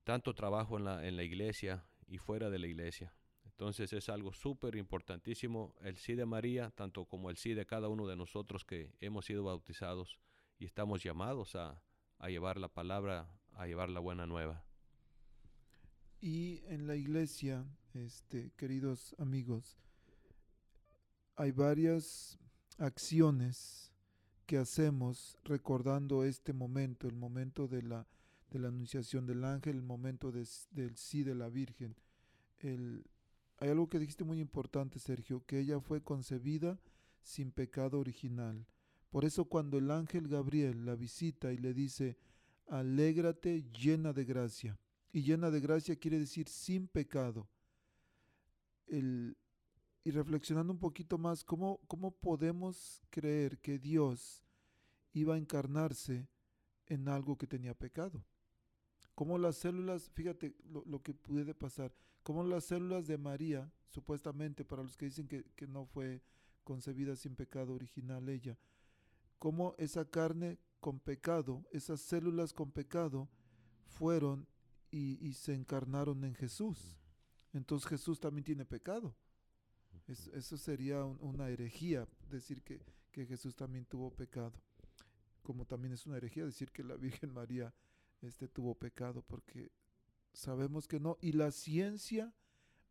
tanto 0.02 0.34
trabajo 0.34 0.76
en 0.78 0.84
la, 0.84 1.06
en 1.06 1.16
la 1.16 1.22
iglesia 1.22 1.84
y 2.06 2.18
fuera 2.18 2.50
de 2.50 2.58
la 2.58 2.66
iglesia. 2.66 3.14
Entonces 3.44 3.92
es 3.92 4.08
algo 4.08 4.32
súper 4.32 4.76
importantísimo 4.76 5.74
el 5.82 5.96
sí 5.96 6.14
de 6.14 6.26
María, 6.26 6.70
tanto 6.70 7.04
como 7.06 7.30
el 7.30 7.36
sí 7.36 7.54
de 7.54 7.64
cada 7.64 7.88
uno 7.88 8.06
de 8.06 8.16
nosotros 8.16 8.64
que 8.64 8.92
hemos 9.00 9.26
sido 9.26 9.44
bautizados 9.44 10.18
y 10.58 10.64
estamos 10.64 11.02
llamados 11.02 11.54
a, 11.54 11.80
a 12.18 12.28
llevar 12.28 12.58
la 12.58 12.68
palabra, 12.68 13.28
a 13.52 13.66
llevar 13.66 13.90
la 13.90 14.00
buena 14.00 14.26
nueva. 14.26 14.65
Y 16.26 16.60
en 16.66 16.88
la 16.88 16.96
iglesia, 16.96 17.64
este, 17.94 18.50
queridos 18.56 19.14
amigos, 19.16 19.78
hay 21.36 21.52
varias 21.52 22.36
acciones 22.78 23.92
que 24.44 24.58
hacemos 24.58 25.38
recordando 25.44 26.24
este 26.24 26.52
momento, 26.52 27.06
el 27.06 27.14
momento 27.14 27.68
de 27.68 27.82
la, 27.82 28.08
de 28.50 28.58
la 28.58 28.66
anunciación 28.66 29.24
del 29.24 29.44
ángel, 29.44 29.76
el 29.76 29.84
momento 29.84 30.32
de, 30.32 30.44
del 30.72 30.96
sí 30.96 31.22
de 31.22 31.36
la 31.36 31.48
Virgen, 31.48 31.94
el, 32.58 33.06
hay 33.58 33.68
algo 33.68 33.88
que 33.88 34.00
dijiste 34.00 34.24
muy 34.24 34.40
importante, 34.40 34.98
Sergio, 34.98 35.44
que 35.46 35.60
ella 35.60 35.78
fue 35.78 36.02
concebida 36.02 36.80
sin 37.22 37.52
pecado 37.52 38.00
original. 38.00 38.66
Por 39.10 39.24
eso 39.24 39.44
cuando 39.44 39.78
el 39.78 39.92
ángel 39.92 40.26
Gabriel 40.26 40.86
la 40.86 40.96
visita 40.96 41.52
y 41.52 41.58
le 41.58 41.72
dice, 41.72 42.18
alégrate 42.66 43.62
llena 43.70 44.12
de 44.12 44.24
gracia, 44.24 44.76
y 45.12 45.22
llena 45.22 45.50
de 45.50 45.60
gracia 45.60 45.96
quiere 45.96 46.18
decir 46.18 46.48
sin 46.48 46.88
pecado. 46.88 47.48
El, 48.86 49.36
y 50.04 50.10
reflexionando 50.12 50.72
un 50.72 50.78
poquito 50.78 51.18
más, 51.18 51.42
¿cómo, 51.42 51.80
¿cómo 51.88 52.12
podemos 52.12 53.02
creer 53.10 53.58
que 53.58 53.78
Dios 53.78 54.44
iba 55.12 55.34
a 55.34 55.38
encarnarse 55.38 56.28
en 56.86 57.08
algo 57.08 57.36
que 57.36 57.46
tenía 57.46 57.74
pecado? 57.74 58.24
¿Cómo 59.14 59.38
las 59.38 59.56
células, 59.56 60.10
fíjate 60.10 60.54
lo, 60.64 60.84
lo 60.86 61.02
que 61.02 61.14
puede 61.14 61.54
pasar, 61.54 61.92
cómo 62.22 62.44
las 62.44 62.66
células 62.66 63.06
de 63.06 63.18
María, 63.18 63.72
supuestamente 63.88 64.64
para 64.64 64.82
los 64.82 64.96
que 64.96 65.06
dicen 65.06 65.26
que, 65.26 65.44
que 65.56 65.66
no 65.66 65.86
fue 65.86 66.22
concebida 66.62 67.16
sin 67.16 67.34
pecado 67.34 67.74
original 67.74 68.28
ella, 68.28 68.58
cómo 69.38 69.74
esa 69.78 70.04
carne 70.04 70.58
con 70.80 71.00
pecado, 71.00 71.64
esas 71.72 72.00
células 72.00 72.52
con 72.52 72.70
pecado, 72.70 73.28
fueron 73.86 74.46
y, 74.90 75.18
y 75.26 75.32
se 75.34 75.54
encarnaron 75.54 76.24
en 76.24 76.34
Jesús. 76.34 76.96
Entonces 77.52 77.88
Jesús 77.88 78.20
también 78.20 78.44
tiene 78.44 78.64
pecado. 78.64 79.14
Es- 80.06 80.28
eso 80.28 80.56
sería 80.56 81.04
un- 81.04 81.18
una 81.20 81.48
herejía, 81.48 82.06
decir 82.30 82.62
que, 82.62 82.80
que 83.12 83.26
Jesús 83.26 83.54
también 83.56 83.84
tuvo 83.86 84.10
pecado. 84.10 84.52
Como 85.42 85.64
también 85.64 85.94
es 85.94 86.06
una 86.06 86.16
herejía 86.16 86.44
decir 86.44 86.70
que 86.72 86.82
la 86.84 86.96
Virgen 86.96 87.32
María 87.32 87.72
este, 88.22 88.48
tuvo 88.48 88.74
pecado, 88.74 89.22
porque 89.22 89.70
sabemos 90.32 90.88
que 90.88 90.98
no. 91.00 91.16
Y 91.20 91.32
la 91.32 91.50
ciencia 91.52 92.32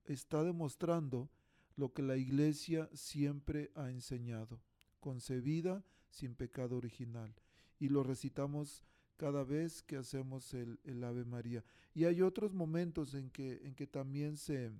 está 0.05 0.43
demostrando 0.43 1.29
lo 1.75 1.91
que 1.93 2.01
la 2.01 2.15
iglesia 2.15 2.89
siempre 2.93 3.71
ha 3.75 3.89
enseñado, 3.89 4.61
concebida 4.99 5.83
sin 6.09 6.35
pecado 6.35 6.77
original. 6.77 7.33
Y 7.79 7.89
lo 7.89 8.03
recitamos 8.03 8.83
cada 9.17 9.43
vez 9.43 9.81
que 9.83 9.97
hacemos 9.97 10.53
el, 10.53 10.79
el 10.83 11.03
Ave 11.03 11.25
María. 11.25 11.63
Y 11.93 12.05
hay 12.05 12.21
otros 12.21 12.53
momentos 12.53 13.13
en 13.13 13.29
que, 13.29 13.61
en 13.63 13.75
que 13.75 13.87
también 13.87 14.37
se, 14.37 14.71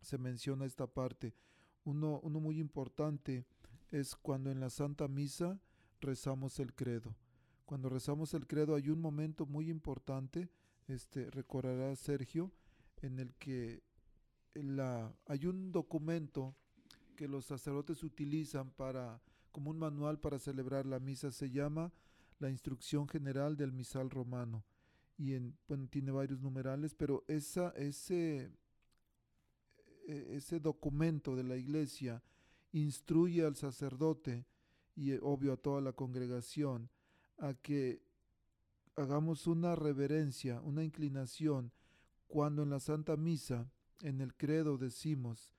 se 0.00 0.18
menciona 0.18 0.64
esta 0.64 0.86
parte. 0.86 1.34
Uno, 1.84 2.20
uno 2.22 2.40
muy 2.40 2.58
importante 2.58 3.44
es 3.90 4.16
cuando 4.16 4.50
en 4.50 4.60
la 4.60 4.70
Santa 4.70 5.08
Misa 5.08 5.60
rezamos 6.00 6.58
el 6.60 6.74
credo. 6.74 7.16
Cuando 7.64 7.88
rezamos 7.88 8.34
el 8.34 8.46
credo 8.46 8.74
hay 8.74 8.90
un 8.90 9.00
momento 9.00 9.46
muy 9.46 9.70
importante, 9.70 10.48
este, 10.86 11.30
recordará 11.30 11.94
Sergio, 11.96 12.52
en 13.02 13.18
el 13.18 13.34
que 13.34 13.82
la, 14.54 15.12
hay 15.26 15.46
un 15.46 15.72
documento 15.72 16.54
que 17.16 17.28
los 17.28 17.46
sacerdotes 17.46 18.02
utilizan 18.04 18.70
para, 18.70 19.20
como 19.50 19.70
un 19.70 19.78
manual 19.78 20.20
para 20.20 20.38
celebrar 20.38 20.86
la 20.86 21.00
misa, 21.00 21.32
se 21.32 21.50
llama 21.50 21.92
la 22.38 22.50
Instrucción 22.50 23.08
General 23.08 23.56
del 23.56 23.72
Misal 23.72 24.10
Romano. 24.10 24.64
Y 25.18 25.34
en, 25.34 25.56
bueno, 25.66 25.88
tiene 25.88 26.10
varios 26.10 26.40
numerales, 26.40 26.94
pero 26.94 27.24
esa, 27.26 27.70
ese, 27.70 28.50
e- 30.06 30.36
ese 30.36 30.60
documento 30.60 31.34
de 31.34 31.44
la 31.44 31.56
iglesia 31.56 32.22
instruye 32.72 33.44
al 33.44 33.56
sacerdote 33.56 34.44
y 34.94 35.12
eh, 35.12 35.20
obvio 35.22 35.54
a 35.54 35.56
toda 35.56 35.80
la 35.80 35.92
congregación 35.92 36.90
a 37.38 37.54
que 37.54 38.02
hagamos 38.96 39.46
una 39.46 39.76
reverencia, 39.76 40.60
una 40.62 40.84
inclinación 40.84 41.72
cuando 42.26 42.62
en 42.62 42.70
la 42.70 42.80
Santa 42.80 43.16
Misa, 43.16 43.70
en 44.00 44.20
el 44.20 44.34
credo 44.34 44.78
decimos, 44.78 45.54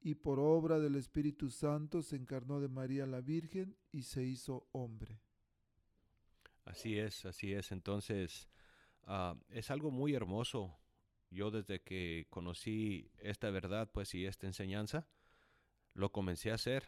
y 0.00 0.16
por 0.16 0.40
obra 0.40 0.80
del 0.80 0.96
Espíritu 0.96 1.48
Santo 1.48 2.02
se 2.02 2.16
encarnó 2.16 2.60
de 2.60 2.68
María 2.68 3.06
la 3.06 3.20
Virgen 3.20 3.76
y 3.92 4.02
se 4.02 4.24
hizo 4.24 4.66
hombre. 4.72 5.20
Así 6.64 6.98
es, 6.98 7.24
así 7.24 7.52
es. 7.52 7.72
Entonces, 7.72 8.48
ah, 9.04 9.34
es 9.50 9.70
algo 9.70 9.90
muy 9.90 10.14
hermoso. 10.14 10.76
Yo 11.30 11.50
desde 11.50 11.80
que 11.82 12.26
conocí 12.30 13.10
esta 13.18 13.50
verdad, 13.50 13.90
pues, 13.92 14.14
y 14.14 14.26
esta 14.26 14.46
enseñanza, 14.46 15.06
lo 15.94 16.12
comencé 16.12 16.50
a 16.50 16.54
hacer. 16.54 16.84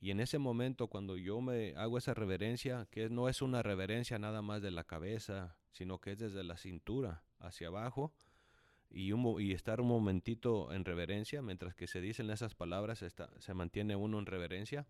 Y 0.00 0.10
en 0.10 0.20
ese 0.20 0.38
momento, 0.38 0.88
cuando 0.88 1.16
yo 1.16 1.40
me 1.40 1.74
hago 1.76 1.98
esa 1.98 2.14
reverencia, 2.14 2.86
que 2.90 3.08
no 3.08 3.28
es 3.28 3.40
una 3.42 3.62
reverencia 3.62 4.18
nada 4.18 4.42
más 4.42 4.62
de 4.62 4.70
la 4.72 4.84
cabeza, 4.84 5.56
sino 5.72 6.00
que 6.00 6.12
es 6.12 6.18
desde 6.18 6.44
la 6.44 6.56
cintura 6.56 7.24
hacia 7.38 7.68
abajo, 7.68 8.12
y, 8.90 9.12
un 9.12 9.40
y 9.40 9.52
estar 9.52 9.80
un 9.80 9.88
momentito 9.88 10.72
en 10.72 10.84
reverencia, 10.84 11.40
mientras 11.42 11.74
que 11.74 11.86
se 11.86 12.00
dicen 12.00 12.30
esas 12.30 12.54
palabras, 12.54 13.02
está- 13.02 13.30
se 13.40 13.54
mantiene 13.54 13.96
uno 13.96 14.18
en 14.18 14.26
reverencia, 14.26 14.86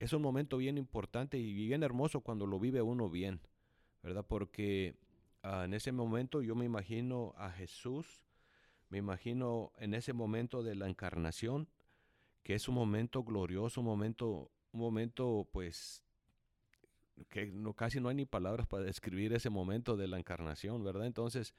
es 0.00 0.14
un 0.14 0.22
momento 0.22 0.56
bien 0.56 0.78
importante 0.78 1.38
y 1.38 1.52
bien 1.52 1.82
hermoso 1.82 2.22
cuando 2.22 2.46
lo 2.46 2.58
vive 2.58 2.80
uno 2.80 3.10
bien, 3.10 3.40
¿verdad? 4.02 4.24
Porque 4.26 4.96
ah, 5.42 5.64
en 5.66 5.74
ese 5.74 5.92
momento 5.92 6.40
yo 6.40 6.54
me 6.56 6.64
imagino 6.64 7.34
a 7.36 7.50
Jesús, 7.50 8.22
me 8.88 8.96
imagino 8.96 9.72
en 9.76 9.92
ese 9.92 10.14
momento 10.14 10.62
de 10.62 10.74
la 10.74 10.88
encarnación, 10.88 11.68
que 12.42 12.54
es 12.54 12.66
un 12.66 12.76
momento 12.76 13.22
glorioso, 13.22 13.82
un 13.82 13.86
momento, 13.86 14.50
un 14.72 14.80
momento 14.80 15.46
pues 15.52 16.02
que 17.28 17.52
no, 17.52 17.74
casi 17.74 18.00
no 18.00 18.08
hay 18.08 18.14
ni 18.14 18.24
palabras 18.24 18.66
para 18.66 18.84
describir 18.84 19.34
ese 19.34 19.50
momento 19.50 19.98
de 19.98 20.08
la 20.08 20.18
encarnación, 20.18 20.82
¿verdad? 20.82 21.06
Entonces, 21.06 21.54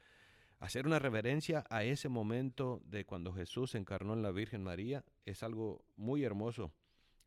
hacer 0.59 0.87
una 0.87 0.97
reverencia 0.97 1.63
a 1.69 1.83
ese 1.83 2.09
momento 2.09 2.81
de 2.85 3.05
cuando 3.05 3.33
Jesús 3.33 3.75
encarnó 3.75 4.13
en 4.13 4.23
la 4.23 4.31
Virgen 4.31 4.63
María 4.63 5.05
es 5.25 5.43
algo 5.43 5.85
muy 5.95 6.23
hermoso. 6.23 6.71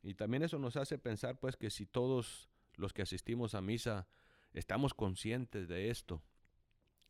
Y 0.05 0.15
también 0.15 0.43
eso 0.43 0.59
nos 0.59 0.77
hace 0.77 0.99
pensar 0.99 1.39
pues 1.41 1.57
que 1.57 1.71
si 1.71 1.87
todos 1.87 2.51
los 2.77 2.93
que 2.93 3.03
asistimos 3.03 3.55
a 3.55 3.63
misa 3.63 4.07
estamos 4.53 4.93
conscientes 4.93 5.67
de 5.67 5.89
esto, 5.89 6.23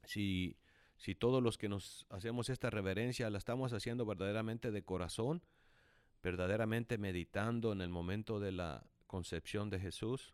si, 0.04 0.56
si 0.96 1.16
todos 1.16 1.42
los 1.42 1.58
que 1.58 1.68
nos 1.68 2.06
hacemos 2.08 2.48
esta 2.50 2.70
reverencia 2.70 3.28
la 3.30 3.38
estamos 3.38 3.72
haciendo 3.72 4.06
verdaderamente 4.06 4.70
de 4.70 4.84
corazón, 4.84 5.42
verdaderamente 6.22 6.96
meditando 6.96 7.72
en 7.72 7.80
el 7.80 7.88
momento 7.90 8.38
de 8.38 8.52
la 8.52 8.86
concepción 9.08 9.70
de 9.70 9.80
Jesús, 9.80 10.32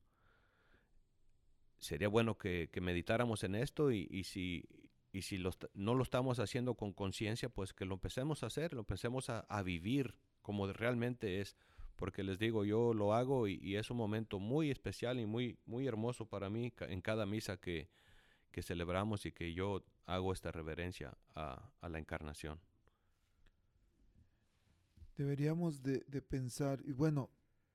sería 1.78 2.08
bueno 2.08 2.36
que, 2.36 2.68
meditáramos 2.82 3.42
en 3.42 3.54
esto 3.54 3.90
y, 3.90 4.22
si, 4.24 4.68
y 5.12 5.22
si 5.22 5.42
no 5.72 5.94
lo 5.94 6.02
estamos 6.02 6.38
haciendo 6.38 6.74
con 6.74 6.92
conciencia, 6.92 7.48
pues 7.48 7.72
que 7.72 7.86
lo 7.86 7.94
empecemos 7.94 8.42
a 8.42 8.46
hacer, 8.48 8.74
lo 8.74 8.80
empecemos 8.80 9.30
a 9.30 9.62
vivir 9.62 10.14
como 10.42 10.70
realmente 10.70 11.40
es. 11.40 11.56
Porque 12.00 12.24
les 12.24 12.38
digo, 12.38 12.64
yo 12.64 12.94
lo 12.94 13.12
hago 13.12 13.46
y, 13.46 13.76
es 13.76 13.90
un 13.90 13.98
momento 13.98 14.40
muy 14.40 14.70
especial 14.70 15.20
y 15.20 15.26
muy, 15.26 15.58
muy 15.66 15.86
hermoso 15.86 16.24
para 16.24 16.48
mí 16.48 16.72
en 16.80 17.02
cada 17.02 17.26
misa 17.26 17.58
que, 17.58 17.90
que 18.50 18.62
celebramos 18.62 19.26
y 19.26 19.32
que 19.32 19.52
yo 19.52 19.84
hago 20.06 20.32
esta 20.32 20.50
reverencia 20.50 21.14
a, 21.34 21.70
a 21.78 21.88
la 21.90 21.98
encarnación. 21.98 22.58
Deberíamos 25.18 25.82
de, 25.82 26.02
de 26.08 26.22
pensar, 26.22 26.80
y 26.86 26.92
bueno, 26.92 27.28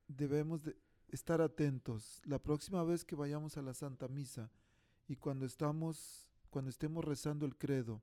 debemos 0.08 0.64
de 0.64 0.76
estar 1.10 1.40
atentos. 1.40 2.20
La 2.26 2.40
próxima 2.40 2.84
vez 2.84 3.06
que 3.06 3.16
vayamos 3.16 3.58
a 3.58 3.62
la 3.62 3.76
Santa 3.76 4.08
Misa 4.08 4.50
y 5.08 5.18
cuando 5.18 5.46
estamos, 5.46 6.32
cuando 6.50 6.72
estemos 6.72 7.06
rezando 7.06 7.46
el 7.46 7.56
credo, 7.56 8.02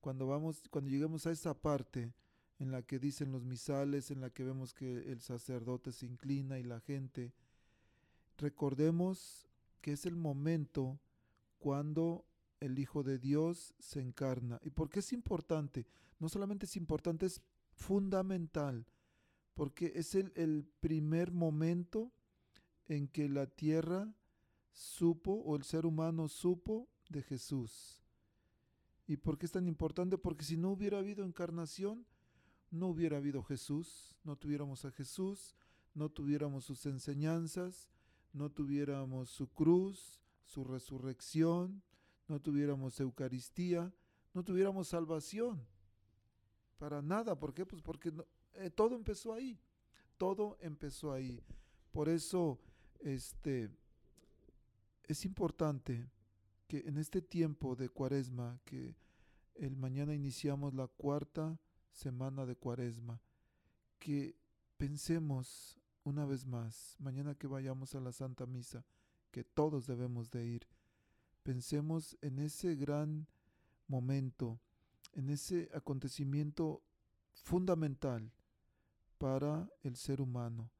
cuando 0.00 0.26
vamos, 0.26 0.62
cuando 0.70 0.88
lleguemos 0.88 1.26
a 1.26 1.30
esa 1.30 1.52
parte 1.52 2.14
en 2.58 2.70
la 2.70 2.82
que 2.82 2.98
dicen 2.98 3.32
los 3.32 3.44
misales, 3.44 4.10
en 4.10 4.20
la 4.20 4.30
que 4.30 4.44
vemos 4.44 4.72
que 4.72 5.10
el 5.12 5.20
sacerdote 5.20 5.92
se 5.92 6.06
inclina 6.06 6.58
y 6.58 6.62
la 6.62 6.80
gente, 6.80 7.32
recordemos 8.38 9.46
que 9.80 9.92
es 9.92 10.06
el 10.06 10.16
momento 10.16 10.98
cuando 11.58 12.24
el 12.60 12.78
Hijo 12.78 13.02
de 13.02 13.18
Dios 13.18 13.74
se 13.78 14.00
encarna. 14.00 14.58
¿Y 14.62 14.70
por 14.70 14.88
qué 14.88 15.00
es 15.00 15.12
importante? 15.12 15.86
No 16.18 16.28
solamente 16.28 16.66
es 16.66 16.76
importante, 16.76 17.26
es 17.26 17.42
fundamental, 17.74 18.86
porque 19.54 19.92
es 19.94 20.14
el, 20.14 20.32
el 20.34 20.66
primer 20.80 21.32
momento 21.32 22.10
en 22.88 23.08
que 23.08 23.28
la 23.28 23.46
tierra 23.46 24.14
supo 24.72 25.32
o 25.32 25.56
el 25.56 25.64
ser 25.64 25.84
humano 25.86 26.28
supo 26.28 26.88
de 27.08 27.22
Jesús. 27.22 28.02
¿Y 29.06 29.18
por 29.18 29.38
qué 29.38 29.46
es 29.46 29.52
tan 29.52 29.68
importante? 29.68 30.18
Porque 30.18 30.44
si 30.44 30.56
no 30.56 30.70
hubiera 30.70 30.98
habido 30.98 31.24
encarnación, 31.24 32.04
no 32.76 32.88
hubiera 32.88 33.16
habido 33.16 33.42
Jesús, 33.42 34.16
no 34.22 34.36
tuviéramos 34.36 34.84
a 34.84 34.90
Jesús, 34.90 35.56
no 35.94 36.10
tuviéramos 36.10 36.64
sus 36.64 36.86
enseñanzas, 36.86 37.88
no 38.32 38.50
tuviéramos 38.50 39.30
su 39.30 39.48
cruz, 39.48 40.20
su 40.44 40.62
resurrección, 40.62 41.82
no 42.28 42.40
tuviéramos 42.40 43.00
Eucaristía, 43.00 43.92
no 44.34 44.44
tuviéramos 44.44 44.88
salvación. 44.88 45.66
Para 46.78 47.00
nada, 47.00 47.38
¿por 47.38 47.54
qué? 47.54 47.64
Pues 47.64 47.82
porque 47.82 48.12
eh, 48.54 48.70
todo 48.70 48.94
empezó 48.94 49.32
ahí, 49.32 49.58
todo 50.18 50.58
empezó 50.60 51.12
ahí. 51.12 51.42
Por 51.90 52.08
eso, 52.08 52.60
este, 53.00 53.70
es 55.04 55.24
importante 55.24 56.10
que 56.68 56.80
en 56.80 56.98
este 56.98 57.22
tiempo 57.22 57.74
de 57.76 57.88
cuaresma, 57.88 58.60
que 58.64 58.96
el 59.54 59.76
mañana 59.76 60.14
iniciamos 60.14 60.74
la 60.74 60.88
cuarta 60.88 61.58
semana 61.96 62.44
de 62.44 62.56
cuaresma, 62.56 63.20
que 63.98 64.36
pensemos 64.76 65.78
una 66.04 66.26
vez 66.26 66.46
más, 66.46 66.94
mañana 66.98 67.34
que 67.34 67.46
vayamos 67.46 67.94
a 67.94 68.00
la 68.00 68.12
Santa 68.12 68.46
Misa, 68.46 68.84
que 69.30 69.42
todos 69.44 69.86
debemos 69.86 70.30
de 70.30 70.46
ir, 70.46 70.68
pensemos 71.42 72.16
en 72.20 72.38
ese 72.38 72.76
gran 72.76 73.26
momento, 73.88 74.60
en 75.14 75.30
ese 75.30 75.70
acontecimiento 75.74 76.82
fundamental 77.32 78.30
para 79.16 79.68
el 79.82 79.96
ser 79.96 80.20
humano, 80.20 80.70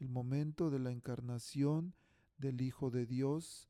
el 0.00 0.08
momento 0.08 0.68
de 0.68 0.80
la 0.80 0.90
encarnación 0.90 1.94
del 2.38 2.60
Hijo 2.60 2.90
de 2.90 3.06
Dios, 3.06 3.68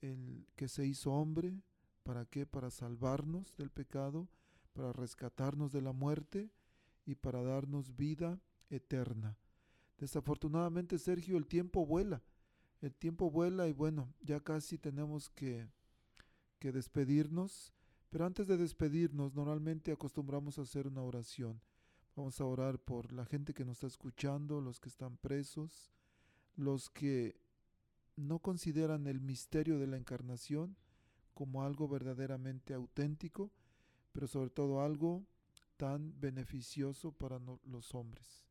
el 0.00 0.48
que 0.56 0.66
se 0.66 0.86
hizo 0.86 1.12
hombre, 1.12 1.62
¿para 2.02 2.26
qué? 2.26 2.46
Para 2.46 2.70
salvarnos 2.70 3.54
del 3.56 3.70
pecado, 3.70 4.28
para 4.72 4.92
rescatarnos 4.92 5.72
de 5.72 5.82
la 5.82 5.92
muerte 5.92 6.50
y 7.04 7.14
para 7.14 7.42
darnos 7.42 7.96
vida 7.96 8.40
eterna. 8.68 9.36
Desafortunadamente, 9.98 10.98
Sergio, 10.98 11.36
el 11.36 11.46
tiempo 11.46 11.84
vuela, 11.84 12.22
el 12.80 12.94
tiempo 12.94 13.30
vuela 13.30 13.68
y 13.68 13.72
bueno, 13.72 14.14
ya 14.20 14.40
casi 14.40 14.78
tenemos 14.78 15.28
que, 15.30 15.68
que 16.58 16.72
despedirnos, 16.72 17.74
pero 18.08 18.26
antes 18.26 18.46
de 18.46 18.56
despedirnos, 18.56 19.34
normalmente 19.34 19.92
acostumbramos 19.92 20.58
a 20.58 20.62
hacer 20.62 20.86
una 20.86 21.02
oración. 21.02 21.60
Vamos 22.16 22.40
a 22.40 22.44
orar 22.44 22.78
por 22.78 23.12
la 23.12 23.24
gente 23.24 23.54
que 23.54 23.64
nos 23.64 23.76
está 23.76 23.86
escuchando, 23.86 24.60
los 24.60 24.80
que 24.80 24.88
están 24.88 25.16
presos, 25.16 25.92
los 26.56 26.90
que 26.90 27.40
no 28.16 28.38
consideran 28.40 29.06
el 29.06 29.20
misterio 29.20 29.78
de 29.78 29.86
la 29.86 29.96
encarnación 29.96 30.76
como 31.34 31.62
algo 31.62 31.88
verdaderamente 31.88 32.74
auténtico, 32.74 33.50
pero 34.12 34.26
sobre 34.26 34.50
todo 34.50 34.82
algo 34.82 35.24
tan 35.76 36.18
beneficioso 36.20 37.12
para 37.12 37.38
no- 37.38 37.60
los 37.64 37.94
hombres. 37.94 38.46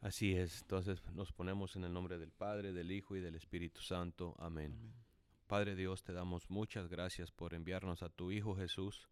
Así 0.00 0.34
es, 0.34 0.62
entonces 0.62 1.02
nos 1.12 1.32
ponemos 1.32 1.76
en 1.76 1.84
el 1.84 1.92
nombre 1.92 2.18
del 2.18 2.32
Padre, 2.32 2.72
del 2.72 2.90
Hijo 2.90 3.16
y 3.16 3.20
del 3.20 3.34
Espíritu 3.34 3.80
Santo. 3.82 4.34
Amén. 4.38 4.72
Amén. 4.78 4.94
Padre 5.46 5.74
Dios, 5.76 6.02
te 6.02 6.12
damos 6.12 6.48
muchas 6.48 6.88
gracias 6.88 7.30
por 7.32 7.54
enviarnos 7.54 8.02
a 8.02 8.08
tu 8.08 8.30
Hijo 8.30 8.54
Jesús 8.56 9.08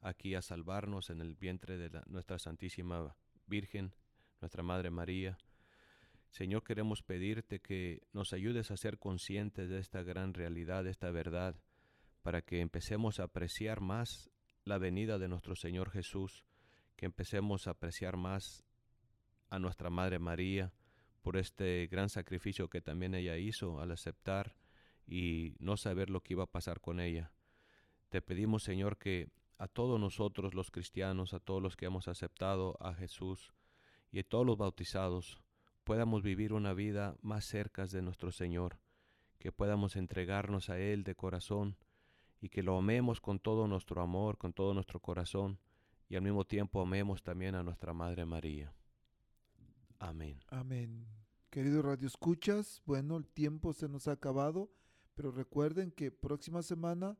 aquí 0.00 0.34
a 0.34 0.42
salvarnos 0.42 1.10
en 1.10 1.20
el 1.20 1.36
vientre 1.36 1.78
de 1.78 1.88
la- 1.90 2.04
nuestra 2.06 2.38
Santísima 2.38 3.16
Virgen, 3.46 3.94
nuestra 4.40 4.62
Madre 4.62 4.90
María. 4.90 5.38
Señor, 6.28 6.64
queremos 6.64 7.02
pedirte 7.02 7.60
que 7.60 8.02
nos 8.12 8.32
ayudes 8.34 8.70
a 8.70 8.76
ser 8.76 8.98
conscientes 8.98 9.70
de 9.70 9.78
esta 9.78 10.02
gran 10.02 10.34
realidad, 10.34 10.84
de 10.84 10.90
esta 10.90 11.10
verdad, 11.10 11.56
para 12.22 12.42
que 12.42 12.60
empecemos 12.60 13.20
a 13.20 13.24
apreciar 13.24 13.80
más 13.80 14.28
la 14.66 14.78
venida 14.78 15.18
de 15.18 15.28
nuestro 15.28 15.54
Señor 15.54 15.90
Jesús, 15.90 16.44
que 16.96 17.06
empecemos 17.06 17.66
a 17.66 17.70
apreciar 17.70 18.16
más 18.16 18.64
a 19.48 19.60
nuestra 19.60 19.90
Madre 19.90 20.18
María 20.18 20.72
por 21.22 21.36
este 21.36 21.86
gran 21.86 22.08
sacrificio 22.08 22.68
que 22.68 22.80
también 22.80 23.14
ella 23.14 23.36
hizo 23.36 23.80
al 23.80 23.92
aceptar 23.92 24.56
y 25.06 25.54
no 25.60 25.76
saber 25.76 26.10
lo 26.10 26.20
que 26.20 26.34
iba 26.34 26.42
a 26.42 26.50
pasar 26.50 26.80
con 26.80 26.98
ella. 26.98 27.30
Te 28.08 28.20
pedimos, 28.20 28.64
Señor, 28.64 28.98
que 28.98 29.30
a 29.56 29.68
todos 29.68 30.00
nosotros 30.00 30.52
los 30.52 30.72
cristianos, 30.72 31.32
a 31.32 31.38
todos 31.38 31.62
los 31.62 31.76
que 31.76 31.86
hemos 31.86 32.08
aceptado 32.08 32.76
a 32.80 32.92
Jesús 32.92 33.54
y 34.10 34.18
a 34.18 34.24
todos 34.24 34.44
los 34.44 34.58
bautizados, 34.58 35.40
podamos 35.84 36.24
vivir 36.24 36.52
una 36.52 36.72
vida 36.72 37.16
más 37.22 37.44
cerca 37.44 37.86
de 37.86 38.02
nuestro 38.02 38.32
Señor, 38.32 38.80
que 39.38 39.52
podamos 39.52 39.94
entregarnos 39.94 40.70
a 40.70 40.80
Él 40.80 41.04
de 41.04 41.14
corazón 41.14 41.76
y 42.40 42.48
que 42.48 42.62
lo 42.62 42.76
amemos 42.78 43.20
con 43.20 43.38
todo 43.38 43.66
nuestro 43.66 44.02
amor, 44.02 44.38
con 44.38 44.52
todo 44.52 44.74
nuestro 44.74 45.00
corazón 45.00 45.58
y 46.08 46.16
al 46.16 46.22
mismo 46.22 46.44
tiempo 46.44 46.80
amemos 46.80 47.22
también 47.22 47.54
a 47.54 47.62
nuestra 47.62 47.92
Madre 47.92 48.24
María. 48.26 48.72
Amén. 49.98 50.38
Amén. 50.48 51.06
Queridos 51.50 51.84
Radio 51.84 52.06
Escuchas, 52.06 52.82
bueno, 52.84 53.16
el 53.16 53.26
tiempo 53.26 53.72
se 53.72 53.88
nos 53.88 54.08
ha 54.08 54.12
acabado, 54.12 54.70
pero 55.14 55.30
recuerden 55.30 55.90
que 55.90 56.10
próxima 56.10 56.62
semana, 56.62 57.16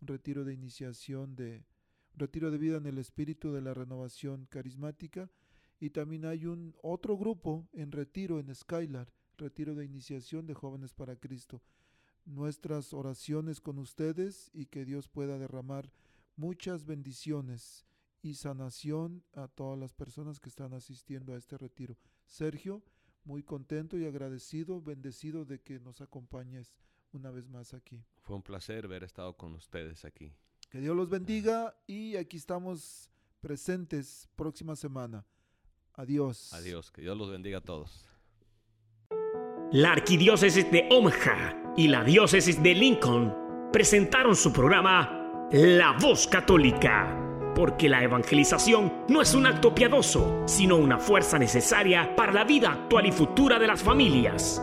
un 0.01 0.09
retiro 0.09 0.45
de 0.45 0.53
iniciación 0.53 1.37
de, 1.37 1.65
retiro 2.19 2.51
de 2.51 2.59
vida 2.59 2.77
en 2.77 2.87
el 2.87 2.99
espíritu 2.99 3.53
de 3.53 3.61
la 3.61 3.75
renovación 3.75 4.47
carismática. 4.47 5.31
Y 5.81 5.91
también 5.91 6.25
hay 6.25 6.47
un 6.47 6.75
otro 6.83 7.17
grupo 7.17 7.69
en 7.73 7.93
retiro 7.93 8.41
en 8.41 8.55
Skylar, 8.55 9.13
retiro 9.37 9.75
de 9.75 9.85
iniciación 9.85 10.47
de 10.47 10.55
jóvenes 10.55 10.93
para 10.93 11.17
Cristo 11.17 11.63
nuestras 12.29 12.93
oraciones 12.93 13.61
con 13.61 13.79
ustedes 13.79 14.51
y 14.53 14.67
que 14.67 14.85
Dios 14.85 15.09
pueda 15.09 15.39
derramar 15.39 15.91
muchas 16.37 16.85
bendiciones 16.85 17.87
y 18.21 18.35
sanación 18.35 19.25
a 19.33 19.49
todas 19.49 19.79
las 19.79 19.95
personas 19.95 20.39
que 20.39 20.49
están 20.49 20.75
asistiendo 20.75 21.33
a 21.33 21.39
este 21.39 21.57
retiro. 21.57 21.97
Sergio, 22.27 22.83
muy 23.25 23.43
contento 23.43 23.99
y 23.99 24.05
agradecido, 24.05 24.83
bendecido 24.83 25.45
de 25.45 25.61
que 25.61 25.81
nos 25.81 26.01
acompañes 26.01 26.75
una 27.13 27.31
vez 27.31 27.49
más 27.49 27.75
aquí. 27.75 28.05
Fue 28.21 28.37
un 28.37 28.43
placer 28.43 28.85
haber 28.85 29.05
estado 29.05 29.37
con 29.37 29.55
ustedes 29.55 30.05
aquí. 30.05 30.35
Que 30.71 30.81
Dios 30.81 30.95
los 30.95 31.09
bendiga 31.09 31.75
y 31.87 32.17
aquí 32.17 32.37
estamos 32.37 33.11
presentes 33.41 34.29
próxima 34.37 34.77
semana. 34.77 35.25
Adiós. 35.95 36.53
Adiós, 36.53 36.91
que 36.91 37.01
Dios 37.01 37.17
los 37.17 37.31
bendiga 37.31 37.59
a 37.59 37.61
todos. 37.63 38.07
La 39.73 39.93
Arquidiócesis 39.93 40.71
de 40.71 40.87
Omaha 40.91 41.75
y 41.77 41.89
la 41.89 42.05
Diócesis 42.05 42.63
de 42.63 42.75
Lincoln 42.75 43.71
presentaron 43.73 44.37
su 44.37 44.53
programa 44.53 45.49
La 45.53 45.97
Voz 45.99 46.27
Católica, 46.27 47.53
porque 47.55 47.89
la 47.89 48.03
evangelización 48.03 49.05
no 49.09 49.23
es 49.23 49.35
un 49.35 49.47
acto 49.47 49.75
piadoso, 49.75 50.43
sino 50.47 50.77
una 50.77 50.99
fuerza 50.99 51.39
necesaria 51.39 52.15
para 52.15 52.33
la 52.33 52.45
vida 52.45 52.73
actual 52.73 53.07
y 53.07 53.13
futura 53.13 53.59
de 53.59 53.67
las 53.67 53.83
familias. 53.83 54.63